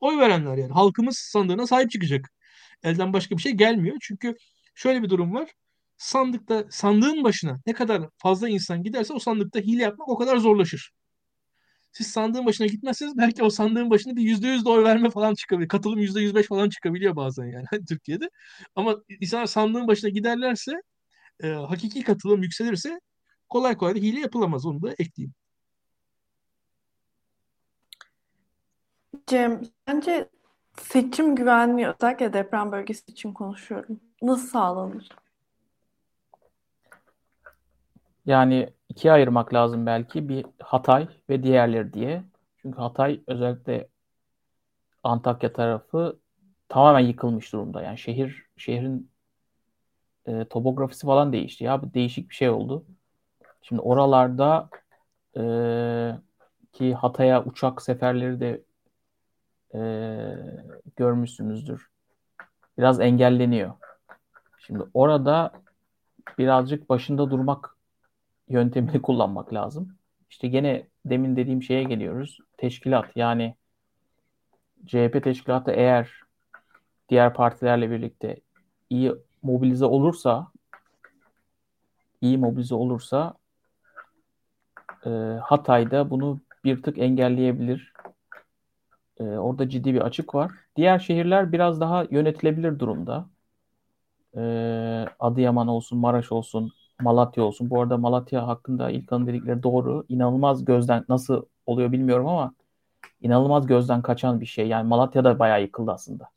[0.00, 0.72] oy verenler yani.
[0.72, 2.30] Halkımız sandığına sahip çıkacak.
[2.82, 3.96] Elden başka bir şey gelmiyor.
[4.02, 4.34] Çünkü
[4.74, 5.50] şöyle bir durum var.
[5.98, 10.92] Sandıkta sandığın başına ne kadar fazla insan giderse o sandıkta hile yapmak o kadar zorlaşır.
[11.92, 15.68] Siz sandığın başına gitmezseniz belki o sandığın başına bir yüzde yüz oy verme falan çıkabilir.
[15.68, 18.30] Katılım yüzde yüz beş falan çıkabiliyor bazen yani Türkiye'de.
[18.76, 20.72] Ama insanlar sandığın başına giderlerse
[21.42, 23.00] e, hakiki katılım yükselirse
[23.48, 24.66] kolay kolay da hile yapılamaz.
[24.66, 25.34] Onu da ekleyeyim.
[29.26, 30.28] Cem, bence
[30.80, 34.00] seçim güvenliği özellikle deprem bölgesi için konuşuyorum.
[34.22, 35.08] Nasıl sağlanır?
[38.26, 40.28] Yani ikiye ayırmak lazım belki.
[40.28, 42.22] Bir Hatay ve diğerleri diye.
[42.56, 43.88] Çünkü Hatay özellikle
[45.02, 46.18] Antakya tarafı
[46.68, 47.82] tamamen yıkılmış durumda.
[47.82, 49.10] Yani şehir şehrin
[50.26, 51.64] e, topografisi falan değişti.
[51.64, 52.84] Ya bu değişik bir şey oldu.
[53.62, 54.68] Şimdi oralarda
[55.36, 55.42] e,
[56.72, 58.62] ki Hatay'a uçak seferleri de
[59.74, 59.80] e,
[60.96, 61.90] görmüşsünüzdür.
[62.78, 63.72] Biraz engelleniyor.
[64.58, 65.52] Şimdi orada
[66.38, 67.71] birazcık başında durmak
[68.52, 69.96] yöntemini kullanmak lazım.
[70.30, 72.38] İşte gene demin dediğim şeye geliyoruz.
[72.56, 73.54] Teşkilat yani
[74.86, 76.10] CHP teşkilatı eğer
[77.08, 78.36] diğer partilerle birlikte
[78.90, 79.12] iyi
[79.42, 80.52] mobilize olursa
[82.20, 83.34] iyi mobilize olursa
[85.06, 85.10] e,
[85.42, 87.92] Hatay'da bunu bir tık engelleyebilir.
[89.20, 90.52] E, orada ciddi bir açık var.
[90.76, 93.26] Diğer şehirler biraz daha yönetilebilir durumda.
[94.36, 94.42] E,
[95.20, 96.72] Adıyaman olsun, Maraş olsun,
[97.02, 97.70] Malatya olsun.
[97.70, 100.04] Bu arada Malatya hakkında İlkan'ın dedikleri doğru.
[100.08, 102.54] İnanılmaz gözden nasıl oluyor bilmiyorum ama
[103.20, 104.68] inanılmaz gözden kaçan bir şey.
[104.68, 106.28] Yani Malatya'da bayağı yıkıldı aslında.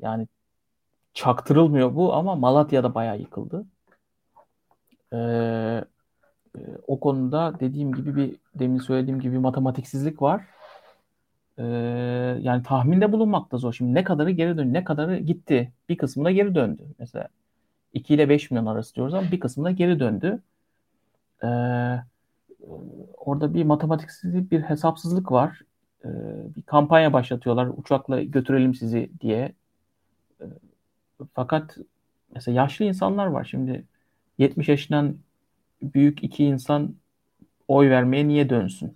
[0.00, 0.28] Yani
[1.14, 3.66] çaktırılmıyor bu ama Malatya'da bayağı yıkıldı.
[5.12, 5.84] Ee,
[6.86, 10.44] o konuda dediğim gibi bir demin söylediğim gibi matematiksizlik var.
[11.58, 11.64] Ee,
[12.40, 13.72] yani tahminde bulunmakta zor.
[13.72, 15.72] Şimdi ne kadarı geri döndü, ne kadarı gitti.
[15.88, 16.86] Bir kısmına geri döndü.
[16.98, 17.28] Mesela
[17.92, 20.42] 2 ile 5 milyon arası diyoruz ama bir kısmına geri döndü.
[21.44, 21.46] Ee,
[23.16, 25.60] orada bir matematiksizlik, bir hesapsızlık var.
[26.04, 26.08] Ee,
[26.56, 27.66] bir kampanya başlatıyorlar.
[27.76, 29.52] Uçakla götürelim sizi diye.
[30.40, 30.44] Ee,
[31.34, 31.76] fakat
[32.34, 33.44] mesela yaşlı insanlar var.
[33.44, 33.84] Şimdi
[34.38, 35.16] 70 yaşından
[35.82, 36.94] büyük iki insan
[37.68, 38.94] oy vermeye niye dönsün?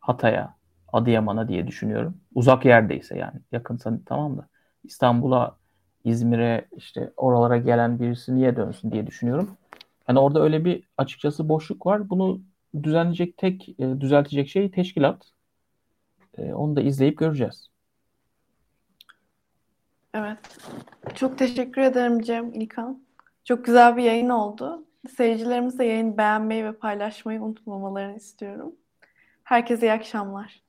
[0.00, 0.54] Hatay'a,
[0.92, 2.16] Adıyaman'a diye düşünüyorum.
[2.34, 3.40] Uzak yerdeyse yani.
[3.52, 4.48] Yakınsa tamam da.
[4.84, 5.56] İstanbul'a,
[6.04, 9.56] İzmir'e işte oralara gelen birisi niye dönsün diye düşünüyorum.
[10.04, 12.10] Hani orada öyle bir açıkçası boşluk var.
[12.10, 12.40] Bunu
[12.82, 15.32] düzenleyecek tek, e, düzeltecek şey teşkilat.
[16.38, 17.68] E, onu da izleyip göreceğiz.
[20.14, 20.38] Evet.
[21.14, 23.02] Çok teşekkür ederim Cem, İlkan.
[23.44, 24.84] Çok güzel bir yayın oldu.
[25.16, 28.72] Seyircilerimiz de yayını beğenmeyi ve paylaşmayı unutmamalarını istiyorum.
[29.44, 30.62] Herkese iyi akşamlar.